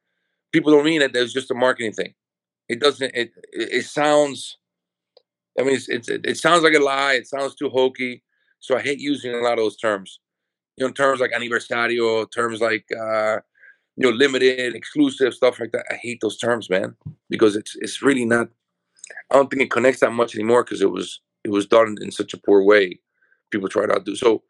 people 0.52 0.72
don't 0.72 0.84
mean 0.84 1.02
it. 1.02 1.12
There's 1.12 1.32
just 1.32 1.50
a 1.50 1.54
marketing 1.54 1.92
thing. 1.92 2.14
It 2.68 2.80
doesn't. 2.80 3.14
It 3.14 3.32
it, 3.52 3.68
it 3.72 3.84
sounds 3.86 4.58
I 5.58 5.62
mean, 5.62 5.74
it's, 5.76 5.88
it's, 5.88 6.08
it 6.08 6.36
sounds 6.36 6.62
like 6.62 6.74
a 6.74 6.80
lie. 6.80 7.14
It 7.14 7.26
sounds 7.28 7.54
too 7.54 7.68
hokey. 7.68 8.22
So 8.60 8.76
I 8.76 8.80
hate 8.82 8.98
using 8.98 9.34
a 9.34 9.38
lot 9.38 9.52
of 9.52 9.58
those 9.58 9.76
terms. 9.76 10.20
You 10.76 10.86
know, 10.86 10.92
terms 10.92 11.20
like 11.20 11.30
aniversario, 11.32 12.30
terms 12.30 12.60
like 12.60 12.86
uh, 12.92 13.38
you 13.96 14.10
know, 14.10 14.16
limited, 14.16 14.74
exclusive, 14.74 15.34
stuff 15.34 15.60
like 15.60 15.72
that. 15.72 15.84
I 15.90 15.94
hate 15.94 16.18
those 16.20 16.36
terms, 16.36 16.68
man, 16.68 16.96
because 17.30 17.56
it's 17.56 17.76
it's 17.76 18.02
really 18.02 18.24
not 18.24 18.48
I 19.30 19.36
don't 19.36 19.50
think 19.50 19.62
it 19.62 19.70
connects 19.70 20.00
that 20.00 20.12
much 20.12 20.34
anymore 20.34 20.64
because 20.64 20.82
it 20.82 20.90
was 20.90 21.20
it 21.44 21.50
was 21.50 21.66
done 21.66 21.96
in 22.00 22.10
such 22.10 22.34
a 22.34 22.38
poor 22.38 22.62
way. 22.62 22.98
People 23.50 23.68
try 23.68 23.86
not 23.86 23.98
to 23.98 24.04
do 24.04 24.16
so. 24.16 24.42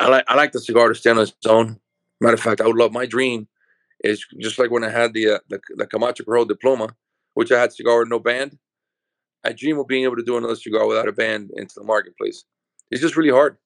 I 0.00 0.08
like 0.08 0.24
I 0.28 0.34
like 0.34 0.52
the 0.52 0.60
cigar 0.60 0.88
to 0.88 0.94
stand 0.94 1.18
on 1.18 1.24
its 1.24 1.34
own. 1.46 1.78
Matter 2.20 2.34
of 2.34 2.40
fact, 2.40 2.60
I 2.60 2.66
would 2.66 2.76
love 2.76 2.92
my 2.92 3.06
dream 3.06 3.48
is 4.02 4.24
just 4.40 4.58
like 4.58 4.70
when 4.70 4.84
I 4.84 4.90
had 4.90 5.14
the 5.14 5.30
uh, 5.30 5.38
the, 5.48 5.60
the 5.76 5.86
Camacho 5.86 6.24
Pro 6.24 6.44
diploma, 6.44 6.94
which 7.34 7.52
I 7.52 7.60
had 7.60 7.72
cigar 7.72 8.00
with 8.00 8.08
no 8.08 8.18
band. 8.18 8.58
I 9.44 9.52
dream 9.52 9.78
of 9.78 9.86
being 9.86 10.04
able 10.04 10.16
to 10.16 10.22
do 10.22 10.38
another 10.38 10.56
cigar 10.56 10.86
without 10.86 11.08
a 11.08 11.12
band 11.12 11.50
into 11.56 11.74
the 11.76 11.84
marketplace. 11.84 12.44
It's 12.90 13.02
just 13.02 13.16
really 13.16 13.30
hard. 13.30 13.58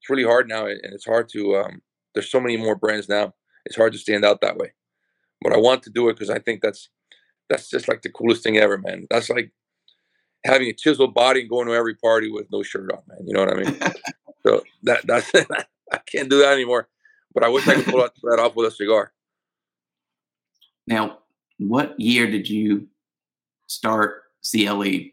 It's 0.00 0.08
really 0.08 0.24
hard 0.24 0.48
now, 0.48 0.66
and 0.66 0.80
it's 0.84 1.06
hard 1.06 1.28
to. 1.30 1.56
Um, 1.56 1.82
there's 2.14 2.30
so 2.30 2.40
many 2.40 2.56
more 2.56 2.74
brands 2.74 3.08
now. 3.08 3.34
It's 3.66 3.76
hard 3.76 3.92
to 3.92 3.98
stand 3.98 4.24
out 4.24 4.40
that 4.40 4.56
way. 4.56 4.72
But 5.42 5.52
I 5.52 5.58
want 5.58 5.82
to 5.84 5.90
do 5.90 6.08
it 6.08 6.14
because 6.14 6.30
I 6.30 6.38
think 6.38 6.62
that's 6.62 6.88
that's 7.48 7.68
just 7.68 7.88
like 7.88 8.02
the 8.02 8.10
coolest 8.10 8.42
thing 8.42 8.56
ever, 8.56 8.78
man. 8.78 9.06
That's 9.10 9.30
like 9.30 9.52
having 10.44 10.68
a 10.68 10.72
chiseled 10.72 11.14
body 11.14 11.40
and 11.40 11.50
going 11.50 11.66
to 11.66 11.74
every 11.74 11.94
party 11.94 12.30
with 12.30 12.46
no 12.50 12.62
shirt 12.62 12.90
on, 12.92 13.02
man. 13.08 13.26
You 13.26 13.34
know 13.34 13.44
what 13.44 13.56
I 13.56 13.60
mean? 13.60 13.78
so 14.46 14.62
that 14.84 15.06
that's 15.06 15.30
I 15.92 15.98
can't 16.10 16.30
do 16.30 16.38
that 16.38 16.52
anymore. 16.52 16.88
But 17.32 17.44
I 17.44 17.48
wish 17.48 17.68
I 17.68 17.74
could 17.74 17.86
pull 17.86 18.00
that 18.00 18.40
off 18.40 18.56
with 18.56 18.72
a 18.72 18.74
cigar. 18.74 19.12
Now, 20.86 21.18
what 21.58 21.98
year 22.00 22.28
did 22.28 22.48
you 22.48 22.88
start 23.68 24.22
CLE, 24.42 25.10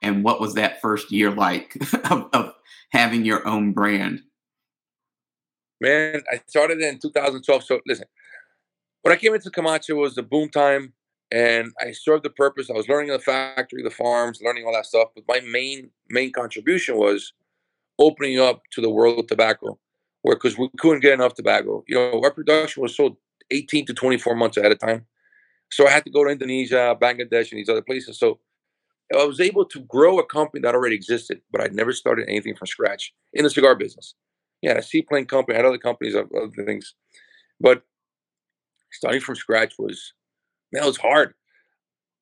and 0.00 0.24
what 0.24 0.40
was 0.40 0.54
that 0.54 0.80
first 0.80 1.12
year 1.12 1.30
like 1.30 1.76
of, 2.10 2.28
of 2.32 2.54
having 2.90 3.24
your 3.24 3.46
own 3.46 3.72
brand? 3.72 4.22
Man, 5.80 6.22
I 6.32 6.40
started 6.46 6.80
in 6.80 6.98
2012. 6.98 7.64
So 7.64 7.80
listen, 7.86 8.06
when 9.02 9.12
I 9.12 9.16
came 9.16 9.34
into 9.34 9.50
Camacho 9.50 9.94
was 9.94 10.14
the 10.14 10.22
boom 10.22 10.48
time 10.48 10.92
and 11.30 11.72
I 11.80 11.92
served 11.92 12.24
the 12.24 12.30
purpose. 12.30 12.70
I 12.70 12.74
was 12.74 12.88
learning 12.88 13.10
the 13.10 13.18
factory, 13.18 13.82
the 13.82 13.90
farms, 13.90 14.40
learning 14.42 14.64
all 14.66 14.72
that 14.72 14.86
stuff. 14.86 15.08
But 15.14 15.24
my 15.28 15.40
main 15.40 15.90
main 16.08 16.32
contribution 16.32 16.96
was 16.96 17.32
opening 17.98 18.38
up 18.38 18.62
to 18.72 18.80
the 18.80 18.90
world 18.90 19.18
of 19.18 19.26
tobacco, 19.26 19.78
where 20.22 20.36
because 20.36 20.56
we 20.56 20.70
couldn't 20.78 21.00
get 21.00 21.14
enough 21.14 21.34
tobacco. 21.34 21.84
You 21.86 21.96
know, 21.96 22.20
our 22.22 22.30
production 22.30 22.82
was 22.82 22.96
sold 22.96 23.16
18 23.50 23.86
to 23.86 23.94
24 23.94 24.34
months 24.36 24.56
ahead 24.56 24.72
of 24.72 24.78
time. 24.78 25.06
So 25.70 25.86
I 25.86 25.90
had 25.90 26.04
to 26.04 26.10
go 26.10 26.24
to 26.24 26.30
Indonesia, 26.30 26.96
Bangladesh, 27.00 27.50
and 27.50 27.58
these 27.58 27.68
other 27.68 27.82
places. 27.82 28.18
So 28.18 28.38
I 29.14 29.24
was 29.24 29.40
able 29.40 29.64
to 29.66 29.80
grow 29.80 30.18
a 30.18 30.24
company 30.24 30.60
that 30.62 30.74
already 30.74 30.94
existed, 30.94 31.40
but 31.50 31.60
I'd 31.60 31.74
never 31.74 31.92
started 31.92 32.28
anything 32.28 32.54
from 32.56 32.66
scratch 32.66 33.12
in 33.32 33.44
the 33.44 33.50
cigar 33.50 33.74
business. 33.74 34.14
Yeah, 34.62 34.72
a 34.72 34.82
seaplane 34.82 35.26
company, 35.26 35.56
had 35.56 35.64
other 35.66 35.78
companies, 35.78 36.16
other 36.16 36.64
things, 36.64 36.94
but 37.60 37.82
starting 38.92 39.20
from 39.20 39.36
scratch 39.36 39.74
was 39.78 40.14
man, 40.72 40.82
it 40.82 40.86
was 40.86 40.96
hard. 40.98 41.34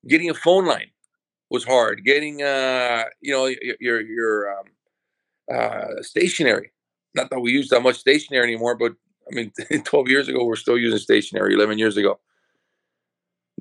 Getting 0.09 0.31
a 0.31 0.35
phone 0.35 0.67
line 0.67 0.91
was 1.51 1.65
hard. 1.65 2.05
Getting 2.05 2.43
uh, 2.43 3.05
you 3.21 3.33
know, 3.33 3.47
your 3.47 3.77
your, 3.81 4.01
your 4.03 4.59
um, 4.59 4.67
uh, 5.55 6.03
stationery. 6.03 6.73
Not 7.15 7.31
that 7.31 7.41
we 7.41 7.53
use 7.53 7.69
that 7.71 7.81
much 7.83 7.97
stationery 7.97 8.43
anymore, 8.45 8.77
but 8.77 8.93
I 9.31 9.35
mean, 9.35 9.53
12 9.85 10.09
years 10.09 10.29
ago, 10.29 10.45
we're 10.45 10.57
still 10.57 10.79
using 10.79 10.99
stationery. 10.99 11.55
11 11.55 11.79
years 11.79 11.97
ago, 11.97 12.21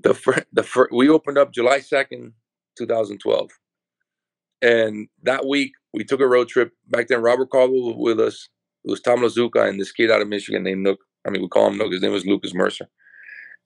the 0.01 0.13
fir- 0.13 0.45
the 0.53 0.63
fir- 0.63 0.89
we 0.91 1.09
opened 1.09 1.37
up 1.37 1.53
July 1.53 1.79
2nd, 1.79 2.33
2012, 2.77 3.49
and 4.61 5.07
that 5.23 5.45
week 5.45 5.73
we 5.93 6.03
took 6.03 6.19
a 6.19 6.27
road 6.27 6.49
trip. 6.49 6.71
Back 6.87 7.07
then, 7.07 7.21
Robert 7.21 7.49
Caldwell 7.49 7.95
was 7.95 7.95
with 7.97 8.19
us. 8.19 8.49
It 8.85 8.91
was 8.91 9.01
Tom 9.01 9.21
Lazuka 9.21 9.69
and 9.69 9.79
this 9.81 9.93
kid 9.93 10.11
out 10.11 10.21
of 10.21 10.29
Michigan 10.29 10.63
named 10.63 10.83
Nook. 10.83 10.99
I 11.27 11.31
mean, 11.31 11.43
we 11.43 11.49
call 11.49 11.67
him 11.67 11.77
Nook. 11.79 11.93
His 11.93 12.03
name 12.03 12.13
was 12.13 12.25
Lucas 12.25 12.53
Mercer, 12.55 12.87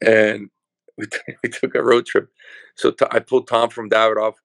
and 0.01 0.49
we, 0.97 1.07
t- 1.07 1.35
we 1.43 1.49
took 1.49 1.75
a 1.75 1.83
road 1.83 2.05
trip. 2.05 2.29
So 2.75 2.91
t- 2.91 3.05
I 3.11 3.19
pulled 3.19 3.47
Tom 3.47 3.69
from 3.69 3.89
Davidoff 3.89 4.35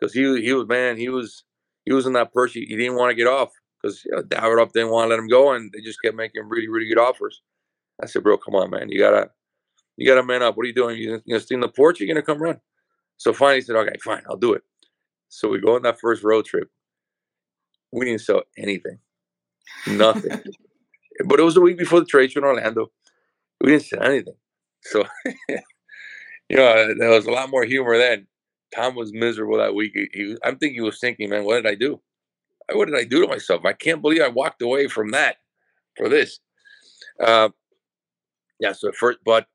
because 0.00 0.14
he 0.14 0.42
he 0.42 0.52
was 0.54 0.68
man 0.68 0.96
he 0.96 1.08
was 1.10 1.44
he 1.86 1.92
was 1.92 2.06
in 2.06 2.14
that 2.14 2.32
purse. 2.32 2.52
He, 2.52 2.60
he 2.66 2.76
didn't 2.76 2.96
want 2.96 3.10
to 3.10 3.16
get 3.16 3.26
off 3.28 3.50
because 3.82 4.04
you 4.04 4.12
know, 4.12 4.22
Davidoff 4.22 4.72
didn't 4.72 4.90
want 4.90 5.06
to 5.06 5.10
let 5.10 5.18
him 5.18 5.28
go, 5.28 5.52
and 5.52 5.72
they 5.72 5.80
just 5.80 6.02
kept 6.02 6.16
making 6.16 6.44
really 6.48 6.68
really 6.68 6.88
good 6.88 6.98
offers. 7.00 7.42
I 8.02 8.06
said, 8.06 8.22
bro, 8.24 8.38
come 8.38 8.54
on, 8.56 8.70
man, 8.70 8.90
you 8.90 8.98
gotta 8.98 9.30
you 9.96 10.06
gotta 10.06 10.24
man 10.24 10.42
up. 10.42 10.56
What 10.56 10.64
are 10.64 10.68
you 10.68 10.74
doing? 10.74 10.98
You 10.98 11.20
gonna 11.28 11.40
stay 11.40 11.56
in 11.56 11.60
the 11.62 11.68
porch? 11.68 12.00
You're 12.00 12.08
gonna 12.08 12.22
come 12.24 12.42
run? 12.42 12.60
So 13.18 13.32
finally, 13.32 13.56
he 13.56 13.62
said, 13.62 13.76
okay, 13.76 13.96
fine, 14.04 14.22
I'll 14.28 14.36
do 14.36 14.54
it. 14.54 14.62
So 15.28 15.48
we 15.48 15.60
go 15.60 15.76
on 15.76 15.82
that 15.82 16.00
first 16.00 16.24
road 16.24 16.46
trip. 16.46 16.70
We 17.92 18.06
didn't 18.06 18.22
sell 18.22 18.42
anything, 18.58 18.98
nothing. 19.86 20.42
but 21.24 21.40
it 21.40 21.44
was 21.44 21.56
a 21.56 21.60
week 21.60 21.78
before 21.78 22.00
the 22.00 22.06
trade 22.06 22.32
show 22.32 22.40
in 22.40 22.44
Orlando. 22.44 22.90
We 23.60 23.72
didn't 23.72 23.84
say 23.84 23.98
anything. 24.00 24.34
So 24.82 25.04
you 26.48 26.56
know, 26.56 26.94
there 26.98 27.10
was 27.10 27.26
a 27.26 27.30
lot 27.30 27.50
more 27.50 27.64
humor 27.64 27.98
then. 27.98 28.26
Tom 28.74 28.94
was 28.94 29.12
miserable 29.12 29.58
that 29.58 29.74
week. 29.74 29.92
He, 29.94 30.08
he, 30.12 30.36
I'm 30.44 30.58
thinking 30.58 30.74
he 30.74 30.80
was 30.80 31.00
thinking, 31.00 31.30
man, 31.30 31.44
what 31.44 31.56
did 31.56 31.66
I 31.66 31.74
do? 31.74 32.00
What 32.72 32.86
did 32.86 32.96
I 32.96 33.04
do 33.04 33.22
to 33.22 33.28
myself? 33.28 33.64
I 33.64 33.72
can't 33.72 34.02
believe 34.02 34.20
I 34.20 34.28
walked 34.28 34.60
away 34.60 34.88
from 34.88 35.10
that 35.12 35.36
for 35.96 36.08
this. 36.08 36.38
Uh, 37.22 37.48
yeah, 38.60 38.72
so 38.72 38.92
first, 38.92 39.18
but 39.24 39.46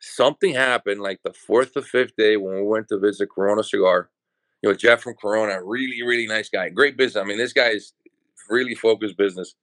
something 0.00 0.54
happened 0.54 1.00
like 1.00 1.20
the 1.24 1.32
fourth 1.32 1.76
or 1.76 1.82
fifth 1.82 2.16
day 2.16 2.36
when 2.36 2.54
we 2.54 2.62
went 2.62 2.88
to 2.88 2.98
visit 2.98 3.28
Corona 3.34 3.62
Cigar. 3.62 4.10
You 4.62 4.70
know, 4.70 4.74
Jeff 4.74 5.02
from 5.02 5.14
Corona, 5.20 5.62
really, 5.62 6.02
really 6.02 6.26
nice 6.26 6.48
guy, 6.48 6.70
great 6.70 6.96
business. 6.96 7.22
I 7.22 7.26
mean, 7.26 7.36
this 7.36 7.52
guy 7.52 7.68
is 7.68 7.92
really 8.50 8.74
focused 8.74 9.16
business. 9.16 9.54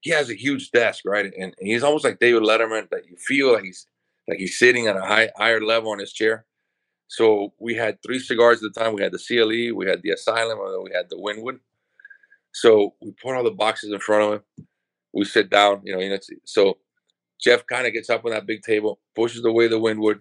He 0.00 0.10
has 0.10 0.30
a 0.30 0.34
huge 0.34 0.70
desk, 0.70 1.04
right? 1.04 1.26
And, 1.26 1.34
and 1.34 1.54
he's 1.58 1.82
almost 1.82 2.04
like 2.04 2.18
David 2.18 2.42
Letterman, 2.42 2.88
that 2.90 3.06
you 3.06 3.16
feel 3.16 3.52
like 3.52 3.64
he's 3.64 3.86
like 4.28 4.38
he's 4.38 4.58
sitting 4.58 4.86
at 4.86 4.96
a 4.96 5.02
high, 5.02 5.30
higher 5.36 5.60
level 5.60 5.90
on 5.92 5.98
his 5.98 6.12
chair. 6.12 6.46
So 7.08 7.52
we 7.58 7.74
had 7.74 7.98
three 8.02 8.20
cigars 8.20 8.62
at 8.62 8.72
the 8.72 8.80
time. 8.80 8.94
We 8.94 9.02
had 9.02 9.12
the 9.12 9.18
CLE, 9.18 9.76
we 9.76 9.86
had 9.86 10.02
the 10.02 10.10
Asylum, 10.10 10.60
and 10.60 10.72
then 10.72 10.84
we 10.84 10.92
had 10.94 11.10
the 11.10 11.20
Winwood. 11.20 11.58
So 12.52 12.94
we 13.02 13.12
put 13.12 13.34
all 13.34 13.44
the 13.44 13.50
boxes 13.50 13.92
in 13.92 13.98
front 13.98 14.24
of 14.24 14.32
him. 14.34 14.66
We 15.12 15.24
sit 15.24 15.50
down, 15.50 15.82
you 15.84 15.92
know. 15.92 16.00
You 16.00 16.10
know 16.10 16.18
so 16.44 16.78
Jeff 17.40 17.66
kind 17.66 17.86
of 17.86 17.92
gets 17.92 18.10
up 18.10 18.24
on 18.24 18.30
that 18.30 18.46
big 18.46 18.62
table, 18.62 19.00
pushes 19.16 19.44
away 19.44 19.66
the 19.66 19.78
Winwood, 19.78 20.20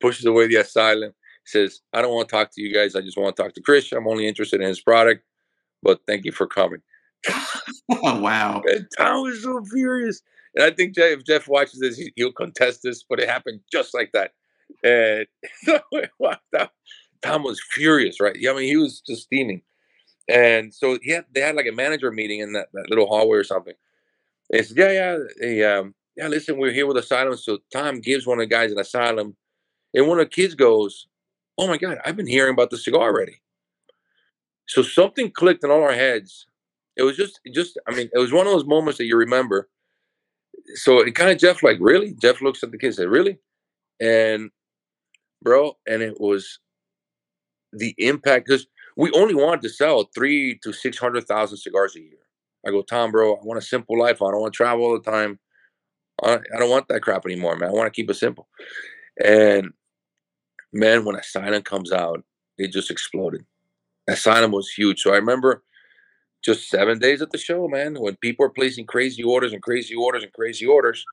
pushes 0.00 0.26
away 0.26 0.46
the 0.46 0.56
Asylum. 0.56 1.12
Says, 1.46 1.80
"I 1.92 2.02
don't 2.02 2.14
want 2.14 2.28
to 2.28 2.34
talk 2.34 2.50
to 2.52 2.62
you 2.62 2.74
guys. 2.74 2.96
I 2.96 3.00
just 3.00 3.16
want 3.16 3.36
to 3.36 3.42
talk 3.42 3.54
to 3.54 3.62
Chris. 3.62 3.92
I'm 3.92 4.08
only 4.08 4.26
interested 4.26 4.60
in 4.60 4.68
his 4.68 4.80
product, 4.80 5.24
but 5.82 6.00
thank 6.06 6.24
you 6.24 6.32
for 6.32 6.46
coming." 6.46 6.82
Oh, 7.28 7.60
wow! 8.20 8.62
And 8.66 8.86
Tom 8.96 9.22
was 9.22 9.42
so 9.42 9.64
furious. 9.64 10.22
And 10.54 10.64
I 10.64 10.70
think 10.70 10.94
Jeff, 10.94 11.18
if 11.18 11.24
Jeff 11.24 11.48
watches 11.48 11.80
this, 11.80 11.96
he, 11.98 12.12
will 12.18 12.32
contest 12.32 12.80
this, 12.82 13.04
but 13.08 13.20
it 13.20 13.28
happened 13.28 13.60
just 13.70 13.94
like 13.94 14.10
that. 14.12 14.32
And 14.82 15.26
so 15.64 15.80
it 15.92 16.10
walked 16.18 16.54
out. 16.58 16.70
Tom 17.22 17.42
was 17.42 17.60
furious, 17.72 18.20
right? 18.20 18.36
I 18.36 18.52
mean, 18.54 18.64
he 18.64 18.76
was 18.76 19.00
just 19.00 19.22
steaming. 19.22 19.62
And 20.28 20.74
so 20.74 20.98
he 21.02 21.12
had, 21.12 21.26
they 21.32 21.40
had 21.40 21.56
like 21.56 21.66
a 21.66 21.72
manager 21.72 22.10
meeting 22.10 22.40
in 22.40 22.52
that, 22.54 22.68
that 22.72 22.88
little 22.88 23.06
hallway 23.06 23.38
or 23.38 23.44
something. 23.44 23.74
They 24.50 24.62
said, 24.62 24.76
yeah, 24.76 25.18
yeah, 25.40 25.78
um, 25.78 25.94
yeah, 26.16 26.28
listen, 26.28 26.58
we're 26.58 26.72
here 26.72 26.86
with 26.86 26.96
Asylum. 26.96 27.36
So 27.36 27.58
Tom 27.72 28.00
gives 28.00 28.26
one 28.26 28.38
of 28.38 28.42
the 28.42 28.54
guys 28.54 28.72
an 28.72 28.78
Asylum. 28.78 29.36
And 29.94 30.08
one 30.08 30.18
of 30.18 30.26
the 30.26 30.30
kids 30.30 30.54
goes, 30.54 31.06
oh 31.58 31.66
my 31.66 31.78
God, 31.78 31.98
I've 32.04 32.16
been 32.16 32.26
hearing 32.26 32.54
about 32.54 32.70
the 32.70 32.78
cigar 32.78 33.02
already. 33.02 33.40
So 34.66 34.82
something 34.82 35.30
clicked 35.30 35.64
in 35.64 35.70
all 35.70 35.82
our 35.82 35.92
heads. 35.92 36.46
It 36.96 37.02
was 37.02 37.16
just, 37.16 37.40
just, 37.52 37.78
I 37.86 37.94
mean, 37.94 38.08
it 38.14 38.18
was 38.18 38.32
one 38.32 38.46
of 38.46 38.52
those 38.52 38.64
moments 38.64 38.98
that 38.98 39.04
you 39.04 39.16
remember 39.16 39.68
so 40.74 41.00
it 41.00 41.14
kind 41.14 41.30
of 41.30 41.38
Jeff 41.38 41.62
like 41.62 41.78
really. 41.80 42.14
Jeff 42.14 42.42
looks 42.42 42.62
at 42.62 42.70
the 42.70 42.78
kid 42.78 42.88
and 42.88 42.96
said 42.96 43.08
really, 43.08 43.38
and 44.00 44.50
bro, 45.42 45.76
and 45.86 46.02
it 46.02 46.20
was 46.20 46.58
the 47.72 47.94
impact 47.98 48.46
because 48.46 48.66
we 48.96 49.10
only 49.12 49.34
wanted 49.34 49.62
to 49.62 49.68
sell 49.68 50.08
three 50.14 50.58
to 50.62 50.72
six 50.72 50.98
hundred 50.98 51.26
thousand 51.26 51.58
cigars 51.58 51.96
a 51.96 52.00
year. 52.00 52.18
I 52.66 52.70
go, 52.70 52.82
Tom, 52.82 53.12
bro, 53.12 53.34
I 53.36 53.40
want 53.42 53.58
a 53.58 53.62
simple 53.62 53.98
life. 53.98 54.22
I 54.22 54.30
don't 54.30 54.40
want 54.40 54.52
to 54.52 54.56
travel 54.56 54.84
all 54.84 54.98
the 54.98 55.10
time. 55.10 55.38
I, 56.24 56.38
don't 56.58 56.70
want 56.70 56.88
that 56.88 57.02
crap 57.02 57.26
anymore, 57.26 57.56
man. 57.56 57.68
I 57.68 57.72
want 57.72 57.92
to 57.92 57.96
keep 57.96 58.10
it 58.10 58.14
simple. 58.14 58.48
And 59.22 59.70
man, 60.72 61.04
when 61.04 61.14
a 61.14 61.18
Asylum 61.18 61.62
comes 61.62 61.92
out, 61.92 62.24
it 62.58 62.72
just 62.72 62.90
exploded. 62.90 63.44
Asylum 64.08 64.50
was 64.50 64.70
huge. 64.70 65.02
So 65.02 65.12
I 65.12 65.16
remember 65.16 65.62
just 66.46 66.70
seven 66.70 66.98
days 66.98 67.20
at 67.20 67.30
the 67.32 67.38
show, 67.38 67.68
man. 67.68 67.96
When 68.00 68.16
people 68.16 68.46
are 68.46 68.50
placing 68.50 68.86
crazy 68.86 69.22
orders 69.22 69.52
and 69.52 69.62
crazy 69.62 69.94
orders 69.94 70.22
and 70.22 70.32
crazy 70.32 70.64
orders, 70.64 71.04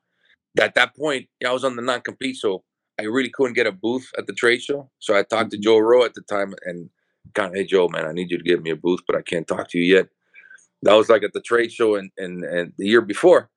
at 0.60 0.76
that 0.76 0.96
point, 0.96 1.28
I 1.46 1.52
was 1.52 1.64
on 1.66 1.76
the 1.76 1.82
non-compete, 1.82 2.38
so 2.38 2.64
I 3.00 3.04
really 3.04 3.30
couldn't 3.30 3.56
get 3.56 3.68
a 3.68 3.72
booth 3.72 4.08
at 4.18 4.28
the 4.28 4.34
trade 4.34 4.62
show. 4.62 4.90
So 5.00 5.18
I 5.18 5.24
talked 5.24 5.52
to. 5.52 5.58
Joe 5.58 5.80
Rowe 5.80 6.06
at 6.06 6.14
the 6.14 6.22
time 6.22 6.54
and 6.66 6.90
kind 7.34 7.50
of, 7.50 7.56
hey 7.56 7.66
Joe, 7.66 7.90
man, 7.90 8.06
I 8.06 8.14
need 8.14 8.32
you 8.32 8.38
to 8.38 8.44
give 8.44 8.62
me 8.62 8.70
a 8.70 8.76
booth, 8.76 9.02
but 9.08 9.18
I 9.18 9.24
can't 9.24 9.48
talk 9.48 9.70
to 9.70 9.80
you 9.80 9.96
yet. 9.96 10.08
That 10.84 10.94
was 10.94 11.10
like 11.10 11.24
at 11.24 11.34
the 11.34 11.42
trade 11.42 11.72
show 11.74 11.96
and 11.96 12.12
and, 12.18 12.44
and 12.46 12.74
the 12.78 12.88
year 12.88 13.02
before. 13.02 13.50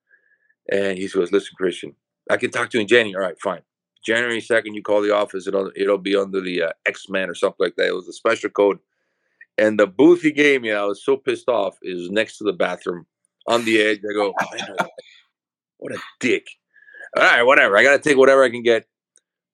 And 0.72 0.98
he 0.98 1.08
says, 1.08 1.30
listen, 1.30 1.54
Christian, 1.56 1.94
I 2.30 2.38
can 2.38 2.50
talk 2.50 2.70
to 2.70 2.78
you 2.78 2.82
in 2.82 2.88
January. 2.88 3.22
All 3.22 3.28
right, 3.28 3.40
fine. 3.40 3.62
January 4.04 4.40
2nd, 4.40 4.74
you 4.74 4.82
call 4.82 5.02
the 5.02 5.14
office. 5.14 5.48
It'll, 5.48 5.70
it'll 5.74 5.98
be 5.98 6.16
under 6.16 6.40
the 6.40 6.62
uh, 6.62 6.70
X-Men 6.86 7.28
or 7.28 7.34
something 7.34 7.64
like 7.66 7.74
that. 7.76 7.88
It 7.88 7.94
was 7.94 8.08
a 8.08 8.12
special 8.12 8.50
code. 8.50 8.78
And 9.58 9.78
the 9.78 9.86
booth 9.86 10.22
he 10.22 10.32
gave 10.32 10.62
me, 10.62 10.72
I 10.72 10.84
was 10.84 11.04
so 11.04 11.16
pissed 11.16 11.48
off, 11.48 11.78
is 11.82 12.10
next 12.10 12.38
to 12.38 12.44
the 12.44 12.52
bathroom 12.52 13.06
on 13.48 13.64
the 13.64 13.80
edge. 13.80 14.00
I 14.08 14.12
go, 14.12 14.34
what 15.78 15.94
a 15.94 15.98
dick. 16.20 16.46
All 17.16 17.22
right, 17.22 17.42
whatever. 17.42 17.76
I 17.76 17.82
got 17.82 18.02
to 18.02 18.08
take 18.08 18.18
whatever 18.18 18.44
I 18.44 18.50
can 18.50 18.62
get. 18.62 18.86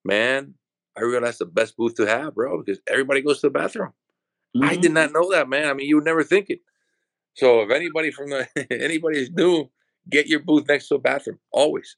Man, 0.05 0.55
I 0.97 1.03
realized 1.03 1.39
the 1.39 1.47
best 1.47 1.77
booth 1.77 1.95
to 1.97 2.07
have, 2.07 2.35
bro, 2.35 2.63
because 2.63 2.81
everybody 2.89 3.23
goes 3.23 3.41
to 3.41 3.47
the 3.47 3.53
bathroom. 3.53 3.93
Mm-hmm. 4.57 4.69
I 4.69 4.77
did 4.77 4.93
not 4.93 5.13
know 5.13 5.31
that, 5.31 5.49
man. 5.49 5.69
I 5.69 5.73
mean, 5.73 5.89
you 5.89 5.97
would 5.97 6.05
never 6.05 6.25
think 6.25 6.51
it. 6.51 6.61
So 7.35 7.63
if 7.63 7.71
anybody 7.71 8.11
from 8.11 8.31
the 8.31 8.49
anybody 8.71 9.19
is 9.19 9.31
new, 9.31 9.71
get 10.11 10.27
your 10.27 10.41
booth 10.41 10.67
next 10.69 10.89
to 10.89 10.97
a 10.97 10.99
bathroom 10.99 11.39
always. 11.51 11.97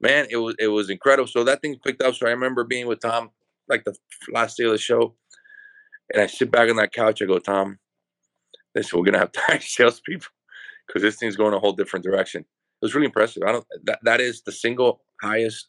Man, 0.00 0.26
it 0.30 0.36
was 0.36 0.56
it 0.58 0.68
was 0.68 0.90
incredible. 0.90 1.28
So 1.28 1.44
that 1.44 1.62
thing 1.62 1.78
picked 1.84 2.02
up. 2.02 2.14
So 2.14 2.26
I 2.26 2.30
remember 2.30 2.64
being 2.64 2.86
with 2.86 3.00
Tom 3.00 3.30
like 3.68 3.84
the 3.84 3.94
last 4.32 4.56
day 4.56 4.64
of 4.64 4.72
the 4.72 4.78
show, 4.78 5.14
and 6.12 6.22
I 6.22 6.26
sit 6.26 6.50
back 6.50 6.68
on 6.70 6.76
that 6.76 6.92
couch. 6.92 7.22
I 7.22 7.26
go, 7.26 7.38
Tom, 7.38 7.78
listen, 8.74 8.98
we're 8.98 9.04
gonna 9.06 9.18
have 9.18 9.32
to 9.32 9.40
hire 9.40 9.60
salespeople 9.60 10.28
because 10.86 11.02
this 11.02 11.16
thing's 11.16 11.36
going 11.36 11.54
a 11.54 11.58
whole 11.58 11.72
different 11.72 12.04
direction. 12.04 12.42
It 12.42 12.84
was 12.84 12.94
really 12.94 13.06
impressive. 13.06 13.42
I 13.46 13.52
don't 13.52 13.66
that 13.84 14.00
that 14.04 14.20
is 14.20 14.42
the 14.42 14.52
single 14.52 15.02
highest 15.22 15.66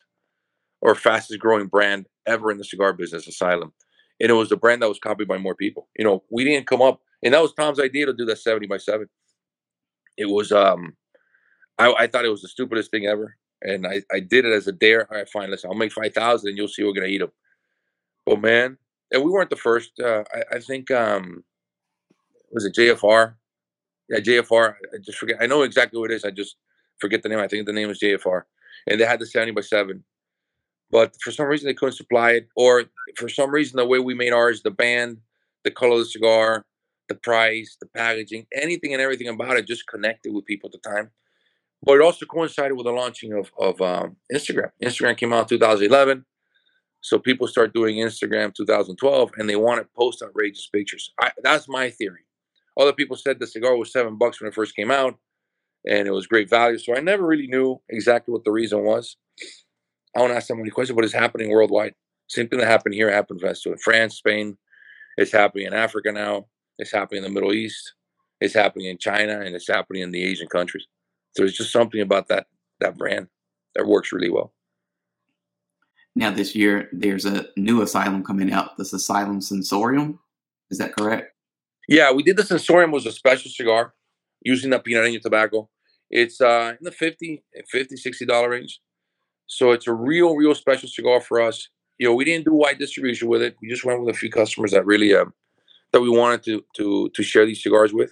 or 0.81 0.95
fastest 0.95 1.39
growing 1.39 1.67
brand 1.67 2.07
ever 2.25 2.51
in 2.51 2.57
the 2.57 2.63
cigar 2.63 2.93
business, 2.93 3.27
Asylum. 3.27 3.73
And 4.19 4.29
it 4.29 4.33
was 4.33 4.49
the 4.49 4.57
brand 4.57 4.81
that 4.81 4.89
was 4.89 4.99
copied 4.99 5.27
by 5.27 5.37
more 5.37 5.55
people. 5.55 5.87
You 5.97 6.05
know, 6.05 6.23
we 6.31 6.43
didn't 6.43 6.67
come 6.67 6.81
up, 6.81 7.01
and 7.23 7.33
that 7.33 7.41
was 7.41 7.53
Tom's 7.53 7.79
idea 7.79 8.05
to 8.05 8.13
do 8.13 8.25
that 8.25 8.39
70 8.39 8.67
by 8.67 8.77
7. 8.77 9.07
It 10.17 10.25
was, 10.25 10.51
um, 10.51 10.95
I, 11.77 11.93
I 11.93 12.07
thought 12.07 12.25
it 12.25 12.29
was 12.29 12.41
the 12.41 12.47
stupidest 12.47 12.91
thing 12.91 13.05
ever. 13.05 13.35
And 13.61 13.87
I, 13.87 14.01
I 14.11 14.19
did 14.19 14.45
it 14.45 14.53
as 14.53 14.67
a 14.67 14.71
dare. 14.71 15.11
All 15.11 15.17
right, 15.17 15.29
fine, 15.29 15.51
listen, 15.51 15.69
I'll 15.69 15.77
make 15.77 15.91
5,000 15.91 16.47
and 16.47 16.57
you'll 16.57 16.67
see 16.67 16.83
we're 16.83 16.93
to 17.07 17.13
eat 17.13 17.19
them. 17.19 17.31
But 18.25 18.41
man, 18.41 18.77
and 19.11 19.23
we 19.23 19.31
weren't 19.31 19.49
the 19.49 19.55
first. 19.55 19.99
Uh, 19.99 20.23
I, 20.33 20.55
I 20.57 20.59
think, 20.59 20.91
um, 20.91 21.43
was 22.51 22.65
it 22.65 22.75
JFR? 22.75 23.35
Yeah, 24.09 24.19
JFR. 24.19 24.75
I 24.93 24.97
just 25.03 25.17
forget. 25.17 25.37
I 25.39 25.47
know 25.47 25.63
exactly 25.63 25.99
what 25.99 26.11
it 26.11 26.15
is. 26.15 26.23
I 26.23 26.31
just 26.31 26.55
forget 26.99 27.23
the 27.23 27.29
name. 27.29 27.39
I 27.39 27.47
think 27.47 27.65
the 27.65 27.73
name 27.73 27.89
is 27.89 27.99
JFR. 27.99 28.43
And 28.87 28.99
they 28.99 29.05
had 29.05 29.19
the 29.19 29.25
70 29.25 29.51
by 29.51 29.61
7 29.61 30.03
but 30.91 31.15
for 31.21 31.31
some 31.31 31.47
reason 31.47 31.67
they 31.67 31.73
couldn't 31.73 31.95
supply 31.95 32.31
it, 32.31 32.47
or 32.55 32.85
for 33.17 33.29
some 33.29 33.51
reason 33.51 33.77
the 33.77 33.85
way 33.85 33.99
we 33.99 34.13
made 34.13 34.33
ours, 34.33 34.61
the 34.61 34.71
band, 34.71 35.17
the 35.63 35.71
color 35.71 35.93
of 35.93 35.99
the 35.99 36.05
cigar, 36.05 36.65
the 37.09 37.15
price, 37.15 37.77
the 37.79 37.87
packaging, 37.87 38.45
anything 38.53 38.93
and 38.93 39.01
everything 39.01 39.27
about 39.27 39.57
it 39.57 39.67
just 39.67 39.87
connected 39.87 40.33
with 40.33 40.45
people 40.45 40.69
at 40.73 40.81
the 40.81 40.89
time. 40.89 41.09
But 41.83 41.95
it 41.95 42.01
also 42.01 42.25
coincided 42.25 42.75
with 42.75 42.85
the 42.85 42.91
launching 42.91 43.33
of 43.33 43.51
of 43.59 43.81
um, 43.81 44.15
Instagram. 44.33 44.71
Instagram 44.83 45.17
came 45.17 45.33
out 45.33 45.51
in 45.51 45.59
2011, 45.59 46.25
so 47.01 47.19
people 47.19 47.47
start 47.47 47.73
doing 47.73 47.97
Instagram 47.97 48.53
2012, 48.53 49.31
and 49.37 49.49
they 49.49 49.55
want 49.55 49.81
to 49.81 49.87
post 49.95 50.21
outrageous 50.23 50.67
pictures. 50.67 51.11
I, 51.19 51.31
that's 51.43 51.69
my 51.69 51.89
theory. 51.89 52.21
Other 52.79 52.93
people 52.93 53.17
said 53.17 53.39
the 53.39 53.47
cigar 53.47 53.75
was 53.75 53.91
seven 53.91 54.17
bucks 54.17 54.41
when 54.41 54.47
it 54.47 54.53
first 54.53 54.75
came 54.75 54.91
out, 54.91 55.17
and 55.87 56.07
it 56.07 56.11
was 56.11 56.27
great 56.27 56.49
value. 56.49 56.77
So 56.77 56.95
I 56.95 56.99
never 56.99 57.25
really 57.25 57.47
knew 57.47 57.79
exactly 57.89 58.31
what 58.31 58.43
the 58.43 58.51
reason 58.51 58.83
was. 58.83 59.17
I 60.15 60.21
want 60.21 60.31
to 60.31 60.37
ask 60.37 60.47
somebody 60.47 60.69
a 60.69 60.73
question. 60.73 60.95
What 60.95 61.05
is 61.05 61.13
happening 61.13 61.49
worldwide? 61.49 61.93
Same 62.27 62.47
thing 62.47 62.59
that 62.59 62.67
happened 62.67 62.95
here 62.95 63.11
happened 63.11 63.41
in 63.41 63.77
France, 63.77 64.15
Spain. 64.15 64.57
It's 65.17 65.31
happening 65.31 65.67
in 65.67 65.73
Africa 65.73 66.11
now. 66.11 66.45
It's 66.77 66.91
happening 66.91 67.23
in 67.23 67.23
the 67.23 67.33
Middle 67.33 67.53
East. 67.53 67.93
It's 68.41 68.53
happening 68.53 68.87
in 68.87 68.97
China, 68.97 69.41
and 69.41 69.55
it's 69.55 69.67
happening 69.67 70.03
in 70.03 70.11
the 70.11 70.23
Asian 70.23 70.47
countries. 70.47 70.85
So 71.35 71.43
there's 71.43 71.57
just 71.57 71.71
something 71.71 72.01
about 72.01 72.27
that 72.27 72.47
that 72.79 72.97
brand 72.97 73.27
that 73.75 73.87
works 73.87 74.11
really 74.11 74.29
well. 74.29 74.53
Now 76.17 76.31
this 76.31 76.55
year, 76.55 76.89
there's 76.91 77.25
a 77.25 77.45
new 77.55 77.83
asylum 77.83 78.23
coming 78.23 78.51
out. 78.51 78.75
This 78.75 78.91
Asylum 78.91 79.39
Sensorium. 79.39 80.17
Is 80.71 80.79
that 80.79 80.95
correct? 80.95 81.31
Yeah, 81.87 82.11
we 82.11 82.23
did 82.23 82.37
the 82.37 82.43
Sensorium 82.43 82.89
was 82.89 83.05
a 83.05 83.11
special 83.11 83.51
cigar 83.51 83.93
using 84.41 84.71
the 84.71 84.79
Pinareño 84.79 85.21
tobacco. 85.21 85.69
It's 86.09 86.41
uh, 86.41 86.73
in 86.79 86.83
the 86.83 86.91
50 86.91 87.43
50 87.69 87.97
60 87.97 88.25
dollar 88.25 88.49
range. 88.49 88.81
So 89.45 89.71
it's 89.71 89.85
a 89.85 89.93
real, 89.93 90.35
real 90.35 90.55
special 90.55 90.89
cigar 90.89 91.21
for 91.21 91.39
us. 91.39 91.69
You 91.99 92.07
know, 92.07 92.15
we 92.15 92.25
didn't 92.25 92.45
do 92.45 92.53
wide 92.53 92.79
distribution 92.79 93.27
with 93.27 93.43
it. 93.43 93.55
We 93.61 93.69
just 93.69 93.85
went 93.85 94.01
with 94.01 94.15
a 94.15 94.17
few 94.17 94.31
customers 94.31 94.71
that 94.71 94.87
really 94.87 95.13
uh, 95.13 95.25
that 95.93 96.01
we 96.01 96.09
wanted 96.09 96.41
to 96.45 96.65
to 96.77 97.09
to 97.13 97.21
share 97.21 97.45
these 97.45 97.61
cigars 97.61 97.93
with. 97.93 98.11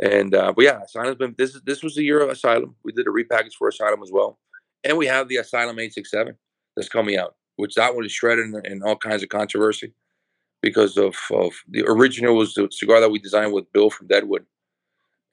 And 0.00 0.34
uh, 0.34 0.52
but 0.52 0.64
yeah, 0.64 0.80
Asylum's 0.82 1.14
been 1.14 1.36
this 1.38 1.54
is 1.54 1.62
this 1.62 1.84
was 1.84 1.94
the 1.94 2.02
year 2.02 2.22
of 2.22 2.28
Asylum. 2.28 2.74
We 2.82 2.90
did 2.90 3.06
a 3.06 3.10
repackage 3.10 3.54
for 3.56 3.68
Asylum 3.68 4.02
as 4.02 4.10
well, 4.12 4.40
and 4.82 4.98
we 4.98 5.06
have 5.06 5.28
the 5.28 5.36
Asylum 5.36 5.78
eight 5.78 5.94
six 5.94 6.10
seven 6.10 6.36
that's 6.78 6.88
coming 6.88 7.18
out, 7.18 7.34
which 7.56 7.74
that 7.74 7.94
one 7.94 8.04
is 8.04 8.12
shredded 8.12 8.46
in, 8.46 8.66
in 8.66 8.82
all 8.84 8.96
kinds 8.96 9.24
of 9.24 9.28
controversy 9.28 9.92
because 10.62 10.96
of 10.96 11.16
of 11.32 11.52
the 11.68 11.84
original 11.84 12.36
was 12.36 12.54
the 12.54 12.68
cigar 12.70 13.00
that 13.00 13.10
we 13.10 13.18
designed 13.18 13.52
with 13.52 13.72
Bill 13.72 13.90
from 13.90 14.06
Deadwood, 14.06 14.46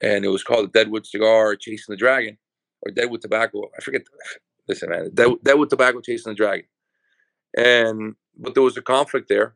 and 0.00 0.24
it 0.24 0.28
was 0.28 0.42
called 0.42 0.66
the 0.66 0.78
Deadwood 0.78 1.06
cigar, 1.06 1.54
Chasing 1.54 1.92
the 1.92 1.96
Dragon, 1.96 2.36
or 2.82 2.90
Deadwood 2.90 3.22
Tobacco. 3.22 3.70
I 3.78 3.80
forget 3.80 4.02
listen, 4.68 4.90
man, 4.90 5.10
that 5.14 5.58
with 5.58 5.70
tobacco 5.70 6.00
chasing 6.00 6.32
the 6.32 6.36
dragon, 6.36 6.66
and 7.56 8.16
but 8.36 8.54
there 8.54 8.62
was 8.62 8.76
a 8.76 8.82
conflict 8.82 9.28
there 9.28 9.54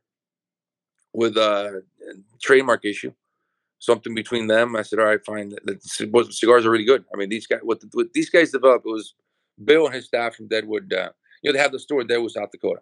with 1.13 1.37
a 1.37 1.83
trademark 2.41 2.85
issue, 2.85 3.13
something 3.79 4.15
between 4.15 4.47
them. 4.47 4.77
I 4.77 4.83
said, 4.83 5.01
all 5.01 5.07
right, 5.07 5.25
fine. 5.25 5.51
The, 5.65 5.75
the 5.75 6.33
cigars 6.33 6.65
are 6.65 6.71
really 6.71 6.85
good. 6.85 7.05
I 7.13 7.17
mean, 7.17 7.29
these 7.29 7.49
guys, 7.49 7.61
what, 7.63 7.81
the, 7.81 7.89
what 7.93 8.13
these 8.13 8.31
guys 8.31 8.53
developed 8.53 8.87
was 8.87 9.15
Bill 9.63 9.87
and 9.87 9.95
his 9.95 10.07
staff 10.07 10.37
from 10.37 10.47
Deadwood. 10.49 10.93
Uh, 10.93 11.11
you 11.43 11.51
know, 11.51 11.57
they 11.57 11.63
have 11.63 11.73
the 11.73 11.79
store 11.79 12.03
in 12.03 12.07
Deadwood, 12.07 12.33
South 12.33 12.51
Dakota. 12.51 12.81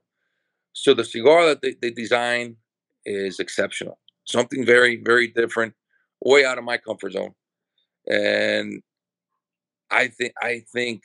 So 0.72 0.94
the 0.94 1.04
cigar 1.04 1.46
that 1.46 1.62
they, 1.62 1.74
they 1.80 1.90
design 1.90 2.56
is 3.04 3.40
exceptional. 3.40 3.98
Something 4.26 4.64
very, 4.64 5.00
very 5.02 5.28
different, 5.28 5.74
way 6.24 6.44
out 6.44 6.58
of 6.58 6.64
my 6.64 6.76
comfort 6.76 7.12
zone. 7.12 7.34
And 8.10 8.82
I 9.90 10.08
think 10.08 10.32
I 10.40 10.64
think 10.72 11.02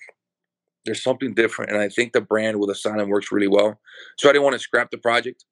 there's 0.86 1.04
something 1.04 1.34
different, 1.34 1.72
and 1.72 1.80
I 1.80 1.90
think 1.90 2.14
the 2.14 2.22
brand 2.22 2.60
with 2.60 2.70
Asylum 2.70 3.10
works 3.10 3.32
really 3.32 3.48
well. 3.48 3.80
So 4.18 4.30
I 4.30 4.34
didn't 4.34 4.44
want 4.44 4.56
to 4.56 4.60
scrap 4.60 4.92
the 4.92 4.98
project. 4.98 5.46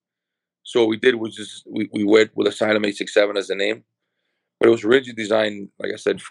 So 0.63 0.81
what 0.81 0.89
we 0.89 0.97
did 0.97 1.15
was 1.15 1.35
just 1.35 1.63
we, 1.69 1.89
we 1.93 2.03
went 2.03 2.31
with 2.35 2.47
Asylum 2.47 2.83
867 2.85 3.37
as 3.37 3.47
the 3.47 3.55
name, 3.55 3.83
but 4.59 4.67
it 4.67 4.71
was 4.71 4.83
originally 4.83 5.15
designed, 5.15 5.69
like 5.79 5.91
I 5.93 5.97
said, 5.97 6.21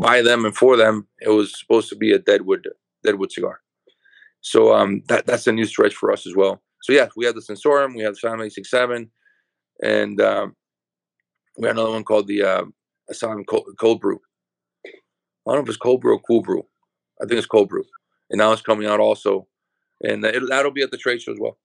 by 0.00 0.22
them 0.22 0.44
and 0.44 0.56
for 0.56 0.76
them. 0.76 1.08
It 1.20 1.30
was 1.30 1.58
supposed 1.58 1.88
to 1.90 1.96
be 1.96 2.12
a 2.12 2.18
Deadwood 2.18 2.68
Deadwood 3.02 3.32
cigar. 3.32 3.60
So 4.44 4.74
um, 4.74 5.02
that 5.08 5.26
that's 5.26 5.46
a 5.46 5.52
new 5.52 5.64
stretch 5.64 5.94
for 5.94 6.12
us 6.12 6.26
as 6.26 6.36
well. 6.36 6.62
So 6.82 6.92
yeah, 6.92 7.08
we 7.16 7.24
have 7.24 7.34
the 7.34 7.42
Sensorium, 7.42 7.94
we 7.94 8.02
have 8.02 8.12
the 8.12 8.18
Asylum 8.18 8.40
867, 8.40 9.10
and 9.82 10.20
um, 10.20 10.54
we 11.56 11.66
have 11.66 11.76
another 11.76 11.92
one 11.92 12.04
called 12.04 12.28
the 12.28 12.42
uh, 12.42 12.64
Asylum 13.08 13.44
Cold, 13.44 13.66
Cold 13.80 14.00
Brew. 14.00 14.20
I 14.86 14.90
don't 15.46 15.56
know 15.56 15.62
if 15.62 15.68
it's 15.68 15.78
Cold 15.78 16.02
Brew 16.02 16.14
or 16.14 16.20
Cool 16.20 16.42
Brew. 16.42 16.62
I 17.22 17.26
think 17.26 17.38
it's 17.38 17.46
Cold 17.46 17.70
Brew 17.70 17.84
and 18.30 18.38
now 18.38 18.52
it's 18.52 18.62
coming 18.62 18.86
out 18.86 19.00
also, 19.00 19.46
and 20.02 20.24
it, 20.24 20.42
that'll 20.48 20.72
be 20.72 20.82
at 20.82 20.90
the 20.90 20.96
trade 20.96 21.22
show 21.22 21.32
as 21.32 21.38
well. 21.40 21.58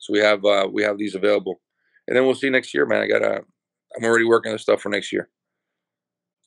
So 0.00 0.12
we 0.12 0.18
have 0.20 0.44
uh, 0.44 0.68
we 0.72 0.82
have 0.82 0.98
these 0.98 1.14
available, 1.14 1.60
and 2.08 2.16
then 2.16 2.24
we'll 2.24 2.34
see 2.34 2.50
next 2.50 2.74
year, 2.74 2.86
man. 2.86 3.02
I 3.02 3.06
gotta, 3.06 3.42
I'm 3.96 4.04
already 4.04 4.24
working 4.24 4.52
on 4.52 4.58
stuff 4.58 4.80
for 4.80 4.88
next 4.88 5.12
year. 5.12 5.28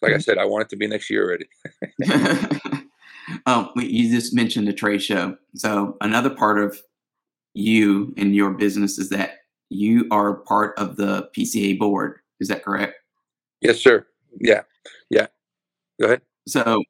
Like 0.01 0.11
I 0.11 0.15
mm-hmm. 0.15 0.21
said, 0.21 0.37
I 0.37 0.45
want 0.45 0.63
it 0.63 0.69
to 0.69 0.75
be 0.75 0.87
next 0.87 1.09
year 1.09 1.23
already. 1.23 1.47
um, 3.45 3.71
you 3.75 4.09
just 4.09 4.33
mentioned 4.33 4.67
the 4.67 4.73
trade 4.73 5.01
show. 5.01 5.37
So 5.55 5.97
another 6.01 6.29
part 6.29 6.59
of 6.59 6.79
you 7.53 8.13
and 8.17 8.35
your 8.35 8.51
business 8.51 8.97
is 8.97 9.09
that 9.09 9.39
you 9.69 10.07
are 10.11 10.35
part 10.35 10.77
of 10.77 10.95
the 10.97 11.29
PCA 11.35 11.77
board. 11.79 12.19
Is 12.39 12.47
that 12.49 12.63
correct? 12.63 12.95
Yes, 13.61 13.79
sir. 13.79 14.05
Yeah, 14.39 14.61
yeah. 15.09 15.27
Go 15.99 16.07
ahead. 16.07 16.21
So 16.47 16.83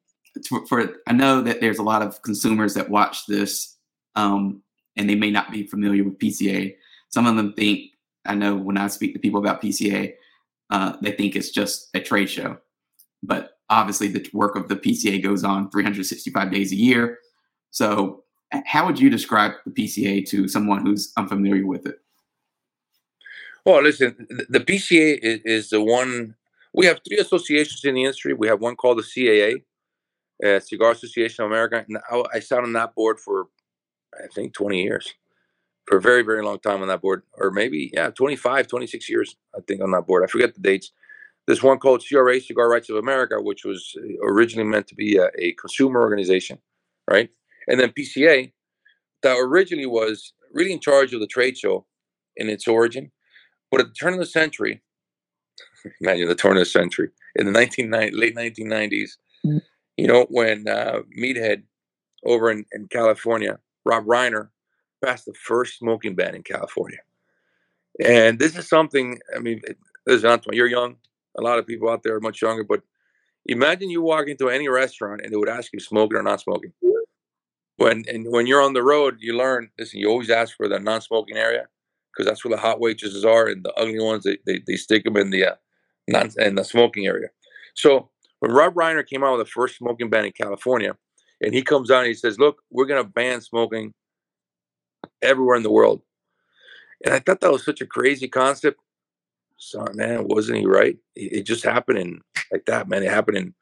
for, 0.48 0.66
for, 0.66 0.96
I 1.06 1.12
know 1.12 1.40
that 1.42 1.60
there's 1.60 1.78
a 1.78 1.84
lot 1.84 2.02
of 2.02 2.20
consumers 2.22 2.74
that 2.74 2.90
watch 2.90 3.26
this, 3.26 3.76
um, 4.14 4.62
and 4.96 5.08
they 5.08 5.14
may 5.14 5.30
not 5.30 5.50
be 5.50 5.66
familiar 5.66 6.04
with 6.04 6.18
PCA. 6.18 6.74
Some 7.08 7.26
of 7.26 7.36
them 7.36 7.52
think 7.54 7.92
I 8.26 8.34
know 8.34 8.56
when 8.56 8.76
I 8.76 8.88
speak 8.88 9.14
to 9.14 9.20
people 9.20 9.40
about 9.40 9.62
PCA, 9.62 10.14
uh, 10.70 10.96
they 11.00 11.12
think 11.12 11.36
it's 11.36 11.50
just 11.50 11.88
a 11.94 12.00
trade 12.00 12.28
show, 12.28 12.58
but 13.22 13.55
obviously 13.70 14.08
the 14.08 14.28
work 14.32 14.56
of 14.56 14.68
the 14.68 14.76
PCA 14.76 15.22
goes 15.22 15.44
on 15.44 15.70
365 15.70 16.50
days 16.50 16.72
a 16.72 16.76
year. 16.76 17.18
So, 17.70 18.22
how 18.64 18.86
would 18.86 18.98
you 19.00 19.10
describe 19.10 19.52
the 19.64 19.72
PCA 19.72 20.26
to 20.28 20.48
someone 20.48 20.86
who's 20.86 21.12
unfamiliar 21.16 21.66
with 21.66 21.86
it? 21.86 22.00
Well, 23.64 23.82
listen, 23.82 24.26
the 24.48 24.60
PCA 24.60 25.18
is, 25.20 25.40
is 25.44 25.70
the 25.70 25.80
one. 25.80 26.36
We 26.72 26.86
have 26.86 27.00
three 27.06 27.18
associations 27.18 27.84
in 27.84 27.96
the 27.96 28.04
industry. 28.04 28.32
We 28.32 28.46
have 28.46 28.60
one 28.60 28.76
called 28.76 28.98
the 28.98 29.02
CAA, 29.02 29.62
uh, 30.44 30.60
Cigar 30.60 30.92
Association 30.92 31.44
of 31.44 31.50
America. 31.50 31.84
And 31.88 31.98
I, 32.10 32.22
I 32.34 32.40
sat 32.40 32.60
on 32.60 32.72
that 32.74 32.94
board 32.94 33.18
for, 33.18 33.48
I 34.14 34.28
think, 34.32 34.54
20 34.54 34.80
years, 34.80 35.12
for 35.86 35.98
a 35.98 36.00
very, 36.00 36.22
very 36.22 36.44
long 36.44 36.60
time 36.60 36.80
on 36.82 36.88
that 36.88 37.02
board, 37.02 37.24
or 37.38 37.50
maybe, 37.50 37.90
yeah, 37.92 38.10
25, 38.10 38.68
26 38.68 39.10
years, 39.10 39.36
I 39.56 39.60
think, 39.66 39.82
on 39.82 39.90
that 39.90 40.06
board. 40.06 40.22
I 40.22 40.28
forget 40.28 40.54
the 40.54 40.60
dates. 40.60 40.92
There's 41.46 41.62
one 41.62 41.78
called 41.78 42.04
CRA, 42.06 42.40
Cigar 42.40 42.68
Rights 42.68 42.90
of 42.90 42.96
America, 42.96 43.40
which 43.40 43.64
was 43.64 43.94
uh, 43.98 44.26
originally 44.26 44.68
meant 44.68 44.88
to 44.88 44.94
be 44.94 45.16
a, 45.16 45.28
a 45.38 45.52
consumer 45.52 46.00
organization, 46.00 46.58
right? 47.08 47.30
And 47.68 47.80
then 47.80 47.90
PCA, 47.90 48.52
that 49.22 49.36
originally 49.38 49.86
was 49.86 50.32
really 50.52 50.72
in 50.72 50.80
charge 50.80 51.12
of 51.14 51.20
the 51.20 51.26
trade 51.26 51.56
show 51.56 51.86
in 52.36 52.48
its 52.48 52.66
origin. 52.66 53.12
But 53.70 53.80
at 53.80 53.88
the 53.88 53.94
turn 53.94 54.14
of 54.14 54.18
the 54.18 54.26
century, 54.26 54.82
imagine 56.00 56.28
the 56.28 56.34
turn 56.34 56.52
of 56.52 56.60
the 56.60 56.66
century, 56.66 57.10
in 57.36 57.46
the 57.46 57.52
1990, 57.52 58.16
late 58.16 58.36
1990s, 58.36 59.10
mm-hmm 59.46 59.58
you 59.96 60.06
know, 60.06 60.26
when 60.30 60.68
uh, 60.68 61.00
Meathead 61.18 61.62
over 62.24 62.50
in, 62.50 62.64
in 62.72 62.88
California, 62.88 63.58
Rob 63.84 64.04
Reiner, 64.04 64.48
passed 65.04 65.26
the 65.26 65.34
first 65.34 65.78
smoking 65.78 66.14
ban 66.14 66.34
in 66.34 66.42
California. 66.42 66.98
And 68.04 68.38
this 68.38 68.56
is 68.56 68.68
something, 68.68 69.18
I 69.34 69.38
mean, 69.38 69.62
listen, 70.06 70.30
Antoine, 70.30 70.56
you're 70.56 70.66
young. 70.66 70.96
A 71.38 71.42
lot 71.42 71.58
of 71.58 71.66
people 71.66 71.88
out 71.88 72.02
there 72.02 72.14
are 72.16 72.20
much 72.20 72.42
younger, 72.42 72.64
but 72.64 72.82
imagine 73.46 73.90
you 73.90 74.02
walk 74.02 74.28
into 74.28 74.48
any 74.48 74.68
restaurant 74.68 75.20
and 75.22 75.32
they 75.32 75.36
would 75.36 75.48
ask 75.48 75.72
you 75.72 75.80
smoking 75.80 76.18
or 76.18 76.22
not 76.22 76.40
smoking. 76.40 76.72
When 77.76 78.04
and 78.08 78.26
when 78.30 78.46
you're 78.46 78.62
on 78.62 78.72
the 78.72 78.82
road, 78.82 79.16
you 79.20 79.36
learn. 79.36 79.70
Listen, 79.78 80.00
you 80.00 80.08
always 80.08 80.30
ask 80.30 80.56
for 80.56 80.68
the 80.68 80.78
non-smoking 80.78 81.36
area 81.36 81.68
because 82.12 82.26
that's 82.26 82.44
where 82.44 82.54
the 82.54 82.60
hot 82.60 82.80
waitresses 82.80 83.24
are, 83.24 83.46
and 83.46 83.62
the 83.64 83.72
ugly 83.74 84.00
ones 84.00 84.24
they 84.24 84.38
they, 84.46 84.62
they 84.66 84.76
stick 84.76 85.04
them 85.04 85.16
in 85.16 85.30
the 85.30 85.44
uh, 85.44 85.54
non 86.08 86.30
in 86.38 86.54
the 86.54 86.64
smoking 86.64 87.06
area. 87.06 87.28
So 87.74 88.08
when 88.40 88.52
Rob 88.52 88.74
Reiner 88.74 89.06
came 89.06 89.22
out 89.22 89.36
with 89.36 89.46
the 89.46 89.50
first 89.50 89.76
smoking 89.76 90.08
ban 90.08 90.24
in 90.24 90.32
California, 90.32 90.96
and 91.42 91.52
he 91.52 91.62
comes 91.62 91.90
out 91.90 92.00
and 92.00 92.08
he 92.08 92.14
says, 92.14 92.38
"Look, 92.38 92.62
we're 92.70 92.86
going 92.86 93.02
to 93.02 93.08
ban 93.08 93.42
smoking 93.42 93.92
everywhere 95.20 95.56
in 95.56 95.62
the 95.62 95.70
world," 95.70 96.00
and 97.04 97.12
I 97.12 97.18
thought 97.18 97.42
that 97.42 97.52
was 97.52 97.64
such 97.64 97.82
a 97.82 97.86
crazy 97.86 98.28
concept. 98.28 98.80
So 99.56 99.86
man, 99.94 100.28
wasn't 100.28 100.58
he 100.58 100.66
right? 100.66 100.96
It, 101.14 101.44
just 101.44 101.64
happened 101.64 101.98
in 101.98 102.20
like 102.52 102.66
that, 102.66 102.88
man. 102.88 103.02
It 103.02 103.10
happened 103.10 103.38
in 103.38 103.54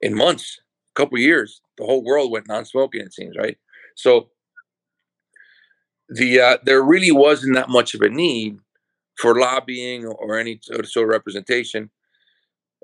in 0.00 0.14
months, 0.14 0.60
a 0.94 1.00
couple 1.00 1.18
years. 1.18 1.60
The 1.78 1.84
whole 1.84 2.04
world 2.04 2.30
went 2.30 2.48
non-smoking. 2.48 3.00
It 3.00 3.14
seems 3.14 3.36
right. 3.36 3.56
So 3.96 4.30
the 6.08 6.40
uh, 6.40 6.56
there 6.64 6.82
really 6.82 7.10
wasn't 7.10 7.54
that 7.54 7.70
much 7.70 7.94
of 7.94 8.02
a 8.02 8.08
need 8.08 8.58
for 9.18 9.38
lobbying 9.38 10.04
or 10.06 10.38
any 10.38 10.60
sort 10.62 11.04
of 11.04 11.08
representation, 11.08 11.90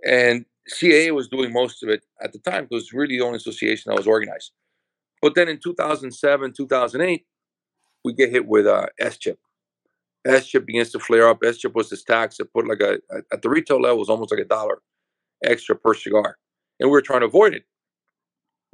and 0.06 0.46
CAA 0.70 1.14
was 1.14 1.28
doing 1.28 1.52
most 1.52 1.82
of 1.82 1.88
it 1.88 2.04
at 2.22 2.32
the 2.32 2.38
time 2.38 2.64
because 2.64 2.84
it 2.84 2.86
was 2.86 2.92
really 2.92 3.18
the 3.18 3.24
only 3.24 3.36
association 3.36 3.90
that 3.90 3.98
was 3.98 4.06
organized. 4.06 4.52
But 5.20 5.34
then 5.34 5.48
in 5.48 5.58
2007, 5.58 6.52
2008, 6.56 7.26
we 8.04 8.12
get 8.14 8.30
hit 8.30 8.46
with 8.46 8.66
uh, 8.66 8.86
SCHIP. 10.26 10.42
SCHIP 10.42 10.66
begins 10.66 10.90
to 10.90 10.98
flare 10.98 11.28
up. 11.28 11.40
SCHIP 11.42 11.74
was 11.74 11.90
this 11.90 12.04
tax 12.04 12.36
that 12.38 12.52
put 12.52 12.66
like 12.66 12.80
a, 12.80 12.98
at 13.32 13.42
the 13.42 13.48
retail 13.48 13.80
level 13.80 13.98
was 13.98 14.08
almost 14.08 14.30
like 14.30 14.40
a 14.40 14.44
dollar 14.44 14.80
extra 15.44 15.74
per 15.74 15.94
cigar. 15.94 16.36
And 16.78 16.88
we 16.88 16.92
were 16.92 17.02
trying 17.02 17.20
to 17.20 17.26
avoid 17.26 17.54
it. 17.54 17.64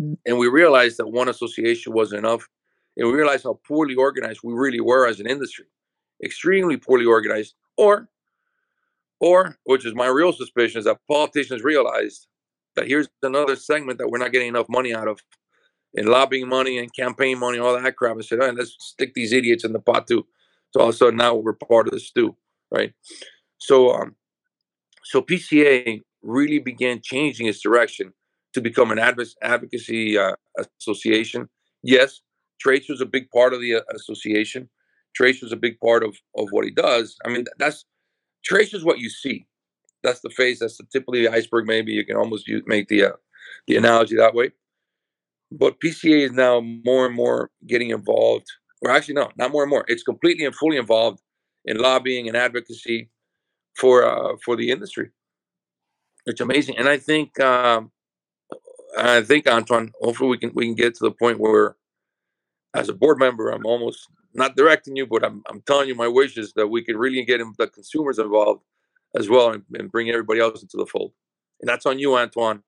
Mm. 0.00 0.16
And 0.26 0.38
we 0.38 0.48
realized 0.48 0.98
that 0.98 1.08
one 1.08 1.28
association 1.28 1.92
wasn't 1.92 2.24
enough. 2.24 2.48
And 2.96 3.08
we 3.08 3.14
realized 3.14 3.44
how 3.44 3.60
poorly 3.66 3.94
organized 3.94 4.40
we 4.42 4.54
really 4.54 4.80
were 4.80 5.06
as 5.06 5.20
an 5.20 5.26
industry. 5.26 5.66
Extremely 6.24 6.76
poorly 6.76 7.04
organized. 7.04 7.54
Or 7.76 8.08
or, 9.20 9.56
which 9.64 9.86
is 9.86 9.94
my 9.94 10.08
real 10.08 10.32
suspicion, 10.32 10.78
is 10.78 10.84
that 10.84 10.98
politicians 11.08 11.62
realized 11.62 12.26
that 12.74 12.86
here's 12.86 13.08
another 13.22 13.56
segment 13.56 13.98
that 13.98 14.08
we're 14.08 14.18
not 14.18 14.32
getting 14.32 14.48
enough 14.48 14.68
money 14.68 14.94
out 14.94 15.08
of 15.08 15.20
in 15.94 16.06
lobbying 16.06 16.48
money 16.48 16.78
and 16.78 16.94
campaign 16.94 17.38
money, 17.38 17.58
all 17.58 17.80
that 17.80 17.96
crap, 17.96 18.16
and 18.16 18.24
said, 18.24 18.38
right, 18.38 18.54
let's 18.54 18.76
stick 18.78 19.14
these 19.14 19.32
idiots 19.32 19.64
in 19.64 19.72
the 19.72 19.80
pot 19.80 20.06
too. 20.06 20.26
So 20.76 20.82
all 20.82 20.88
of 20.90 20.94
a 20.94 20.98
sudden 20.98 21.16
now 21.16 21.34
we're 21.34 21.54
part 21.54 21.86
of 21.86 21.94
the 21.94 22.00
stew, 22.00 22.36
right? 22.70 22.92
So 23.56 23.94
um, 23.94 24.14
so 25.04 25.22
PCA 25.22 26.02
really 26.20 26.58
began 26.58 27.00
changing 27.02 27.46
its 27.46 27.62
direction 27.62 28.12
to 28.52 28.60
become 28.60 28.90
an 28.90 28.98
advocacy 28.98 30.18
uh, 30.18 30.34
association. 30.78 31.48
Yes, 31.82 32.20
Trace 32.60 32.90
was 32.90 33.00
a 33.00 33.06
big 33.06 33.30
part 33.30 33.54
of 33.54 33.62
the 33.62 33.76
uh, 33.76 33.80
association. 33.94 34.68
Trace 35.14 35.40
was 35.40 35.50
a 35.50 35.56
big 35.56 35.80
part 35.80 36.04
of, 36.04 36.14
of 36.36 36.48
what 36.50 36.66
he 36.66 36.70
does. 36.70 37.16
I 37.24 37.30
mean, 37.30 37.46
that's 37.58 37.86
Trace 38.44 38.74
is 38.74 38.84
what 38.84 38.98
you 38.98 39.08
see. 39.08 39.46
That's 40.02 40.20
the 40.20 40.28
face. 40.28 40.58
That's 40.60 40.76
the 40.76 40.84
tip 40.92 41.04
of 41.08 41.14
the 41.14 41.28
iceberg. 41.28 41.66
Maybe 41.66 41.92
you 41.92 42.04
can 42.04 42.18
almost 42.18 42.46
use, 42.46 42.62
make 42.66 42.88
the 42.88 43.04
uh, 43.04 43.12
the 43.66 43.76
analogy 43.76 44.16
that 44.16 44.34
way. 44.34 44.50
But 45.50 45.80
PCA 45.80 46.26
is 46.26 46.32
now 46.32 46.60
more 46.60 47.06
and 47.06 47.14
more 47.14 47.50
getting 47.66 47.90
involved, 47.90 48.46
or 48.82 48.90
actually, 48.90 49.14
no, 49.14 49.30
not 49.36 49.50
more 49.50 49.62
and 49.62 49.70
more. 49.70 49.84
It's 49.88 50.02
completely 50.02 50.44
and 50.44 50.54
fully 50.54 50.76
involved 50.76 51.20
in 51.64 51.78
lobbying 51.78 52.28
and 52.28 52.36
advocacy 52.36 53.10
for 53.74 54.04
uh, 54.04 54.36
for 54.44 54.56
the 54.56 54.70
industry. 54.70 55.10
It's 56.26 56.40
amazing, 56.40 56.76
and 56.76 56.88
I 56.88 56.98
think 56.98 57.38
um, 57.40 57.90
I 58.98 59.22
think 59.22 59.48
Antoine. 59.48 59.92
Hopefully, 60.00 60.30
we 60.30 60.38
can 60.38 60.52
we 60.54 60.66
can 60.66 60.74
get 60.74 60.94
to 60.96 61.04
the 61.04 61.10
point 61.10 61.38
where, 61.38 61.76
as 62.74 62.88
a 62.88 62.94
board 62.94 63.18
member, 63.18 63.50
I'm 63.50 63.66
almost 63.66 64.08
not 64.34 64.56
directing 64.56 64.96
you, 64.96 65.06
but 65.06 65.24
I'm, 65.24 65.42
I'm 65.48 65.62
telling 65.62 65.88
you 65.88 65.94
my 65.94 66.08
wish 66.08 66.36
is 66.36 66.52
that 66.54 66.66
we 66.66 66.84
could 66.84 66.96
really 66.96 67.24
get 67.24 67.40
the 67.58 67.66
consumers 67.68 68.18
involved 68.18 68.62
as 69.16 69.28
well 69.28 69.50
and, 69.52 69.62
and, 69.74 69.90
bring 69.90 70.10
everybody 70.10 70.40
else 70.40 70.60
into 70.60 70.76
the 70.76 70.84
fold. 70.84 71.12
And 71.60 71.68
that's 71.68 71.86
on 71.86 71.98
you, 71.98 72.16
Antoine. 72.16 72.62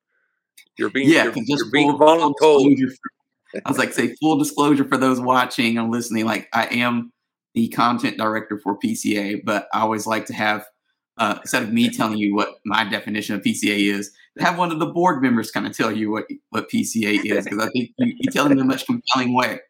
You're 0.78 0.88
being 0.88 1.10
yeah, 1.10 1.24
you're, 1.24 1.34
you're 1.36 1.70
being 1.70 1.92
voluntold. 1.92 2.74
I 3.54 3.68
was 3.68 3.78
like, 3.78 3.92
say 3.92 4.14
full 4.16 4.38
disclosure 4.38 4.84
for 4.84 4.96
those 4.96 5.20
watching 5.20 5.78
and 5.78 5.90
listening. 5.90 6.26
Like, 6.26 6.48
I 6.52 6.66
am 6.66 7.12
the 7.54 7.68
content 7.68 8.18
director 8.18 8.58
for 8.58 8.78
PCA, 8.78 9.42
but 9.44 9.68
I 9.72 9.80
always 9.80 10.06
like 10.06 10.26
to 10.26 10.34
have 10.34 10.66
uh, 11.18 11.38
instead 11.40 11.64
of 11.64 11.72
me 11.72 11.90
telling 11.90 12.16
you 12.16 12.34
what 12.34 12.60
my 12.64 12.84
definition 12.84 13.34
of 13.34 13.42
PCA 13.42 13.92
is, 13.92 14.12
have 14.38 14.56
one 14.56 14.70
of 14.70 14.78
the 14.78 14.86
board 14.86 15.20
members 15.20 15.50
kind 15.50 15.66
of 15.66 15.76
tell 15.76 15.90
you 15.90 16.10
what 16.10 16.26
what 16.50 16.70
PCA 16.70 17.24
is 17.24 17.44
because 17.44 17.58
I 17.58 17.68
think 17.70 17.90
you, 17.98 18.14
you 18.18 18.30
tell 18.30 18.44
them 18.44 18.52
in 18.52 18.60
a 18.60 18.64
much 18.64 18.86
compelling 18.86 19.34
way. 19.34 19.60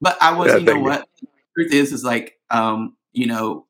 But 0.00 0.18
I 0.20 0.32
was, 0.32 0.48
yeah, 0.48 0.58
you 0.58 0.64
know 0.64 0.80
what? 0.80 1.08
You. 1.20 1.28
Truth 1.56 1.72
is, 1.72 1.92
is 1.92 2.04
like, 2.04 2.38
um, 2.50 2.96
you 3.12 3.26
know, 3.26 3.66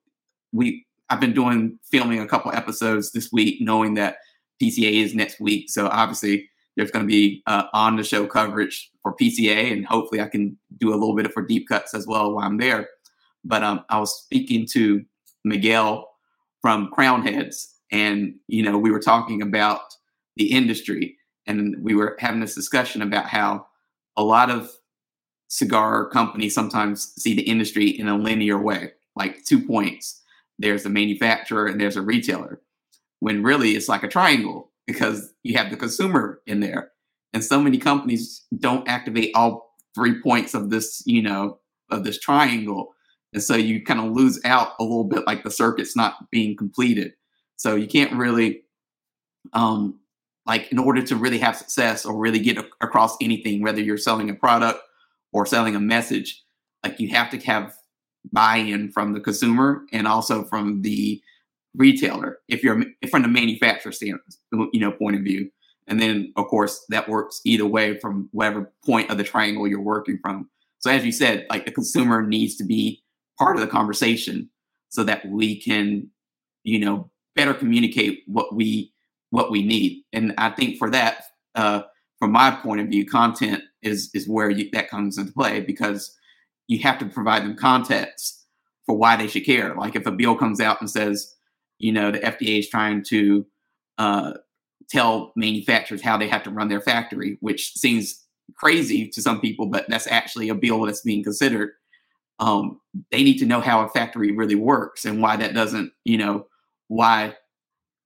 we 0.53 0.86
I've 1.09 1.20
been 1.20 1.34
doing 1.34 1.78
filming 1.90 2.20
a 2.20 2.26
couple 2.26 2.53
episodes 2.53 3.12
this 3.12 3.30
week, 3.32 3.61
knowing 3.61 3.94
that 3.94 4.16
PCA 4.62 4.92
is 4.92 5.14
next 5.14 5.40
week. 5.40 5.70
So 5.70 5.88
obviously, 5.88 6.48
there's 6.81 6.91
going 6.91 7.05
to 7.05 7.11
be 7.11 7.43
uh, 7.47 7.64
on 7.74 7.97
the 7.97 8.03
show 8.03 8.26
coverage 8.26 8.91
for 9.03 9.14
PCA, 9.14 9.70
and 9.70 9.85
hopefully, 9.85 10.22
I 10.22 10.28
can 10.28 10.57
do 10.78 10.95
a 10.95 10.97
little 10.97 11.14
bit 11.14 11.26
of 11.26 11.33
for 11.35 11.45
deep 11.45 11.68
cuts 11.68 11.93
as 11.93 12.07
well 12.07 12.33
while 12.33 12.47
I'm 12.47 12.57
there. 12.57 12.89
But 13.45 13.62
um, 13.62 13.85
I 13.91 14.01
was 14.01 14.18
speaking 14.18 14.66
to 14.72 15.05
Miguel 15.45 16.09
from 16.62 16.89
Crowned 16.91 17.28
Heads, 17.28 17.74
and 17.93 18.35
you 18.47 18.62
know, 18.62 18.78
we 18.78 18.91
were 18.91 18.99
talking 18.99 19.43
about 19.43 19.81
the 20.37 20.51
industry, 20.51 21.18
and 21.47 21.76
we 21.83 21.95
were 21.95 22.16
having 22.18 22.41
this 22.41 22.55
discussion 22.55 23.03
about 23.03 23.26
how 23.26 23.66
a 24.16 24.24
lot 24.24 24.51
of 24.51 24.70
cigar 25.49 26.09
companies 26.09 26.55
sometimes 26.55 27.12
see 27.18 27.35
the 27.35 27.43
industry 27.43 27.91
in 27.91 28.09
a 28.09 28.16
linear 28.16 28.59
way, 28.59 28.93
like 29.16 29.45
two 29.45 29.62
points. 29.62 30.22
There's 30.59 30.87
a 30.87 30.91
manufacturer 30.91 31.66
and 31.66 31.78
there's 31.78 31.97
a 31.97 32.03
retailer, 32.03 32.62
when 33.18 33.43
really 33.43 33.72
it's 33.72 33.89
like 33.89 34.03
a 34.03 34.09
triangle 34.09 34.70
because 34.87 35.33
you 35.43 35.57
have 35.57 35.70
the 35.70 35.76
consumer 35.76 36.41
in 36.47 36.61
there. 36.61 36.91
And 37.33 37.45
so 37.45 37.61
many 37.61 37.78
companies 37.78 38.45
don't 38.59 38.89
activate 38.89 39.31
all 39.35 39.74
three 39.95 40.20
points 40.20 40.55
of 40.55 40.70
this, 40.70 41.03
you 41.07 41.22
know, 41.22 41.59
of 41.91 42.05
this 42.05 42.18
triangle. 42.18 42.95
And 43.33 43.43
so 43.43 43.55
you 43.55 43.85
kind 43.85 44.01
of 44.01 44.12
lose 44.12 44.41
out 44.45 44.72
a 44.78 44.83
little 44.83 45.05
bit 45.05 45.26
like 45.26 45.45
the 45.45 45.51
circuit's 45.51 45.97
not 45.97 46.31
being 46.31 46.57
completed. 46.57 47.12
So 47.57 47.76
you 47.76 47.87
can't 47.87 48.12
really 48.12 48.62
um 49.53 49.99
like 50.47 50.70
in 50.72 50.78
order 50.78 51.03
to 51.03 51.16
really 51.16 51.39
have 51.39 51.57
success 51.57 52.05
or 52.05 52.16
really 52.16 52.39
get 52.41 52.59
a- 52.59 52.68
across 52.81 53.16
anything, 53.20 53.62
whether 53.62 53.81
you're 53.81 53.99
selling 53.99 54.31
a 54.31 54.35
product 54.35 54.81
or 55.33 55.47
selling 55.47 55.76
a 55.76 55.81
message, 55.81 56.43
like 56.83 56.99
you 56.99 57.09
have 57.11 57.31
to 57.31 57.39
have 57.39 57.74
buy-in 58.33 58.91
from 58.91 59.12
the 59.12 59.20
consumer 59.20 59.83
and 59.93 60.07
also 60.07 60.45
from 60.45 60.83
the 60.83 61.22
retailer 61.75 62.39
if 62.49 62.62
you're 62.62 62.83
from 63.11 63.23
the 63.23 63.29
manufacturer 63.29 63.93
standpoint, 63.93 64.35
you 64.73 64.81
know, 64.81 64.93
point 64.93 65.16
of 65.16 65.23
view. 65.23 65.51
And 65.87 66.01
then 66.01 66.33
of 66.37 66.47
course 66.47 66.85
that 66.89 67.09
works 67.09 67.41
either 67.45 67.66
way 67.66 67.99
from 67.99 68.29
whatever 68.33 68.73
point 68.85 69.11
of 69.11 69.18
the 69.18 69.25
triangle 69.25 69.66
you're 69.66 69.81
working 69.81 70.18
from. 70.23 70.49
So 70.79 70.91
as 70.91 71.05
you 71.05 71.12
said, 71.12 71.47
like 71.51 71.64
the 71.64 71.73
consumer 71.73 72.23
needs 72.23 72.57
to 72.57 72.64
be 72.64 73.03
part 73.39 73.57
of 73.57 73.61
the 73.61 73.66
conversation 73.66 74.51
so 74.89 75.05
that 75.05 75.27
we 75.27 75.61
can, 75.61 76.09
you 76.64 76.79
know, 76.79 77.11
better 77.37 77.55
communicate 77.55 78.23
what 78.27 78.55
we 78.55 78.93
what 79.31 79.51
we 79.51 79.62
need. 79.62 80.03
And 80.12 80.35
I 80.39 80.51
think 80.51 80.77
for 80.77 80.91
that, 80.91 81.25
uh, 81.55 81.83
from 82.18 82.33
my 82.33 82.51
point 82.51 82.81
of 82.81 82.89
view, 82.89 83.07
content 83.07 83.62
is 83.83 84.11
is 84.14 84.29
where 84.29 84.51
you, 84.51 84.68
that 84.73 84.91
comes 84.91 85.18
into 85.18 85.33
play 85.33 85.61
because 85.61 86.16
you 86.66 86.79
have 86.81 86.99
to 86.99 87.07
provide 87.07 87.45
them 87.45 87.57
context 87.57 88.47
for 88.87 88.97
why 88.97 89.16
they 89.16 89.27
should 89.27 89.47
care. 89.47 89.75
Like 89.75 89.97
if 89.97 90.07
a 90.07 90.12
bill 90.12 90.37
comes 90.37 90.61
out 90.61 90.81
and 90.81 90.91
says, 90.91 91.35
you 91.81 91.93
know, 91.93 92.12
the 92.12 92.20
FDA 92.20 92.61
is 92.61 92.68
trying 92.68 93.03
to 93.05 93.45
uh, 93.99 94.35
tell 94.89 95.33
manufacturers 95.35 96.03
how 96.03 96.16
they 96.16 96.28
have 96.28 96.43
to 96.45 96.51
run 96.51 96.68
their 96.68 96.81
factory, 96.81 97.39
which 97.41 97.72
seems 97.72 98.24
crazy 98.55 99.09
to 99.09 99.22
some 99.22 99.41
people, 99.41 99.66
but 99.66 99.89
that's 99.89 100.07
actually 100.07 100.51
a 100.51 100.55
bill 100.55 100.83
that's 100.83 101.01
being 101.01 101.24
considered. 101.24 101.70
Um, 102.39 102.81
they 103.11 103.22
need 103.22 103.39
to 103.39 103.47
know 103.47 103.61
how 103.61 103.85
a 103.85 103.89
factory 103.89 104.33
really 104.33 104.55
works 104.55 105.05
and 105.05 105.20
why 105.20 105.37
that 105.37 105.55
doesn't, 105.55 105.93
you 106.05 106.18
know, 106.18 106.47
why 106.89 107.35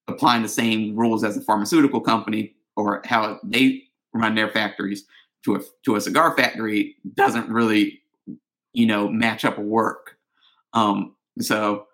applying 0.08 0.42
the 0.42 0.48
same 0.48 0.96
rules 0.96 1.24
as 1.24 1.36
a 1.36 1.40
pharmaceutical 1.40 2.00
company 2.00 2.54
or 2.76 3.02
how 3.04 3.40
they 3.42 3.82
run 4.12 4.34
their 4.34 4.50
factories 4.50 5.04
to 5.44 5.56
a 5.56 5.60
to 5.84 5.96
a 5.96 6.00
cigar 6.00 6.36
factory 6.36 6.96
doesn't 7.14 7.48
really 7.48 8.02
you 8.72 8.86
know 8.86 9.08
match 9.08 9.44
up 9.44 9.58
or 9.58 9.62
work 9.62 10.16
um, 10.74 11.14
so 11.40 11.86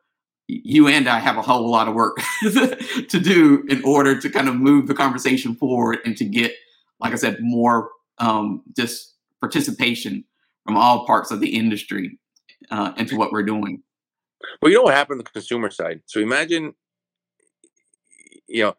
you 0.65 0.89
and 0.89 1.09
i 1.09 1.19
have 1.19 1.37
a 1.37 1.43
whole 1.43 1.71
lot 1.71 1.89
of 1.89 1.95
work 1.95 2.19
to 2.43 3.21
do 3.21 3.65
in 3.69 3.83
order 3.85 4.19
to 4.21 4.29
kind 4.29 4.49
of 4.49 4.55
move 4.55 4.87
the 4.87 4.95
conversation 4.95 5.55
forward 5.55 5.99
and 6.05 6.17
to 6.17 6.25
get 6.25 6.53
like 7.01 7.13
i 7.13 7.17
said 7.17 7.39
more 7.41 7.91
um, 8.19 8.63
just 8.77 9.15
participation 9.41 10.25
from 10.65 10.77
all 10.77 11.07
parts 11.07 11.31
of 11.31 11.41
the 11.41 11.49
industry 11.49 12.19
uh, 12.71 12.93
into 12.97 13.17
what 13.17 13.33
we're 13.33 13.43
doing. 13.43 13.83
Well, 14.61 14.71
you 14.71 14.77
know 14.77 14.85
what 14.85 14.95
happened 14.95 15.21
on 15.21 15.25
the 15.25 15.31
consumer 15.31 15.71
side. 15.71 16.03
So 16.07 16.21
imagine, 16.21 16.75
you 18.47 18.65
know, 18.65 18.77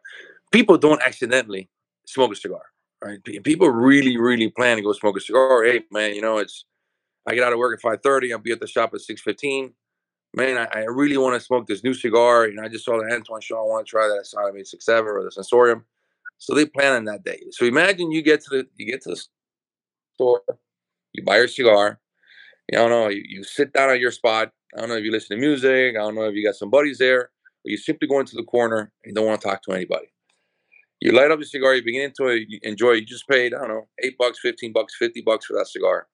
people 0.52 0.78
don't 0.78 1.02
accidentally 1.02 1.70
smoke 2.06 2.32
a 2.32 2.36
cigar, 2.36 2.64
right? 3.04 3.20
People 3.44 3.70
really, 3.70 4.18
really 4.18 4.50
plan 4.50 4.78
to 4.78 4.84
go 4.84 4.94
smoke 4.94 5.18
a 5.18 5.22
cigar. 5.22 5.64
Hey, 5.64 5.82
man, 5.92 6.16
you 6.16 6.22
know, 6.22 6.38
it's 6.38 6.66
I 7.28 7.36
get 7.36 7.44
out 7.44 7.54
of 7.54 7.60
work 7.60 7.78
at 7.78 7.82
five 7.82 8.02
thirty. 8.02 8.34
I'll 8.34 8.40
be 8.40 8.52
at 8.52 8.60
the 8.60 8.68
shop 8.68 8.94
at 8.94 9.02
six 9.02 9.22
fifteen. 9.22 9.74
Man, 10.34 10.58
I, 10.58 10.68
I 10.74 10.84
really 10.86 11.18
want 11.18 11.36
to 11.36 11.46
smoke 11.46 11.68
this 11.68 11.84
new 11.84 11.94
cigar. 11.94 12.48
You 12.48 12.56
know, 12.56 12.64
I 12.64 12.70
just 12.70 12.86
saw 12.86 12.98
the 12.98 13.14
Antoine 13.14 13.42
show. 13.42 13.58
I 13.58 13.64
want 13.64 13.86
to 13.86 13.90
try 13.90 14.08
that 14.08 14.24
Asada 14.24 14.66
Six 14.66 14.86
Seven 14.86 15.12
or 15.12 15.24
the 15.24 15.32
Sensorium. 15.32 15.84
So 16.38 16.56
they 16.56 16.66
plan 16.66 16.94
on 16.94 17.06
that 17.06 17.24
day. 17.24 17.42
So 17.52 17.66
imagine 17.66 18.12
you 18.12 18.22
get 18.22 18.42
to 18.46 18.50
the 18.50 18.68
you 18.76 18.86
get 18.86 19.02
to 19.04 19.10
the 19.10 19.24
store, 20.16 20.42
you 21.14 21.24
buy 21.24 21.38
your 21.38 21.48
cigar. 21.48 22.00
You 22.72 22.80
don't 22.80 22.90
know, 22.90 23.10
you, 23.10 23.24
you 23.28 23.44
sit 23.44 23.74
down 23.74 23.90
at 23.90 24.00
your 24.00 24.12
spot. 24.12 24.52
I 24.76 24.80
don't 24.80 24.90
know 24.90 24.96
if 24.96 25.04
you 25.04 25.12
listen 25.12 25.36
to 25.36 25.42
music. 25.42 25.96
I 25.96 26.00
don't 26.00 26.16
know 26.16 26.24
if 26.24 26.34
you 26.34 26.46
got 26.46 26.56
some 26.56 26.70
buddies 26.70 26.98
there, 26.98 27.24
or 27.24 27.30
you 27.66 27.78
simply 27.78 28.08
go 28.08 28.20
into 28.20 28.36
the 28.36 28.44
corner 28.44 28.92
and 29.04 29.14
don't 29.14 29.26
want 29.26 29.42
to 29.42 29.48
talk 29.48 29.62
to 29.64 29.74
anybody. 29.74 30.08
You 31.02 31.12
light 31.12 31.30
up 31.30 31.40
your 31.40 31.46
cigar, 31.46 31.76
you 31.76 31.84
begin 31.84 32.14
to 32.18 32.46
enjoy. 32.64 32.92
You 32.94 33.06
just 33.06 33.28
paid, 33.28 33.54
I 33.54 33.60
don't 33.60 33.68
know, 33.68 33.88
eight 34.02 34.18
bucks, 34.18 34.40
fifteen 34.40 34.72
bucks, 34.72 34.96
fifty 34.98 35.22
bucks 35.22 35.46
for 35.46 35.58
that 35.58 35.68
cigar. 35.68 36.08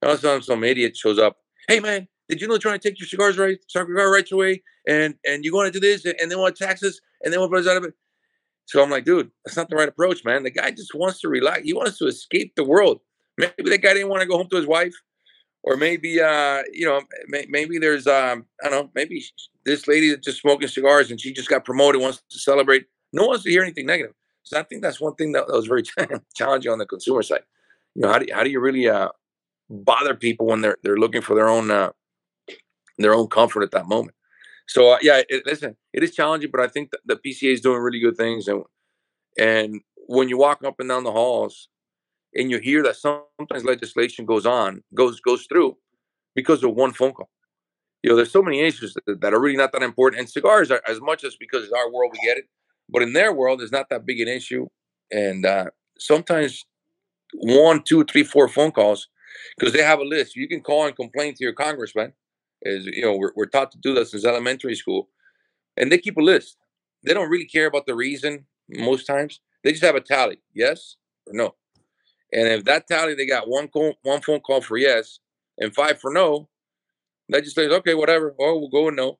And 0.00 0.08
all 0.08 0.14
of 0.14 0.20
a 0.20 0.22
sudden, 0.22 0.42
some 0.42 0.64
idiot 0.64 0.96
shows 0.96 1.18
up. 1.18 1.36
Hey 1.68 1.78
man, 1.78 2.08
did 2.30 2.40
you 2.40 2.48
know 2.48 2.58
trying 2.58 2.78
to 2.78 2.88
take 2.88 2.98
your 2.98 3.08
cigars 3.08 3.36
right, 3.38 3.58
cigar 3.68 4.10
rights 4.10 4.32
away, 4.32 4.62
and 4.86 5.14
and 5.26 5.44
you 5.44 5.54
want 5.54 5.72
to 5.72 5.78
do 5.78 5.84
this, 5.84 6.04
and 6.04 6.30
they 6.30 6.36
want 6.36 6.56
taxes, 6.56 7.00
and 7.22 7.32
they 7.32 7.38
want 7.38 7.54
out 7.54 7.76
of 7.76 7.84
it. 7.84 7.94
So 8.66 8.82
I'm 8.82 8.90
like, 8.90 9.04
dude, 9.04 9.30
that's 9.44 9.56
not 9.56 9.68
the 9.68 9.76
right 9.76 9.88
approach, 9.88 10.24
man. 10.24 10.44
The 10.44 10.50
guy 10.50 10.70
just 10.70 10.94
wants 10.94 11.20
to 11.20 11.28
relax. 11.28 11.62
He 11.64 11.72
wants 11.72 11.98
to 11.98 12.06
escape 12.06 12.54
the 12.54 12.64
world. 12.64 13.00
Maybe 13.36 13.70
the 13.70 13.78
guy 13.78 13.94
didn't 13.94 14.10
want 14.10 14.22
to 14.22 14.28
go 14.28 14.36
home 14.36 14.48
to 14.50 14.56
his 14.56 14.66
wife 14.66 14.94
or 15.62 15.76
maybe 15.76 16.20
uh, 16.20 16.62
you 16.72 16.86
know, 16.86 17.02
may, 17.28 17.46
maybe 17.48 17.78
there's 17.78 18.06
um, 18.06 18.46
I 18.64 18.68
don't 18.68 18.84
know, 18.84 18.90
maybe 18.94 19.22
this 19.64 19.86
lady 19.86 20.10
that's 20.10 20.24
just 20.24 20.40
smoking 20.40 20.68
cigars 20.68 21.10
and 21.10 21.20
she 21.20 21.32
just 21.32 21.48
got 21.48 21.64
promoted, 21.64 22.00
wants 22.00 22.22
to 22.30 22.38
celebrate. 22.38 22.86
No 23.12 23.22
one 23.22 23.30
wants 23.30 23.44
to 23.44 23.50
hear 23.50 23.62
anything 23.62 23.86
negative. 23.86 24.14
So 24.42 24.58
I 24.58 24.62
think 24.62 24.82
that's 24.82 25.00
one 25.00 25.14
thing 25.16 25.32
that, 25.32 25.46
that 25.46 25.52
was 25.54 25.66
very 25.66 25.82
challenging 26.34 26.72
on 26.72 26.78
the 26.78 26.86
consumer 26.86 27.22
side. 27.22 27.42
You 27.94 28.02
know, 28.02 28.12
how 28.12 28.18
do 28.18 28.26
how 28.32 28.42
do 28.42 28.50
you 28.50 28.60
really 28.60 28.88
uh, 28.88 29.08
bother 29.68 30.14
people 30.14 30.46
when 30.46 30.60
they're 30.60 30.78
they're 30.82 30.96
looking 30.96 31.22
for 31.22 31.34
their 31.34 31.48
own 31.48 31.70
uh, 31.70 31.90
their 33.02 33.14
own 33.14 33.28
comfort 33.28 33.62
at 33.62 33.70
that 33.72 33.86
moment? 33.86 34.14
So 34.66 34.92
uh, 34.92 34.98
yeah, 35.02 35.22
it, 35.28 35.44
listen, 35.46 35.76
it 35.92 36.02
is 36.02 36.14
challenging, 36.14 36.50
but 36.50 36.60
I 36.60 36.68
think 36.68 36.90
the 37.04 37.16
PCA 37.16 37.52
is 37.52 37.60
doing 37.60 37.80
really 37.80 38.00
good 38.00 38.16
things, 38.16 38.48
and 38.48 38.62
and 39.38 39.80
when 40.06 40.28
you 40.28 40.38
walk 40.38 40.64
up 40.64 40.80
and 40.80 40.88
down 40.88 41.04
the 41.04 41.12
halls, 41.12 41.68
and 42.34 42.50
you 42.50 42.58
hear 42.58 42.82
that 42.82 42.96
sometimes 42.96 43.64
legislation 43.64 44.24
goes 44.24 44.46
on, 44.46 44.82
goes 44.94 45.20
goes 45.20 45.46
through 45.46 45.76
because 46.34 46.62
of 46.62 46.74
one 46.74 46.92
phone 46.92 47.12
call. 47.12 47.30
You 48.02 48.10
know, 48.10 48.16
there's 48.16 48.32
so 48.32 48.42
many 48.42 48.60
issues 48.60 48.94
that, 48.94 49.20
that 49.20 49.34
are 49.34 49.40
really 49.40 49.56
not 49.56 49.72
that 49.72 49.82
important. 49.82 50.20
And 50.20 50.30
cigars 50.30 50.70
are 50.70 50.80
as 50.88 51.00
much 51.00 51.22
as 51.22 51.36
because 51.36 51.64
it's 51.64 51.72
our 51.72 51.92
world 51.92 52.12
we 52.12 52.26
get 52.26 52.38
it, 52.38 52.44
but 52.88 53.02
in 53.02 53.12
their 53.12 53.32
world, 53.32 53.60
it's 53.60 53.72
not 53.72 53.88
that 53.90 54.06
big 54.06 54.20
an 54.20 54.28
issue. 54.28 54.68
And 55.10 55.44
uh, 55.44 55.66
sometimes 55.98 56.64
one, 57.34 57.82
two, 57.82 58.04
three, 58.04 58.24
four 58.24 58.48
phone 58.48 58.72
calls 58.72 59.08
because 59.58 59.74
they 59.74 59.82
have 59.82 59.98
a 59.98 60.04
list. 60.04 60.36
You 60.36 60.48
can 60.48 60.60
call 60.60 60.86
and 60.86 60.96
complain 60.96 61.34
to 61.34 61.44
your 61.44 61.52
congressman. 61.52 62.12
Is 62.62 62.86
you 62.86 63.02
know 63.02 63.16
we're, 63.16 63.32
we're 63.34 63.46
taught 63.46 63.72
to 63.72 63.78
do 63.78 63.94
this 63.94 64.10
since 64.10 64.24
elementary 64.24 64.74
school, 64.74 65.08
and 65.76 65.90
they 65.90 65.98
keep 65.98 66.16
a 66.16 66.22
list. 66.22 66.56
They 67.02 67.14
don't 67.14 67.30
really 67.30 67.46
care 67.46 67.66
about 67.66 67.86
the 67.86 67.94
reason 67.94 68.46
most 68.68 69.06
times. 69.06 69.40
They 69.64 69.72
just 69.72 69.84
have 69.84 69.94
a 69.94 70.00
tally, 70.00 70.42
yes 70.54 70.96
or 71.26 71.32
no. 71.34 71.54
And 72.32 72.48
if 72.48 72.64
that 72.64 72.86
tally 72.86 73.14
they 73.14 73.26
got 73.26 73.48
one 73.48 73.68
call, 73.68 73.94
one 74.02 74.20
phone 74.20 74.40
call 74.40 74.60
for 74.60 74.76
yes 74.76 75.20
and 75.58 75.74
five 75.74 76.00
for 76.00 76.12
no, 76.12 76.48
that 77.28 77.44
just 77.44 77.56
says 77.56 77.72
okay 77.72 77.94
whatever. 77.94 78.34
Oh, 78.38 78.58
we'll 78.58 78.68
go 78.68 78.86
with 78.86 78.94
no 78.94 79.18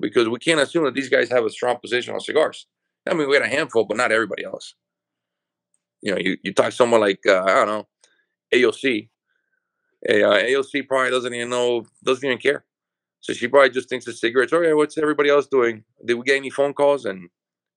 because 0.00 0.28
we 0.28 0.38
can't 0.38 0.60
assume 0.60 0.84
that 0.84 0.94
these 0.94 1.08
guys 1.08 1.30
have 1.30 1.44
a 1.44 1.50
strong 1.50 1.78
position 1.78 2.14
on 2.14 2.20
cigars. 2.20 2.66
I 3.08 3.14
mean, 3.14 3.28
we 3.28 3.38
got 3.38 3.46
a 3.46 3.50
handful, 3.50 3.84
but 3.84 3.96
not 3.96 4.12
everybody 4.12 4.44
else. 4.44 4.74
You 6.02 6.12
know, 6.12 6.18
you, 6.18 6.36
you 6.42 6.52
talk 6.52 6.72
someone 6.72 7.00
like 7.00 7.20
uh, 7.26 7.42
I 7.42 7.54
don't 7.54 7.68
know 7.68 7.86
AOC. 8.52 9.08
A, 10.08 10.22
uh, 10.22 10.42
AOC 10.42 10.88
probably 10.88 11.10
doesn't 11.10 11.32
even 11.32 11.48
know, 11.48 11.86
doesn't 12.04 12.24
even 12.24 12.38
care. 12.38 12.64
So 13.22 13.32
she 13.32 13.46
probably 13.46 13.70
just 13.70 13.88
thinks 13.88 14.04
the 14.04 14.12
cigarettes. 14.12 14.52
Oh 14.52 14.60
yeah, 14.60 14.72
what's 14.72 14.98
everybody 14.98 15.30
else 15.30 15.46
doing? 15.46 15.84
Did 16.04 16.14
we 16.14 16.24
get 16.24 16.36
any 16.36 16.50
phone 16.50 16.74
calls? 16.74 17.04
And 17.04 17.30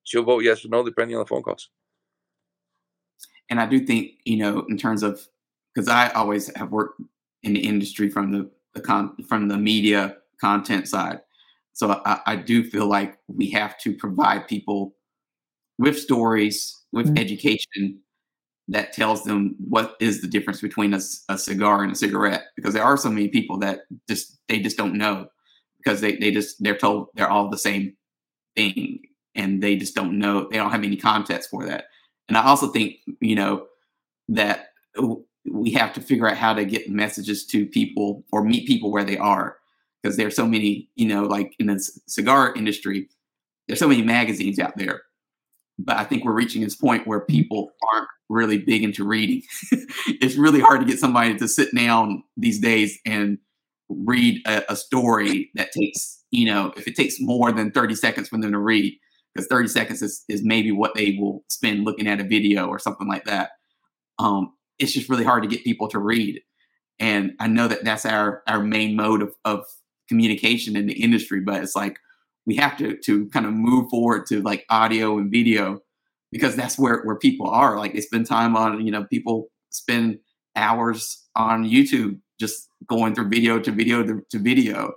she'll 0.04 0.24
vote 0.24 0.44
yes 0.44 0.66
or 0.66 0.70
no 0.70 0.84
depending 0.84 1.16
on 1.16 1.22
the 1.22 1.28
phone 1.28 1.44
calls. 1.44 1.70
And 3.52 3.60
I 3.60 3.68
do 3.68 3.80
think, 3.80 4.14
you 4.26 4.38
know, 4.38 4.66
in 4.70 4.78
terms 4.78 5.04
of, 5.04 5.28
because 5.74 5.88
I 5.88 6.10
always 6.10 6.56
have 6.58 6.72
worked 6.72 7.00
in 7.44 7.54
the 7.54 7.60
industry 7.60 8.10
from 8.10 8.32
the, 8.32 8.50
the 8.74 8.82
con, 8.82 9.16
from 9.30 9.48
the 9.48 9.58
media 9.58 10.18
content 10.42 10.88
side. 10.88 11.22
So 11.74 12.02
I, 12.06 12.22
I, 12.26 12.36
do 12.38 12.64
feel 12.64 12.88
like 12.88 13.20
we 13.28 13.52
have 13.52 13.78
to 13.80 13.94
provide 13.94 14.48
people 14.48 14.96
with 15.78 16.00
stories, 16.00 16.76
with 16.92 17.08
mm-hmm. 17.08 17.18
education 17.18 18.00
that 18.70 18.94
tells 18.94 19.24
them 19.26 19.56
what 19.60 19.96
is 20.00 20.22
the 20.22 20.28
difference 20.28 20.62
between 20.62 20.94
a, 20.94 21.00
a, 21.30 21.38
cigar 21.38 21.84
and 21.84 21.92
a 21.92 21.96
cigarette. 21.96 22.46
Because 22.56 22.74
there 22.74 22.84
are 22.84 22.98
so 22.98 23.10
many 23.10 23.28
people 23.28 23.60
that 23.60 23.82
just 24.10 24.40
they 24.48 24.60
just 24.60 24.78
don't 24.78 24.98
know 24.98 25.28
because 25.86 26.02
they, 26.02 26.16
they 26.18 26.32
just 26.32 26.62
they're 26.62 26.78
told 26.78 27.10
they're 27.14 27.30
all 27.30 27.50
the 27.50 27.58
same 27.58 27.96
thing 28.56 29.00
and 29.36 29.62
they 29.62 29.76
just 29.76 29.96
don't 29.96 30.18
know 30.18 30.48
they 30.50 30.58
don't 30.58 30.72
have 30.72 30.84
any 30.84 30.98
context 30.98 31.50
for 31.50 31.66
that. 31.66 31.86
And 32.28 32.38
I 32.38 32.46
also 32.46 32.68
think, 32.68 32.96
you 33.22 33.36
know, 33.36 33.68
that 34.30 34.70
we 35.46 35.72
have 35.74 35.94
to 35.94 36.02
figure 36.02 36.28
out 36.28 36.38
how 36.38 36.54
to 36.54 36.66
get 36.66 36.90
messages 36.90 37.46
to 37.48 37.68
people 37.68 38.24
or 38.32 38.44
meet 38.44 38.68
people 38.68 38.92
where 38.92 39.04
they 39.04 39.18
are. 39.18 39.58
Because 40.02 40.18
there's 40.18 40.36
so 40.36 40.48
many, 40.48 40.90
you 40.96 41.08
know, 41.08 41.24
like 41.24 41.56
in 41.60 41.68
the 41.68 41.80
cigar 42.08 42.54
industry, 42.54 43.10
there's 43.68 43.80
so 43.80 43.88
many 43.88 44.04
magazines 44.04 44.60
out 44.60 44.78
there. 44.78 45.02
But 45.78 45.98
I 45.98 46.04
think 46.04 46.24
we're 46.24 46.32
reaching 46.32 46.62
this 46.62 46.76
point 46.76 47.08
where 47.08 47.22
people 47.22 47.72
aren't 47.92 48.08
really 48.30 48.60
big 48.60 48.84
into 48.84 49.04
reading. 49.04 49.42
it's 50.08 50.36
really 50.36 50.60
hard 50.60 50.80
to 50.80 50.86
get 50.86 51.00
somebody 51.00 51.36
to 51.36 51.48
sit 51.48 51.76
down 51.76 52.24
these 52.38 52.60
days 52.60 52.98
and 53.06 53.40
read 53.90 54.42
a, 54.48 54.64
a, 54.70 54.76
story 54.76 55.52
that 55.56 55.72
takes, 55.72 56.24
you 56.32 56.46
know, 56.46 56.74
if 56.76 56.88
it 56.88 56.96
takes 56.96 57.16
more 57.20 57.52
than 57.52 57.72
30 57.72 57.96
seconds 57.96 58.30
for 58.30 58.38
them 58.40 58.52
to 58.52 58.60
read, 58.60 58.98
because 59.34 59.48
30 59.48 59.68
seconds 59.68 60.02
is, 60.02 60.24
is 60.30 60.44
maybe 60.44 60.72
what 60.72 60.96
they 60.96 61.18
will 61.20 61.44
spend 61.50 61.84
looking 61.84 62.08
at 62.08 62.20
a 62.20 62.24
video 62.24 62.68
or 62.68 62.80
something 62.80 63.08
like 63.08 63.26
that. 63.26 63.52
Um, 64.18 64.54
it's 64.80 64.94
just 64.94 65.10
really 65.10 65.24
hard 65.24 65.44
to 65.44 65.50
get 65.50 65.64
people 65.64 65.88
to 65.90 66.00
read. 66.00 66.42
And 67.00 67.34
I 67.40 67.48
know 67.48 67.68
that 67.68 67.84
that's 67.84 68.06
our, 68.06 68.42
our 68.48 68.64
main 68.64 68.96
mode 68.96 69.22
of, 69.22 69.34
of 69.44 69.66
communication 70.08 70.76
in 70.76 70.88
the 70.88 71.02
industry, 71.02 71.42
but 71.42 71.62
it's 71.62 71.76
like 71.76 72.00
we 72.46 72.56
have 72.56 72.78
to, 72.78 72.98
to 73.06 73.28
kind 73.30 73.46
of 73.46 73.54
move 73.54 73.90
forward 73.90 74.26
to 74.28 74.42
like 74.42 74.66
audio 74.70 75.18
and 75.18 75.32
video 75.32 75.80
because 76.32 76.56
that's 76.56 76.80
where, 76.80 77.02
where 77.04 77.18
people 77.18 77.48
are. 77.50 77.78
Like 77.78 77.94
they 77.94 78.02
spend 78.02 78.26
time 78.26 78.56
on, 78.56 78.86
you 78.86 78.92
know, 78.92 79.06
people 79.06 79.48
spend 79.72 80.20
hours 80.56 81.24
on 81.36 81.66
YouTube 81.66 82.20
just 82.40 82.70
going 82.88 83.16
through 83.16 83.30
video 83.30 83.60
to 83.60 83.72
video 83.72 84.04
to, 84.04 84.22
to 84.30 84.40
video. 84.40 84.94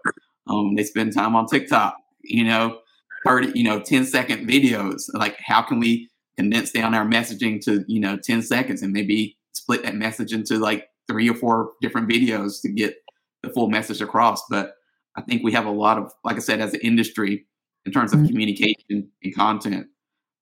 Um, 0.49 0.75
they 0.75 0.85
spend 0.85 1.13
time 1.13 1.37
on 1.37 1.47
TikTok, 1.47 1.97
you 2.23 2.45
know, 2.45 2.81
30, 3.27 3.53
you 3.59 3.65
know, 3.65 3.81
10 3.81 4.05
second 4.07 4.49
videos. 4.49 5.03
Like, 5.13 5.37
how 5.39 5.63
can 5.63 5.79
we 5.79 6.09
condense 6.37 6.71
down 6.71 6.95
our 6.95 7.07
messaging 7.07 7.61
to, 7.65 7.85
you 7.89 8.01
know, 8.01 8.17
10 8.17 8.43
seconds 8.43 8.83
and 8.83 8.93
maybe 8.93 9.37
split 9.53 9.83
that 9.83 9.95
message 9.95 10.33
into 10.33 10.59
like 10.59 10.89
three 11.09 11.29
or 11.29 11.35
four 11.35 11.73
different 11.81 12.09
videos 12.09 12.61
to 12.63 12.69
get 12.69 12.97
the 13.43 13.51
full 13.51 13.69
message 13.69 14.01
across? 14.01 14.43
But 14.49 14.73
I 15.17 15.23
think 15.23 15.43
we 15.43 15.53
have 15.53 15.67
a 15.67 15.71
lot 15.71 15.99
of, 15.99 16.13
like 16.25 16.37
I 16.37 16.41
said, 16.41 16.61
as 16.61 16.75
an 16.75 16.81
industry, 16.81 17.47
in 17.85 17.93
terms 17.93 18.13
of 18.13 18.21
mm-hmm. 18.21 18.29
communication 18.29 19.11
and 19.23 19.35
content, 19.35 19.87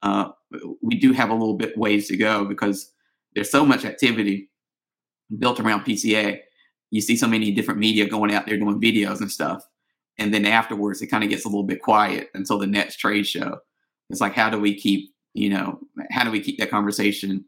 uh, 0.03 0.30
we 0.82 0.97
do 0.97 1.12
have 1.12 1.30
a 1.30 1.34
little 1.34 1.57
bit 1.57 1.76
ways 1.78 2.09
to 2.09 2.16
go 2.16 2.44
because 2.44 2.92
there's 3.34 3.51
so 3.51 3.64
much 3.64 3.84
activity 3.84 4.51
built 5.38 5.61
around 5.61 5.84
PCA. 5.84 6.40
You 6.91 7.01
see 7.01 7.16
so 7.16 7.26
many 7.26 7.51
different 7.51 7.80
media 7.80 8.09
going 8.09 8.32
out 8.32 8.47
there 8.47 8.57
doing 8.57 8.80
videos 8.80 9.20
and 9.20 9.30
stuff 9.30 9.66
and 10.18 10.32
then 10.32 10.47
afterwards 10.47 11.03
it 11.03 11.09
kind 11.09 11.24
of 11.24 11.30
gets 11.30 11.45
a 11.45 11.49
little 11.49 11.64
bit 11.64 11.82
quiet 11.82 12.30
until 12.34 12.59
the 12.59 12.66
next 12.66 12.97
trade 12.97 13.26
show. 13.26 13.59
It's 14.11 14.20
like 14.20 14.34
how 14.34 14.51
do 14.51 14.59
we 14.59 14.74
keep 14.74 15.11
you 15.34 15.51
know 15.51 15.80
how 16.11 16.24
do 16.24 16.30
we 16.30 16.41
keep 16.41 16.59
that 16.59 16.70
conversation 16.70 17.45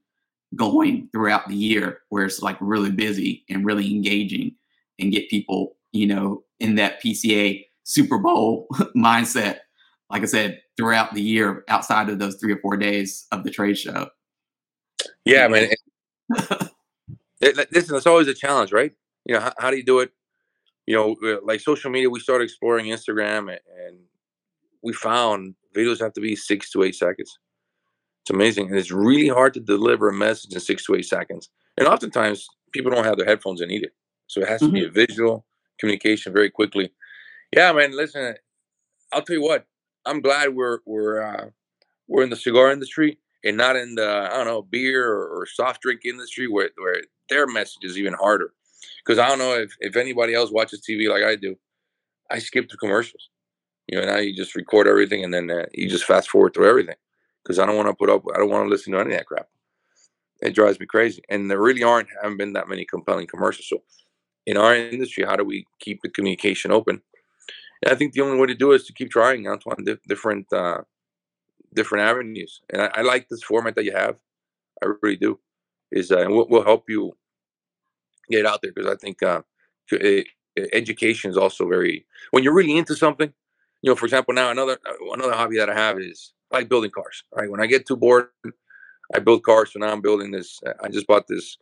going 0.56 1.08
throughout 1.12 1.48
the 1.48 1.54
year 1.54 2.00
where 2.08 2.24
it's 2.24 2.42
like 2.42 2.56
really 2.60 2.90
busy 2.90 3.44
and 3.48 3.64
really 3.64 3.90
engaging 3.90 4.54
and 4.98 5.12
get 5.12 5.28
people 5.28 5.76
you 5.92 6.06
know 6.06 6.42
in 6.58 6.74
that 6.74 7.02
pca 7.02 7.64
super 7.84 8.18
bowl 8.18 8.66
mindset 8.96 9.58
like 10.10 10.22
i 10.22 10.26
said 10.26 10.60
throughout 10.76 11.14
the 11.14 11.20
year 11.20 11.64
outside 11.68 12.08
of 12.08 12.18
those 12.18 12.36
three 12.36 12.52
or 12.52 12.58
four 12.58 12.76
days 12.76 13.26
of 13.32 13.44
the 13.44 13.50
trade 13.50 13.76
show? 13.76 14.08
Yeah 15.24 15.44
i 15.44 15.48
mean 15.48 15.70
it, 17.40 17.58
it, 17.58 17.72
listen 17.72 17.94
it's 17.94 18.06
always 18.06 18.28
a 18.28 18.34
challenge 18.34 18.72
right 18.72 18.92
you 19.28 19.34
know 19.34 19.40
how, 19.40 19.52
how 19.58 19.70
do 19.70 19.76
you 19.76 19.84
do 19.84 20.00
it 20.00 20.10
you 20.88 20.94
know, 20.94 21.16
uh, 21.22 21.36
like 21.44 21.60
social 21.60 21.90
media, 21.90 22.08
we 22.08 22.18
started 22.18 22.44
exploring 22.44 22.86
Instagram 22.86 23.50
and 23.50 23.98
we 24.82 24.94
found 24.94 25.54
videos 25.76 26.00
have 26.00 26.14
to 26.14 26.20
be 26.22 26.34
six 26.34 26.70
to 26.70 26.82
eight 26.82 26.94
seconds. 26.94 27.38
It's 28.22 28.30
amazing. 28.30 28.68
And 28.68 28.78
it's 28.78 28.90
really 28.90 29.28
hard 29.28 29.52
to 29.52 29.60
deliver 29.60 30.08
a 30.08 30.14
message 30.14 30.54
in 30.54 30.60
six 30.60 30.86
to 30.86 30.94
eight 30.94 31.04
seconds. 31.04 31.50
And 31.76 31.86
oftentimes 31.86 32.48
people 32.72 32.90
don't 32.90 33.04
have 33.04 33.18
their 33.18 33.26
headphones 33.26 33.60
in 33.60 33.70
either. 33.70 33.90
So 34.28 34.40
it 34.40 34.48
has 34.48 34.60
to 34.60 34.68
mm-hmm. 34.68 34.74
be 34.76 34.84
a 34.86 34.90
visual, 34.90 35.44
communication 35.78 36.32
very 36.32 36.48
quickly. 36.48 36.90
Yeah, 37.54 37.70
man. 37.72 37.94
Listen, 37.94 38.36
I'll 39.12 39.20
tell 39.20 39.36
you 39.36 39.42
what. 39.42 39.66
I'm 40.06 40.22
glad 40.22 40.54
we're 40.54 40.78
we're 40.86 41.20
uh, 41.20 41.50
we're 42.06 42.22
in 42.22 42.30
the 42.30 42.36
cigar 42.36 42.72
industry 42.72 43.18
and 43.44 43.58
not 43.58 43.76
in 43.76 43.94
the 43.94 44.30
I 44.32 44.38
don't 44.38 44.46
know 44.46 44.62
beer 44.62 45.06
or, 45.06 45.40
or 45.40 45.46
soft 45.46 45.82
drink 45.82 46.06
industry 46.06 46.48
where 46.48 46.70
where 46.78 47.02
their 47.28 47.46
message 47.46 47.82
is 47.82 47.98
even 47.98 48.14
harder. 48.14 48.54
Because 49.04 49.18
I 49.18 49.28
don't 49.28 49.38
know 49.38 49.54
if 49.54 49.76
if 49.80 49.96
anybody 49.96 50.34
else 50.34 50.50
watches 50.50 50.82
TV 50.88 51.08
like 51.08 51.24
I 51.24 51.36
do. 51.36 51.56
I 52.30 52.38
skip 52.38 52.68
the 52.68 52.76
commercials. 52.76 53.30
You 53.86 53.98
know, 53.98 54.06
now 54.06 54.18
you 54.18 54.36
just 54.36 54.54
record 54.54 54.86
everything 54.86 55.24
and 55.24 55.32
then 55.32 55.50
uh, 55.50 55.64
you 55.72 55.88
just 55.88 56.04
fast 56.04 56.28
forward 56.28 56.52
through 56.52 56.68
everything 56.68 56.96
because 57.42 57.58
I 57.58 57.64
don't 57.64 57.76
want 57.76 57.88
to 57.88 57.94
put 57.94 58.10
up. 58.10 58.22
I 58.34 58.38
don't 58.38 58.50
want 58.50 58.66
to 58.66 58.68
listen 58.68 58.92
to 58.92 59.00
any 59.00 59.12
of 59.12 59.18
that 59.18 59.26
crap. 59.26 59.48
It 60.42 60.54
drives 60.54 60.78
me 60.78 60.86
crazy. 60.86 61.22
And 61.28 61.50
there 61.50 61.60
really 61.60 61.82
aren't 61.82 62.08
haven't 62.22 62.36
been 62.36 62.52
that 62.52 62.68
many 62.68 62.84
compelling 62.84 63.26
commercials. 63.26 63.68
So 63.68 63.82
in 64.46 64.56
our 64.56 64.74
industry, 64.74 65.24
how 65.24 65.36
do 65.36 65.44
we 65.44 65.66
keep 65.80 66.02
the 66.02 66.10
communication 66.10 66.70
open? 66.70 67.00
And 67.82 67.92
I 67.92 67.96
think 67.96 68.12
the 68.12 68.20
only 68.20 68.38
way 68.38 68.46
to 68.46 68.54
do 68.54 68.72
it 68.72 68.76
is 68.76 68.86
to 68.86 68.92
keep 68.92 69.10
trying, 69.10 69.48
Antoine, 69.48 69.84
different 70.06 70.52
uh, 70.52 70.82
different 71.74 72.04
avenues. 72.04 72.60
And 72.70 72.82
I, 72.82 72.90
I, 72.94 73.02
like 73.02 73.28
this 73.28 73.42
format 73.42 73.74
that 73.76 73.84
you 73.84 73.92
have. 73.92 74.16
I 74.82 74.86
really 75.02 75.16
do. 75.16 75.38
Is 75.90 76.10
uh, 76.12 76.18
and 76.18 76.34
we'll, 76.34 76.48
we'll, 76.48 76.64
help 76.64 76.84
you 76.88 77.12
get 78.30 78.40
it 78.40 78.46
out 78.46 78.60
there 78.62 78.72
because 78.74 78.90
I 78.90 78.96
think 78.96 79.22
uh, 79.22 79.42
it, 79.90 80.26
education 80.72 81.30
is 81.30 81.36
also 81.36 81.68
very 81.68 82.06
when 82.30 82.42
you're 82.42 82.54
really 82.54 82.76
into 82.76 82.94
something. 82.94 83.32
You 83.82 83.90
know, 83.90 83.96
for 83.96 84.06
example, 84.06 84.34
now 84.34 84.50
another 84.50 84.78
uh, 84.88 85.12
another 85.12 85.34
hobby 85.34 85.56
that 85.56 85.70
I 85.70 85.74
have 85.74 85.98
is 85.98 86.32
I 86.52 86.58
like 86.58 86.68
building 86.68 86.90
cars. 86.90 87.22
Right, 87.34 87.50
when 87.50 87.60
I 87.60 87.66
get 87.66 87.86
too 87.86 87.96
bored, 87.96 88.28
I 89.14 89.20
build 89.20 89.44
cars. 89.44 89.72
So 89.72 89.78
now 89.78 89.92
I'm 89.92 90.00
building 90.00 90.30
this. 90.30 90.58
Uh, 90.66 90.72
I 90.82 90.88
just 90.88 91.06
bought 91.06 91.26
this 91.28 91.56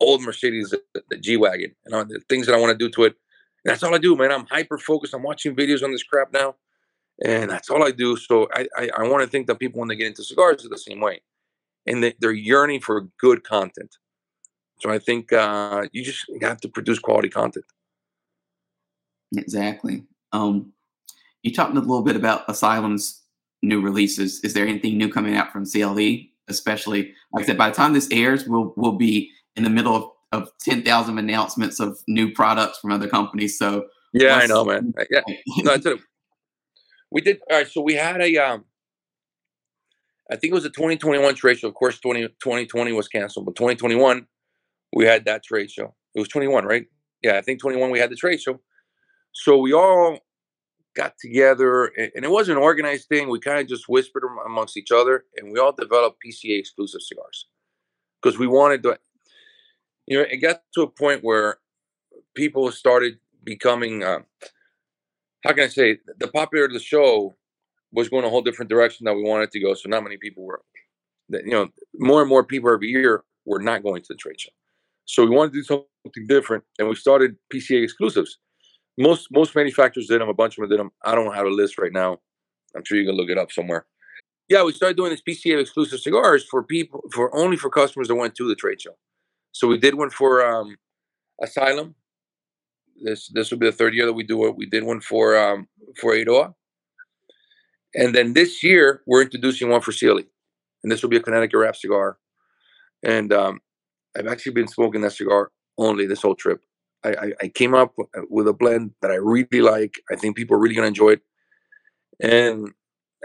old 0.00 0.22
Mercedes, 0.22 0.74
the 1.10 1.18
G 1.18 1.36
wagon, 1.36 1.74
and 1.84 1.94
all 1.94 2.04
the 2.04 2.20
things 2.28 2.46
that 2.46 2.54
I 2.54 2.60
want 2.60 2.76
to 2.76 2.84
do 2.84 2.90
to 2.90 3.04
it. 3.04 3.14
That's 3.64 3.82
all 3.82 3.94
I 3.94 3.98
do, 3.98 4.16
man. 4.16 4.32
I'm 4.32 4.46
hyper 4.46 4.76
focused. 4.76 5.14
I'm 5.14 5.22
watching 5.22 5.54
videos 5.54 5.84
on 5.84 5.92
this 5.92 6.02
crap 6.02 6.32
now, 6.32 6.56
and 7.24 7.50
that's 7.50 7.70
all 7.70 7.84
I 7.84 7.92
do. 7.92 8.16
So 8.16 8.48
I 8.52 8.66
I, 8.76 8.90
I 8.98 9.08
want 9.08 9.22
to 9.22 9.28
think 9.28 9.46
that 9.46 9.58
people 9.58 9.80
when 9.80 9.88
they 9.88 9.96
get 9.96 10.08
into 10.08 10.24
cigars 10.24 10.64
are 10.64 10.68
the 10.68 10.78
same 10.78 11.00
way, 11.00 11.22
and 11.86 12.02
they, 12.02 12.14
they're 12.20 12.32
yearning 12.32 12.80
for 12.80 13.08
good 13.18 13.44
content. 13.44 13.96
So 14.82 14.90
I 14.90 14.98
think 14.98 15.32
uh, 15.32 15.86
you 15.92 16.02
just 16.02 16.24
have 16.40 16.60
to 16.62 16.68
produce 16.68 16.98
quality 16.98 17.28
content. 17.28 17.64
Exactly. 19.36 20.02
Um, 20.32 20.72
you 21.44 21.54
talked 21.54 21.76
a 21.76 21.78
little 21.78 22.02
bit 22.02 22.16
about 22.16 22.48
Asylum's 22.48 23.22
new 23.62 23.80
releases. 23.80 24.40
Is 24.40 24.54
there 24.54 24.66
anything 24.66 24.98
new 24.98 25.08
coming 25.08 25.36
out 25.36 25.52
from 25.52 25.66
CLE? 25.66 26.24
Especially, 26.48 27.14
like 27.32 27.44
I 27.44 27.46
said, 27.46 27.56
by 27.56 27.70
the 27.70 27.76
time 27.76 27.92
this 27.92 28.08
airs, 28.10 28.48
we'll 28.48 28.74
we'll 28.76 28.96
be 28.96 29.30
in 29.54 29.62
the 29.62 29.70
middle 29.70 29.94
of, 29.94 30.10
of 30.32 30.50
ten 30.58 30.82
thousand 30.82 31.16
announcements 31.18 31.78
of 31.78 32.00
new 32.08 32.32
products 32.32 32.78
from 32.80 32.90
other 32.90 33.06
companies. 33.06 33.56
So 33.56 33.86
yeah, 34.12 34.34
I 34.34 34.46
know, 34.46 34.64
man. 34.64 34.92
Yeah, 35.10 35.20
no, 35.58 35.76
we 37.12 37.20
did. 37.20 37.38
All 37.48 37.58
right, 37.58 37.68
so 37.68 37.82
we 37.82 37.94
had 37.94 38.20
a. 38.20 38.36
Um, 38.36 38.64
I 40.28 40.36
think 40.36 40.50
it 40.50 40.54
was 40.54 40.64
a 40.64 40.70
2021 40.70 41.34
trade 41.36 41.58
show. 41.58 41.68
Of 41.68 41.74
course, 41.74 42.00
20, 42.00 42.22
2020 42.22 42.92
was 42.92 43.06
canceled, 43.06 43.44
but 43.44 43.54
2021 43.54 44.26
we 44.94 45.04
had 45.04 45.24
that 45.24 45.42
trade 45.42 45.70
show. 45.70 45.94
It 46.14 46.20
was 46.20 46.28
21, 46.28 46.64
right? 46.64 46.86
Yeah, 47.22 47.38
I 47.38 47.42
think 47.42 47.60
21 47.60 47.90
we 47.90 47.98
had 47.98 48.10
the 48.10 48.16
trade 48.16 48.40
show. 48.40 48.60
So 49.32 49.58
we 49.58 49.72
all 49.72 50.18
got 50.94 51.14
together, 51.18 51.86
and 51.86 52.24
it 52.24 52.30
wasn't 52.30 52.58
an 52.58 52.64
organized 52.64 53.08
thing. 53.08 53.28
We 53.28 53.40
kind 53.40 53.60
of 53.60 53.66
just 53.66 53.88
whispered 53.88 54.24
amongst 54.44 54.76
each 54.76 54.90
other, 54.92 55.24
and 55.36 55.52
we 55.52 55.58
all 55.58 55.72
developed 55.72 56.18
PCA 56.24 56.58
exclusive 56.58 57.00
cigars 57.00 57.46
because 58.20 58.38
we 58.38 58.46
wanted 58.46 58.82
to. 58.84 58.98
You 60.06 60.18
know, 60.18 60.26
it 60.28 60.38
got 60.38 60.62
to 60.74 60.82
a 60.82 60.88
point 60.88 61.22
where 61.22 61.58
people 62.34 62.70
started 62.72 63.18
becoming. 63.44 64.02
Uh, 64.02 64.20
how 65.44 65.52
can 65.52 65.64
I 65.64 65.68
say 65.68 65.98
the 66.18 66.28
popularity 66.28 66.74
of 66.74 66.80
the 66.80 66.84
show 66.84 67.34
was 67.92 68.08
going 68.08 68.24
a 68.24 68.30
whole 68.30 68.42
different 68.42 68.70
direction 68.70 69.04
that 69.04 69.14
we 69.14 69.22
wanted 69.22 69.50
to 69.50 69.60
go. 69.60 69.74
So 69.74 69.88
not 69.88 70.02
many 70.02 70.16
people 70.16 70.44
were, 70.44 70.62
you 71.28 71.50
know, 71.50 71.68
more 71.94 72.20
and 72.20 72.28
more 72.28 72.42
people 72.42 72.72
every 72.72 72.88
year 72.88 73.22
were 73.44 73.60
not 73.60 73.82
going 73.82 74.02
to 74.02 74.08
the 74.08 74.16
trade 74.16 74.40
show. 74.40 74.50
So 75.04 75.24
we 75.24 75.34
wanted 75.34 75.52
to 75.52 75.58
do 75.58 75.64
something 75.64 76.26
different, 76.26 76.64
and 76.78 76.88
we 76.88 76.94
started 76.94 77.36
PCA 77.52 77.82
exclusives 77.82 78.38
most 78.98 79.28
most 79.30 79.54
manufacturers 79.54 80.06
did 80.06 80.20
them. 80.20 80.28
A 80.28 80.34
bunch 80.34 80.58
of 80.58 80.62
them 80.62 80.70
did 80.70 80.80
them. 80.80 80.90
I 81.04 81.14
don't 81.14 81.34
have 81.34 81.46
a 81.46 81.50
list 81.50 81.78
right 81.78 81.92
now. 81.92 82.18
I'm 82.76 82.84
sure 82.84 82.98
you 82.98 83.06
can 83.06 83.16
look 83.16 83.30
it 83.30 83.38
up 83.38 83.52
somewhere. 83.52 83.86
Yeah, 84.48 84.64
we 84.64 84.72
started 84.72 84.96
doing 84.96 85.10
this 85.10 85.22
PCA 85.22 85.60
exclusive 85.60 86.00
cigars 86.00 86.44
for 86.50 86.62
people 86.62 87.02
for 87.12 87.34
only 87.34 87.56
for 87.56 87.70
customers 87.70 88.08
that 88.08 88.14
went 88.14 88.34
to 88.36 88.48
the 88.48 88.54
trade 88.54 88.80
show. 88.80 88.96
So 89.52 89.66
we 89.68 89.78
did 89.78 89.94
one 89.94 90.10
for 90.10 90.44
um, 90.46 90.76
Asylum. 91.40 91.94
This 93.02 93.28
this 93.28 93.50
will 93.50 93.58
be 93.58 93.66
the 93.66 93.72
third 93.72 93.94
year 93.94 94.06
that 94.06 94.12
we 94.12 94.24
do 94.24 94.46
it. 94.46 94.56
We 94.56 94.66
did 94.66 94.84
one 94.84 95.00
for 95.00 95.36
um, 95.36 95.68
for 96.00 96.12
Eiroa. 96.12 96.54
And 97.94 98.14
then 98.14 98.32
this 98.32 98.62
year 98.62 99.02
we're 99.06 99.22
introducing 99.22 99.68
one 99.68 99.80
for 99.80 99.92
CLE. 99.92 100.22
And 100.82 100.90
this 100.90 101.02
will 101.02 101.10
be 101.10 101.16
a 101.16 101.22
Connecticut 101.22 101.58
wrap 101.58 101.76
cigar. 101.76 102.18
And 103.02 103.32
um, 103.32 103.60
I've 104.16 104.26
actually 104.26 104.52
been 104.52 104.68
smoking 104.68 105.00
that 105.02 105.12
cigar 105.12 105.50
only 105.78 106.06
this 106.06 106.22
whole 106.22 106.34
trip. 106.34 106.60
I, 107.04 107.32
I, 107.40 107.48
came 107.48 107.74
up 107.74 107.94
with 108.30 108.46
a 108.46 108.52
blend 108.52 108.92
that 109.02 109.10
I 109.10 109.16
really 109.16 109.60
like. 109.60 109.96
I 110.10 110.14
think 110.14 110.36
people 110.36 110.54
are 110.56 110.60
really 110.60 110.76
gonna 110.76 110.86
enjoy 110.86 111.12
it. 111.12 111.22
And 112.20 112.70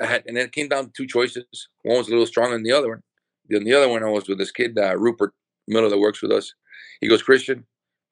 I 0.01 0.05
had, 0.07 0.23
and 0.25 0.37
it 0.37 0.51
came 0.51 0.67
down 0.67 0.85
to 0.85 0.91
two 0.91 1.05
choices. 1.05 1.45
One 1.83 1.97
was 1.97 2.07
a 2.07 2.11
little 2.11 2.25
stronger 2.25 2.55
than 2.55 2.63
the 2.63 2.71
other 2.71 2.89
one. 2.89 3.03
Then 3.49 3.65
the 3.65 3.73
other 3.73 3.87
one 3.87 4.03
I 4.03 4.09
was 4.09 4.27
with 4.27 4.39
this 4.39 4.51
kid, 4.51 4.77
uh, 4.77 4.97
Rupert 4.97 5.33
Miller, 5.67 5.89
that 5.89 5.99
works 5.99 6.23
with 6.23 6.31
us. 6.31 6.53
He 7.01 7.07
goes, 7.07 7.21
Christian, 7.21 7.65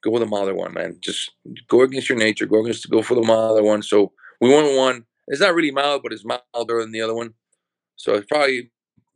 go 0.04 0.12
with 0.12 0.22
the 0.22 0.28
milder 0.28 0.54
one, 0.54 0.74
man. 0.74 0.98
Just 1.02 1.32
go 1.68 1.82
against 1.82 2.10
your 2.10 2.18
nature. 2.18 2.46
Go 2.46 2.62
against 2.62 2.90
go 2.90 3.02
for 3.02 3.16
the 3.16 3.24
milder 3.24 3.64
one. 3.64 3.82
So 3.82 4.12
we 4.40 4.50
went 4.50 4.78
one. 4.78 5.06
It's 5.28 5.42
not 5.42 5.56
really 5.56 5.72
mild, 5.72 6.04
but 6.04 6.14
it's 6.14 6.26
milder 6.26 6.82
than 6.82 6.92
the 6.92 7.02
other 7.02 7.16
one. 7.16 7.34
So 7.96 8.14
it's 8.14 8.28
probably 8.28 8.72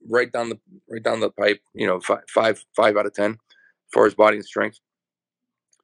right 0.09 0.31
down 0.31 0.49
the 0.49 0.59
right 0.89 1.03
down 1.03 1.19
the 1.19 1.29
pipe. 1.29 1.61
You 1.73 1.87
know, 1.87 1.99
five 1.99 2.23
five 2.33 2.65
five 2.75 2.97
out 2.97 3.05
of 3.05 3.13
ten, 3.13 3.37
far 3.93 4.05
as 4.05 4.15
body 4.15 4.37
and 4.37 4.45
strength. 4.45 4.79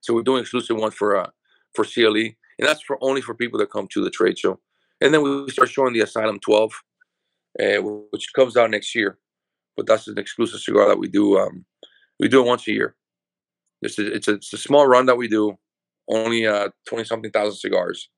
So 0.01 0.13
we're 0.13 0.23
doing 0.23 0.41
exclusive 0.41 0.77
one 0.77 0.91
for 0.91 1.17
uh, 1.17 1.29
for 1.73 1.85
CLE, 1.85 2.15
and 2.15 2.67
that's 2.67 2.81
for 2.81 2.97
only 3.01 3.21
for 3.21 3.33
people 3.33 3.59
that 3.59 3.71
come 3.71 3.87
to 3.91 4.03
the 4.03 4.09
trade 4.09 4.37
show. 4.37 4.59
And 5.01 5.13
then 5.13 5.23
we 5.23 5.49
start 5.49 5.69
showing 5.69 5.93
the 5.93 6.01
Asylum 6.01 6.39
12, 6.39 6.71
uh, 7.59 7.77
which 8.11 8.31
comes 8.33 8.55
out 8.55 8.71
next 8.71 8.95
year. 8.95 9.17
But 9.75 9.87
that's 9.87 10.07
an 10.07 10.17
exclusive 10.17 10.61
cigar 10.61 10.87
that 10.87 10.99
we 10.99 11.09
do. 11.09 11.37
Um, 11.37 11.65
we 12.19 12.29
do 12.29 12.41
it 12.41 12.47
once 12.47 12.67
a 12.67 12.71
year. 12.71 12.95
It's 13.81 13.99
a, 13.99 14.13
it's 14.13 14.27
a, 14.27 14.35
it's 14.35 14.53
a 14.53 14.57
small 14.57 14.87
run 14.87 15.05
that 15.07 15.17
we 15.17 15.27
do, 15.27 15.57
only 16.09 16.47
uh, 16.47 16.69
20 16.87 17.03
something 17.03 17.31
thousand 17.31 17.57
cigars. 17.57 18.09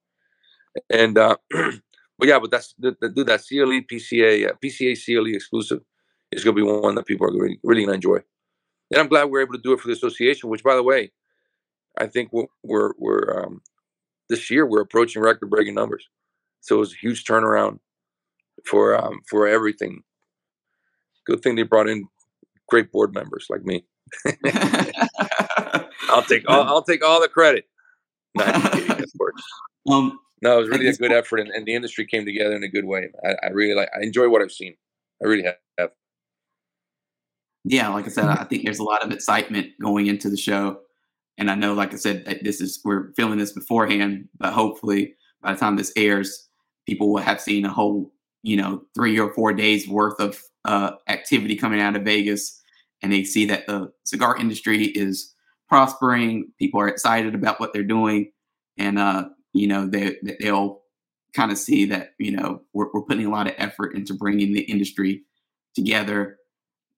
And 0.90 1.18
uh, 1.18 1.38
but 1.52 2.28
yeah, 2.28 2.40
but 2.40 2.52
that's 2.52 2.76
the, 2.78 2.96
the, 3.02 3.10
do 3.10 3.24
that 3.24 3.42
CLE 3.48 3.82
PCA 3.92 4.50
uh, 4.50 4.54
PCA 4.64 4.96
CLE 5.04 5.34
exclusive 5.34 5.82
is 6.32 6.44
going 6.44 6.56
to 6.56 6.64
be 6.64 6.70
one 6.70 6.96
that 6.96 7.06
people 7.06 7.28
are 7.28 7.34
really, 7.34 7.60
really 7.64 7.86
going 7.86 8.00
to 8.00 8.08
enjoy. 8.08 8.20
And 8.92 9.02
I'm 9.02 9.08
glad 9.08 9.26
we're 9.26 9.42
able 9.42 9.54
to 9.54 9.62
do 9.62 9.74
it 9.74 9.80
for 9.80 9.88
the 9.88 9.94
association, 9.94 10.50
which 10.50 10.64
by 10.64 10.76
the 10.76 10.84
way, 10.84 11.12
I 11.98 12.08
think 12.08 12.32
we're 12.32 12.94
we're 12.98 13.44
um, 13.44 13.62
this 14.30 14.50
year 14.50 14.66
we're 14.66 14.82
approaching 14.82 15.22
record 15.22 15.50
breaking 15.50 15.76
numbers. 15.76 16.08
So 16.62 16.78
it 16.78 16.80
was 16.80 16.94
a 16.94 16.98
huge 16.98 17.24
turnaround 17.24 17.80
for 18.66 18.96
um, 18.96 19.22
for 19.30 19.48
everything. 19.48 20.04
Good 21.26 21.42
thing 21.42 21.56
they 21.56 21.64
brought 21.64 21.90
in 21.90 22.08
great 22.68 22.92
board 22.92 23.14
members 23.14 23.48
like 23.50 23.66
me. 23.66 23.86
I'll 26.10 26.24
take 26.24 26.44
all, 26.48 26.64
I'll 26.64 26.84
take 26.84 27.04
all 27.04 27.22
the 27.22 27.28
credit. 27.28 27.66
um, 29.90 30.20
no, 30.42 30.58
it 30.58 30.62
was 30.62 30.70
really 30.70 30.88
a 30.88 30.94
good 30.94 31.12
effort, 31.12 31.40
and, 31.40 31.50
and, 31.50 31.66
the 31.66 31.74
industry 31.74 32.06
came 32.06 32.24
together 32.24 32.56
in 32.56 32.64
a 32.64 32.68
good 32.68 32.86
way. 32.86 33.10
I, 33.26 33.48
I 33.48 33.50
really 33.50 33.74
like. 33.74 33.90
I 33.98 34.04
enjoy 34.04 34.30
what 34.30 34.42
I've 34.42 34.52
seen. 34.52 34.76
I 35.24 35.28
really 35.28 35.44
have. 35.44 35.90
Yeah, 37.70 37.90
like 37.90 38.06
I 38.06 38.10
said, 38.10 38.26
I 38.26 38.46
think 38.46 38.64
there's 38.64 38.80
a 38.80 38.84
lot 38.84 39.04
of 39.04 39.12
excitement 39.12 39.72
going 39.82 40.08
into 40.08 40.30
the 40.30 40.38
show. 40.38 40.80
And 41.38 41.52
I 41.52 41.56
know, 41.56 41.74
like 41.74 41.94
I 41.94 41.98
said, 41.98 42.24
that 42.26 42.44
this 42.44 42.62
is 42.62 42.80
we're 42.86 43.12
filming 43.14 43.40
this 43.40 43.52
beforehand, 43.52 44.30
but 44.40 44.54
hopefully 44.54 45.16
by 45.42 45.52
the 45.54 45.60
time 45.60 45.76
this 45.76 45.92
airs, 45.98 46.48
people 46.86 47.12
will 47.12 47.22
have 47.22 47.42
seen 47.42 47.66
a 47.66 47.70
whole, 47.70 48.14
you 48.42 48.56
know, 48.56 48.84
three 48.96 49.20
or 49.20 49.34
four 49.34 49.52
days 49.52 49.86
worth 49.86 50.18
of 50.20 50.42
uh, 50.64 50.92
activity 51.10 51.58
coming 51.58 51.82
out 51.82 51.98
of 51.98 52.04
Vegas, 52.04 52.60
and 53.04 53.12
they 53.12 53.26
see 53.26 53.46
that 53.46 53.68
the 53.68 53.92
cigar 54.06 54.38
industry 54.38 54.86
is 54.86 55.34
prospering. 55.68 56.50
People 56.58 56.80
are 56.80 56.88
excited 56.88 57.36
about 57.36 57.60
what 57.60 57.74
they're 57.74 57.84
doing, 57.84 58.32
and 58.78 58.98
uh, 58.98 59.26
you 59.52 59.68
know, 59.68 59.88
they 59.88 60.16
they'll 60.40 60.80
kind 61.34 61.52
of 61.52 61.58
see 61.58 61.84
that 61.86 62.12
you 62.18 62.32
know 62.32 62.62
we're, 62.74 62.88
we're 62.94 63.04
putting 63.04 63.26
a 63.26 63.32
lot 63.32 63.48
of 63.48 63.54
effort 63.58 63.94
into 63.94 64.14
bringing 64.14 64.54
the 64.54 64.62
industry 64.62 65.24
together 65.76 66.38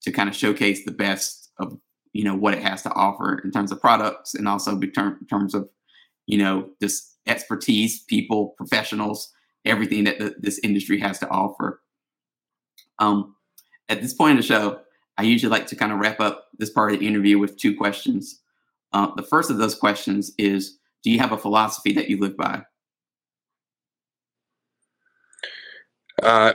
to 0.03 0.11
kind 0.11 0.29
of 0.29 0.35
showcase 0.35 0.85
the 0.85 0.91
best 0.91 1.51
of 1.59 1.77
you 2.13 2.23
know 2.23 2.35
what 2.35 2.53
it 2.53 2.63
has 2.63 2.81
to 2.83 2.93
offer 2.93 3.39
in 3.43 3.51
terms 3.51 3.71
of 3.71 3.81
products 3.81 4.33
and 4.33 4.47
also 4.47 4.79
in 4.79 5.27
terms 5.29 5.53
of 5.53 5.69
you 6.25 6.37
know 6.37 6.69
this 6.79 7.15
expertise 7.27 8.03
people 8.03 8.53
professionals 8.57 9.31
everything 9.65 10.05
that 10.05 10.19
the, 10.19 10.35
this 10.39 10.59
industry 10.59 10.99
has 10.99 11.19
to 11.19 11.29
offer 11.29 11.81
um, 12.99 13.35
at 13.89 14.01
this 14.01 14.13
point 14.13 14.31
in 14.31 14.37
the 14.37 14.43
show 14.43 14.79
i 15.17 15.23
usually 15.23 15.51
like 15.51 15.67
to 15.67 15.75
kind 15.75 15.91
of 15.91 15.99
wrap 15.99 16.19
up 16.19 16.47
this 16.57 16.71
part 16.71 16.91
of 16.91 16.99
the 16.99 17.07
interview 17.07 17.37
with 17.37 17.57
two 17.57 17.75
questions 17.75 18.41
uh, 18.93 19.13
the 19.15 19.23
first 19.23 19.51
of 19.51 19.57
those 19.57 19.75
questions 19.75 20.31
is 20.37 20.79
do 21.03 21.11
you 21.11 21.19
have 21.19 21.31
a 21.31 21.37
philosophy 21.37 21.93
that 21.93 22.09
you 22.09 22.19
live 22.19 22.35
by? 22.35 22.63
Uh, 26.21 26.53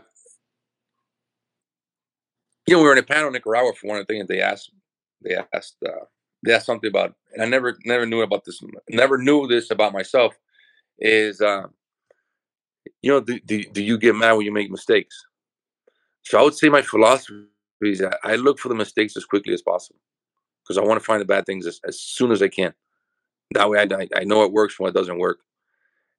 you 2.67 2.75
know, 2.75 2.81
we 2.81 2.87
were 2.87 2.93
in 2.93 2.99
a 2.99 3.03
panel 3.03 3.29
in 3.29 3.33
Nicaragua 3.33 3.73
for 3.75 3.89
one 3.89 3.99
the 3.99 4.05
things 4.05 4.27
they 4.27 4.41
asked. 4.41 4.71
They 5.23 5.37
asked. 5.53 5.77
Uh, 5.87 6.07
they 6.43 6.53
asked 6.53 6.67
something 6.67 6.89
about, 6.89 7.15
and 7.33 7.43
I 7.43 7.47
never, 7.47 7.79
never 7.87 8.05
knew 8.05 8.21
about 8.21 8.45
this. 8.45 8.63
Never 8.91 9.17
knew 9.17 9.47
this 9.47 9.71
about 9.71 9.93
myself. 9.95 10.35
Is 10.99 11.41
uh, 11.41 11.65
you 13.03 13.11
know, 13.11 13.21
do, 13.21 13.39
do, 13.41 13.63
do 13.65 13.83
you 13.83 13.99
get 13.99 14.15
mad 14.15 14.33
when 14.33 14.47
you 14.47 14.53
make 14.53 14.71
mistakes? 14.71 15.25
So 16.23 16.39
I 16.39 16.43
would 16.43 16.55
say 16.55 16.69
my 16.69 16.83
philosophy 16.83 17.45
is 17.83 17.99
that 17.99 18.19
I 18.25 18.37
look 18.37 18.59
for 18.59 18.69
the 18.69 18.75
mistakes 18.75 19.17
as 19.17 19.25
quickly 19.25 19.53
as 19.53 19.63
possible 19.63 20.01
because 20.63 20.79
I 20.79 20.83
want 20.83 21.01
to 21.01 21.05
find 21.05 21.21
the 21.21 21.27
bad 21.27 21.45
things 21.45 21.67
as, 21.67 21.81
as 21.87 22.01
soon 22.01 22.33
as 22.33 22.43
I 22.43 22.49
can. 22.49 22.73
That 23.53 23.69
way, 23.69 23.79
I, 23.79 24.09
I 24.17 24.25
know 24.25 24.43
it 24.45 24.53
works 24.53 24.79
when 24.79 24.89
it 24.89 24.95
doesn't 24.95 25.19
work, 25.19 25.41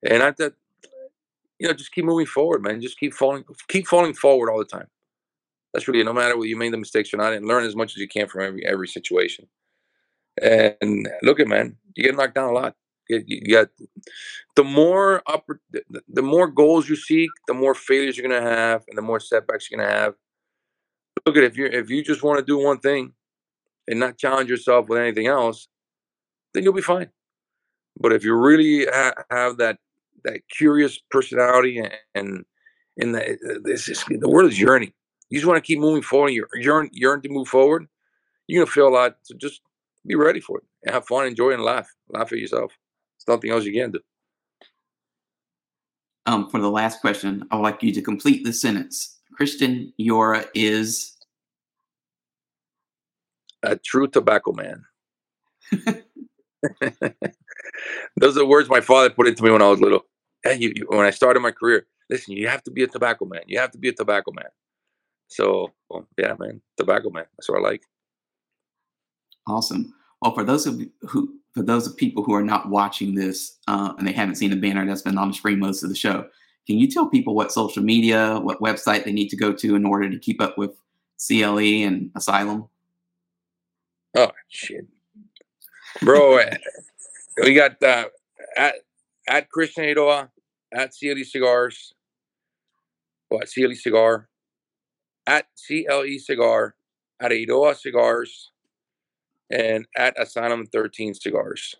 and 0.08 0.22
I 0.22 0.32
that 0.32 0.54
you 1.60 1.68
know 1.68 1.74
just 1.74 1.91
keep 1.91 2.06
moving 2.06 2.28
forward, 2.28 2.62
man. 2.62 2.82
Just 2.82 3.00
keep 3.00 3.14
falling, 3.14 3.43
keep 3.68 3.88
falling 3.88 4.14
forward 4.14 4.52
all 4.52 4.60
the 4.60 4.66
time. 4.66 4.88
That's 5.76 5.89
really 5.89 6.05
no 6.05 6.13
matter 6.13 6.38
whether 6.38 6.47
you 6.47 6.55
made 6.55 6.71
the 6.71 6.78
mistakes 6.78 7.13
or 7.13 7.17
not, 7.17 7.34
and 7.34 7.45
learn 7.45 7.65
as 7.65 7.76
much 7.76 7.91
as 7.91 7.97
you 7.97 8.07
can 8.07 8.30
from 8.30 8.43
every 8.43 8.65
every 8.65 8.88
situation. 8.88 9.45
And 10.41 11.09
look 11.21 11.41
at 11.41 11.49
man, 11.49 11.76
you 11.95 12.05
get 12.05 12.15
knocked 12.15 12.36
down 12.36 12.49
a 12.49 12.53
lot. 12.53 12.76
You, 13.09 13.21
you 13.28 13.53
got 13.53 13.67
the 14.55 14.63
more 14.63 15.21
upper, 15.28 15.59
the, 16.07 16.21
more 16.21 16.47
goals 16.47 16.88
you 16.88 16.95
seek, 16.95 17.30
the 17.49 17.53
more 17.53 17.76
failures 17.76 18.17
you're 18.17 18.26
gonna 18.26 18.49
have, 18.49 18.86
and 18.88 18.97
the 18.97 19.01
more 19.01 19.19
setbacks 19.19 19.69
you're 19.69 19.78
gonna 19.78 19.91
have. 19.91 20.13
Look 21.26 21.36
at 21.36 21.43
if 21.43 21.57
you 21.57 21.65
if 21.65 21.89
you 21.89 22.01
just 22.01 22.23
want 22.23 22.39
to 22.39 22.45
do 22.45 22.57
one 22.57 22.80
thing 22.80 23.11
and 23.89 23.99
not 23.99 24.17
challenge 24.17 24.49
yourself 24.49 24.88
with 24.88 24.97
anything 24.97 25.28
else, 25.28 25.67
then 26.53 26.63
you'll 26.63 26.71
be 26.71 26.82
fine. 26.82 27.09
But 27.99 28.13
if 28.13 28.23
you 28.23 28.34
really 28.34 28.86
ha- 28.86 29.26
have 29.30 29.57
that 29.57 29.80
that 30.23 30.39
curious 30.49 30.97
personality 31.11 31.80
and 31.80 31.91
and, 32.15 32.45
and 32.97 33.13
the, 33.13 33.59
this 33.61 33.89
is, 33.89 34.05
the 34.07 34.30
world 34.30 34.49
is 34.49 34.57
yearning. 34.57 34.93
You 35.30 35.39
just 35.39 35.47
want 35.47 35.57
to 35.57 35.67
keep 35.67 35.80
moving 35.80 36.01
forward. 36.01 36.30
you're 36.30 36.47
yearn, 36.55 36.89
yearn 36.93 37.21
to 37.21 37.30
move 37.30 37.47
forward. 37.47 37.88
You're 38.47 38.63
gonna 38.63 38.71
feel 38.71 38.88
a 38.88 38.89
lot. 38.89 39.17
So 39.23 39.36
just 39.36 39.61
be 40.05 40.15
ready 40.15 40.39
for 40.39 40.59
it 40.59 40.63
and 40.84 40.93
have 40.93 41.07
fun, 41.07 41.26
enjoy, 41.26 41.51
and 41.51 41.63
laugh. 41.63 41.89
Laugh 42.09 42.32
at 42.32 42.38
yourself. 42.38 42.71
There's 43.17 43.36
nothing 43.36 43.51
else 43.51 43.65
you 43.65 43.73
can 43.73 43.91
do. 43.91 43.99
Um, 46.28 46.49
for 46.49 46.59
the 46.59 46.69
last 46.69 47.01
question, 47.01 47.47
I 47.51 47.55
would 47.55 47.63
like 47.63 47.84
you 47.84 47.91
to 47.93 48.01
complete 48.01 48.43
the 48.43 48.53
sentence. 48.53 49.19
Christian 49.36 49.93
Eiroa 49.99 50.47
is 50.53 51.17
a 53.63 53.76
true 53.76 54.07
tobacco 54.07 54.53
man. 54.53 54.86
Those 58.17 58.36
are 58.36 58.39
the 58.39 58.45
words 58.45 58.69
my 58.69 58.82
father 58.82 59.09
put 59.09 59.28
into 59.28 59.43
me 59.43 59.51
when 59.51 59.61
I 59.61 59.67
was 59.67 59.82
little. 59.82 60.05
Hey, 60.43 60.57
you, 60.57 60.73
you, 60.76 60.86
when 60.89 61.05
I 61.05 61.09
started 61.11 61.41
my 61.41 61.51
career, 61.51 61.86
listen, 62.09 62.36
you 62.36 62.47
have 62.47 62.63
to 62.63 62.71
be 62.71 62.84
a 62.84 62.88
tobacco 62.88 63.26
man. 63.26 63.41
You 63.47 63.59
have 63.59 63.71
to 63.71 63.78
be 63.78 63.89
a 63.89 63.93
tobacco 63.93 64.32
man. 64.32 64.45
So, 65.28 65.73
yeah, 66.17 66.36
man, 66.39 66.61
tobacco 66.78 67.09
man. 67.09 67.26
That's 67.38 67.49
what 67.49 67.59
I 67.59 67.61
like. 67.61 67.84
Awesome. 69.47 69.93
Well, 70.21 70.34
for 70.34 70.43
those 70.43 70.65
of 70.65 70.82
who, 71.01 71.36
for 71.53 71.63
those 71.63 71.88
of 71.88 71.95
people 71.95 72.23
who 72.23 72.34
are 72.34 72.43
not 72.43 72.69
watching 72.69 73.15
this 73.15 73.57
uh, 73.67 73.93
and 73.97 74.07
they 74.07 74.11
haven't 74.11 74.36
seen 74.36 74.49
the 74.49 74.55
banner 74.55 74.86
that's 74.86 75.01
been 75.01 75.17
on 75.17 75.30
the 75.30 75.34
screen 75.34 75.59
most 75.59 75.84
of 75.84 75.89
the 75.89 75.95
show, 75.95 76.28
can 76.67 76.78
you 76.78 76.89
tell 76.89 77.07
people 77.07 77.36
what 77.36 77.51
social 77.51 77.84
media, 77.84 78.39
what 78.39 78.59
website 78.59 79.05
they 79.05 79.11
need 79.11 79.30
to 79.30 79.38
go 79.38 79.53
to 79.53 79.76
in 79.76 79.86
order 79.86 80.09
to 80.09 80.17
keep 80.17 80.41
up 80.41 80.57
with 80.57 80.71
CLE 81.26 81.59
and 81.59 82.11
Asylum? 82.15 82.67
Oh 84.17 84.32
shit, 84.49 84.86
bro! 86.01 86.38
Eh, 86.38 86.57
we 87.43 87.53
got 87.53 87.82
uh, 87.84 88.05
at 88.57 88.76
at 89.28 89.49
Christian 89.49 89.84
Eiroa, 89.84 90.30
at 90.73 90.91
CLE 90.97 91.23
Cigars, 91.23 91.93
what 93.30 93.47
CLE 93.53 93.76
Cigar, 93.76 94.28
at 95.28 95.47
CLE 95.67 96.19
Cigar, 96.19 96.76
at 97.19 97.32
Eiroa 97.32 97.76
Cigars, 97.76 98.51
and 99.49 99.86
at 99.95 100.19
Asylum 100.19 100.65
13 100.65 101.13
Cigars. 101.13 101.76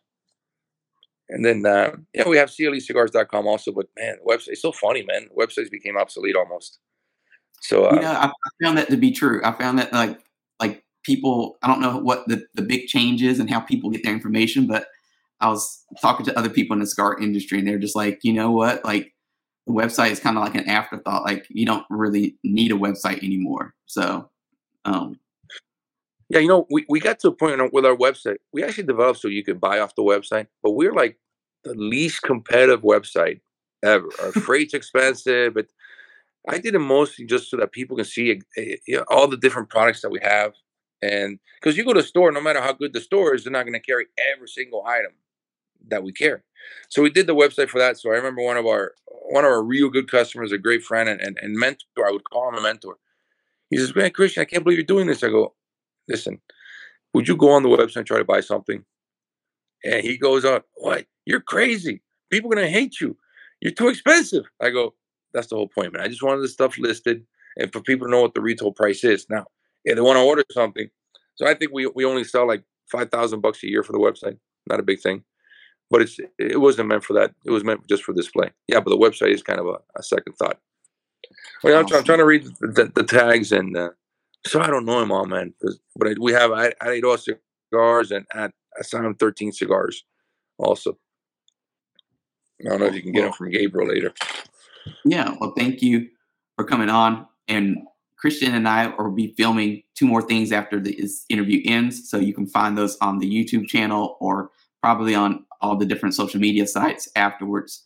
And 1.30 1.44
then, 1.44 1.66
uh, 1.66 1.96
yeah, 2.14 2.28
we 2.28 2.38
have 2.38 2.50
CLEcigars.com 2.50 3.48
also, 3.48 3.72
but 3.72 3.88
man, 3.98 4.18
website, 4.28 4.50
it's 4.50 4.62
so 4.62 4.72
funny, 4.72 5.04
man. 5.04 5.28
Websites 5.38 5.72
became 5.72 5.98
obsolete 5.98 6.36
almost. 6.36 6.80
So, 7.62 7.86
uh, 7.86 7.98
yeah, 8.00 8.20
I, 8.20 8.28
I 8.28 8.64
found 8.64 8.78
that 8.78 8.90
to 8.90 8.98
be 8.98 9.12
true. 9.12 9.42
I 9.44 9.52
found 9.54 9.80
that 9.80 9.92
like, 9.92 10.20
like 10.60 10.84
people, 11.04 11.58
I 11.64 11.68
don't 11.68 11.82
know 11.82 11.98
what 11.98 12.28
the, 12.28 12.46
the 12.54 12.62
big 12.62 12.86
change 12.86 13.24
is 13.24 13.40
and 13.40 13.50
how 13.50 13.60
people 13.60 13.90
get 13.90 14.04
their 14.04 14.14
information, 14.14 14.68
but 14.68 14.88
I 15.42 15.50
was 15.50 15.84
talking 16.00 16.26
to 16.28 16.38
other 16.38 16.50
people 16.50 16.76
in 16.76 16.80
the 16.80 16.88
cigar 16.88 17.18
industry 17.20 17.58
and 17.58 17.68
they're 17.68 17.80
just 17.80 17.96
like, 17.96 18.20
you 18.22 18.32
know 18.32 18.52
what? 18.52 18.86
Like 18.86 19.15
the 19.68 19.74
website 19.74 20.12
is 20.12 20.20
kind 20.20 20.38
of 20.38 20.44
like 20.44 20.56
an 20.56 20.70
afterthought. 20.70 21.24
Like 21.24 21.48
you 21.50 21.66
don't 21.66 21.86
really 21.90 22.38
need 22.44 22.72
a 22.72 22.76
website 22.76 23.24
anymore. 23.24 23.74
So, 23.86 24.30
um, 24.86 25.20
yeah, 26.30 26.40
you 26.40 26.48
know, 26.48 26.66
we, 26.70 26.86
we 26.90 27.00
got 27.00 27.20
to 27.20 27.30
a 27.30 27.32
point 27.32 27.74
with 27.74 27.86
our 27.86 27.96
website. 27.96 28.38
We 28.52 28.64
actually 28.64 28.86
developed 28.86 29.20
so 29.20 29.28
you 29.28 29.44
could 29.44 29.62
buy 29.62 29.80
off 29.80 29.96
the 29.96 30.04
website, 30.04 30.48
but 30.64 30.72
we're 30.72 30.94
like 30.94 31.18
the 31.64 31.74
least 31.76 32.22
competitive 32.22 32.82
website 32.82 33.42
ever. 33.84 34.10
Our 34.22 34.32
freight's 34.32 34.74
expensive, 34.74 35.54
but 35.54 35.68
I 36.48 36.60
did 36.60 36.76
it 36.76 36.80
mostly 36.80 37.26
just 37.26 37.50
so 37.50 37.58
that 37.58 37.72
people 37.72 37.96
can 37.96 38.06
see 38.06 38.32
uh, 38.32 38.62
you 38.88 38.98
know, 38.98 39.06
all 39.10 39.28
the 39.28 39.38
different 39.38 39.70
products 39.70 40.02
that 40.02 40.12
we 40.12 40.20
have. 40.22 40.54
And 41.02 41.40
because 41.60 41.78
you 41.78 41.84
go 41.84 41.94
to 41.94 42.00
a 42.00 42.04
store, 42.04 42.32
no 42.32 42.42
matter 42.42 42.62
how 42.62 42.74
good 42.74 42.94
the 42.94 43.02
store 43.02 43.36
is, 43.36 43.44
they're 43.44 43.52
not 43.52 43.64
going 43.64 43.74
to 43.74 43.80
carry 43.80 44.06
every 44.34 44.48
single 44.48 44.86
item 44.86 45.12
that 45.88 46.04
we 46.04 46.12
carry. 46.12 46.40
So 46.90 47.02
we 47.02 47.10
did 47.10 47.28
the 47.28 47.36
website 47.36 47.70
for 47.70 47.80
that. 47.80 47.98
So 47.98 48.10
I 48.12 48.16
remember 48.16 48.44
one 48.44 48.58
of 48.58 48.66
our 48.66 48.94
one 49.08 49.44
of 49.44 49.52
our 49.52 49.64
real 49.64 49.90
good 49.90 50.10
customers, 50.10 50.52
a 50.52 50.58
great 50.58 50.84
friend 50.84 51.10
and, 51.10 51.20
and, 51.20 51.38
and 51.42 51.56
mentor. 51.56 52.08
I 52.08 52.12
would 52.12 52.30
call 52.30 52.50
him 52.50 52.56
a 52.56 52.62
mentor. 52.62 52.98
He 53.70 53.78
says, 53.78 53.96
"Man, 53.96 54.12
Christian, 54.12 54.42
I 54.42 54.46
can't 54.46 54.64
believe 54.64 54.78
you're 54.78 54.86
doing 54.86 55.08
this." 55.08 55.24
I 55.24 55.30
go, 55.30 55.54
listen, 56.08 56.40
would 57.14 57.28
you 57.28 57.36
go 57.36 57.52
on 57.52 57.64
the 57.64 57.70
website 57.70 57.98
and 57.98 58.08
try 58.08 58.18
to 58.18 58.26
buy 58.26 58.42
something? 58.42 58.84
And 59.84 60.04
he 60.04 60.18
goes 60.18 60.46
on, 60.46 60.62
what? 60.76 61.06
You're 61.26 61.42
crazy. 61.42 62.02
People 62.32 62.52
are 62.54 62.56
to 62.56 62.68
hate 62.68 63.00
you. 63.00 63.18
You're 63.62 63.72
too 63.72 63.88
expensive. 63.88 64.46
I 64.62 64.70
go, 64.70 64.94
that's 65.34 65.48
the 65.48 65.56
whole 65.56 65.68
point, 65.68 65.94
man. 65.94 66.02
I 66.02 66.08
just 66.08 66.24
wanted 66.24 66.42
the 66.42 66.48
stuff 66.48 66.78
listed 66.78 67.26
and 67.58 67.72
for 67.72 67.82
people 67.82 68.08
to 68.08 68.12
know 68.12 68.22
what 68.22 68.34
the 68.34 68.42
retail 68.42 68.72
price 68.72 69.04
is. 69.04 69.28
Now, 69.30 69.46
if 69.84 69.96
they 69.96 70.02
want 70.02 70.18
to 70.18 70.24
order 70.24 70.44
something, 70.52 70.90
so 71.36 71.48
I 71.48 71.54
think 71.54 71.72
we, 71.72 71.88
we 71.88 72.06
only 72.06 72.24
sell 72.24 72.48
like 72.48 72.64
5,000 72.92 73.42
bucks 73.42 73.64
a 73.64 73.70
year 73.70 73.84
for 73.84 73.92
the 73.92 74.00
website. 74.00 74.38
Not 74.68 74.80
a 74.80 74.84
big 74.84 75.00
thing, 75.00 75.24
but 75.90 76.02
it's, 76.02 76.20
it 76.40 76.60
wasn't 76.60 76.88
meant 76.88 77.04
for 77.04 77.14
that. 77.14 77.34
It 77.46 77.52
was 77.52 77.64
meant 77.64 77.88
just 77.88 78.04
for 78.04 78.14
display. 78.14 78.52
Yeah, 78.68 78.80
but 78.80 78.90
the 78.90 78.98
website 78.98 79.34
is 79.34 79.44
kind 79.44 79.60
of 79.60 79.68
a, 79.68 79.78
a 79.98 80.04
second 80.04 80.34
thought. 80.34 80.60
Well, 81.64 81.80
I'm, 81.80 81.94
I'm, 81.94 82.04
trying 82.04 82.20
to 82.20 82.26
read 82.26 82.46
the, 82.46 82.68
the, 82.68 82.92
the 82.96 83.04
tags 83.04 83.52
and 83.52 83.76
uh, 83.76 83.90
so 84.46 84.62
I 84.62 84.68
don't 84.68 84.86
know 84.86 85.02
him 85.02 85.12
all, 85.12 85.26
man. 85.26 85.54
But 85.96 86.08
I, 86.08 86.16
we 86.20 86.32
have 86.34 86.52
at, 86.52 86.80
Eiroa 86.80 87.20
Cigars 87.20 88.12
and 88.12 88.26
at 88.34 88.52
Asylum 88.80 89.16
13 89.16 89.52
Cigars 89.52 90.04
also. 90.58 90.98
I 92.62 92.70
don't 92.70 92.80
know 92.80 92.86
if 92.86 92.96
you 92.96 93.02
can 93.02 93.12
get 93.12 93.22
them 93.24 93.34
from 93.34 93.52
Gabriel 93.52 93.90
later. 93.90 94.14
Yeah, 95.04 95.36
well, 95.40 95.54
thank 95.58 95.82
you 95.82 96.08
for 96.56 96.64
coming 96.64 96.90
on. 96.90 97.28
And 97.48 97.78
Christian 98.18 98.56
and 98.56 98.68
I 98.68 98.88
will 98.98 99.12
be 99.12 99.34
filming 99.36 99.84
two 99.96 100.08
more 100.08 100.22
things 100.22 100.52
after 100.52 100.80
this 100.80 101.26
interview 101.30 101.62
ends. 101.66 102.10
So 102.10 102.18
you 102.18 102.34
can 102.34 102.48
find 102.48 102.78
those 102.78 102.98
on 103.02 103.20
the 103.20 103.30
YouTube 103.30 103.68
channel 103.68 104.18
or 104.20 104.52
probably 104.86 105.16
on 105.16 105.44
all 105.62 105.76
the 105.76 105.84
different 105.84 106.14
social 106.14 106.40
media 106.40 106.68
sites 106.68 107.10
afterwards. 107.16 107.86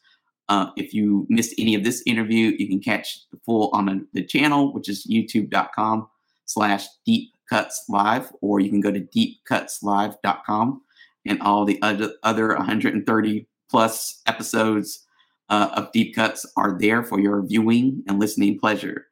Uh, 0.50 0.70
if 0.76 0.94
you 0.94 1.26
missed 1.30 1.56
any 1.58 1.74
of 1.74 1.86
this 1.86 2.04
interview, 2.06 2.54
you 2.60 2.68
can 2.68 2.82
catch 2.82 3.20
the 3.32 3.40
full 3.46 3.70
on 3.72 3.86
the, 3.86 4.06
the 4.12 4.22
channel, 4.22 4.74
which 4.74 4.90
is 4.90 5.08
youtube.com 5.08 6.06
slash 6.44 6.88
deep 7.06 7.32
cuts 7.50 7.86
live, 7.88 8.34
or 8.42 8.60
you 8.60 8.70
can 8.70 8.82
go 8.82 8.92
to 8.92 9.00
deepcutslive.com 9.00 10.82
and 11.26 11.42
all 11.42 11.64
the 11.64 11.82
other, 11.82 12.12
other 12.24 12.50
130 12.50 13.48
plus 13.70 14.22
episodes 14.28 15.06
uh, 15.48 15.70
of 15.76 15.94
Deep 15.94 16.14
Cuts 16.14 16.46
are 16.58 16.78
there 16.78 17.02
for 17.02 17.22
your 17.22 17.42
viewing 17.42 18.04
and 18.10 18.20
listening 18.20 18.60
pleasure. 18.60 19.08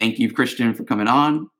Thank 0.00 0.18
you, 0.18 0.32
Christian, 0.32 0.72
for 0.72 0.84
coming 0.84 1.08
on. 1.08 1.50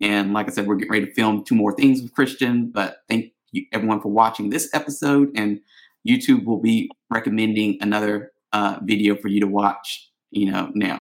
And 0.00 0.32
like 0.32 0.48
I 0.48 0.52
said, 0.52 0.66
we're 0.66 0.76
getting 0.76 0.92
ready 0.92 1.06
to 1.06 1.12
film 1.12 1.44
two 1.44 1.54
more 1.54 1.74
things 1.74 2.00
with 2.00 2.14
Christian, 2.14 2.70
but 2.70 3.02
thank 3.10 3.32
everyone 3.72 4.00
for 4.00 4.10
watching 4.10 4.50
this 4.50 4.68
episode. 4.72 5.30
And 5.36 5.60
YouTube 6.06 6.44
will 6.44 6.60
be 6.60 6.90
recommending 7.10 7.78
another 7.80 8.32
uh, 8.52 8.78
video 8.82 9.16
for 9.16 9.28
you 9.28 9.40
to 9.40 9.46
watch, 9.46 10.10
you 10.30 10.50
know, 10.50 10.70
now. 10.74 10.96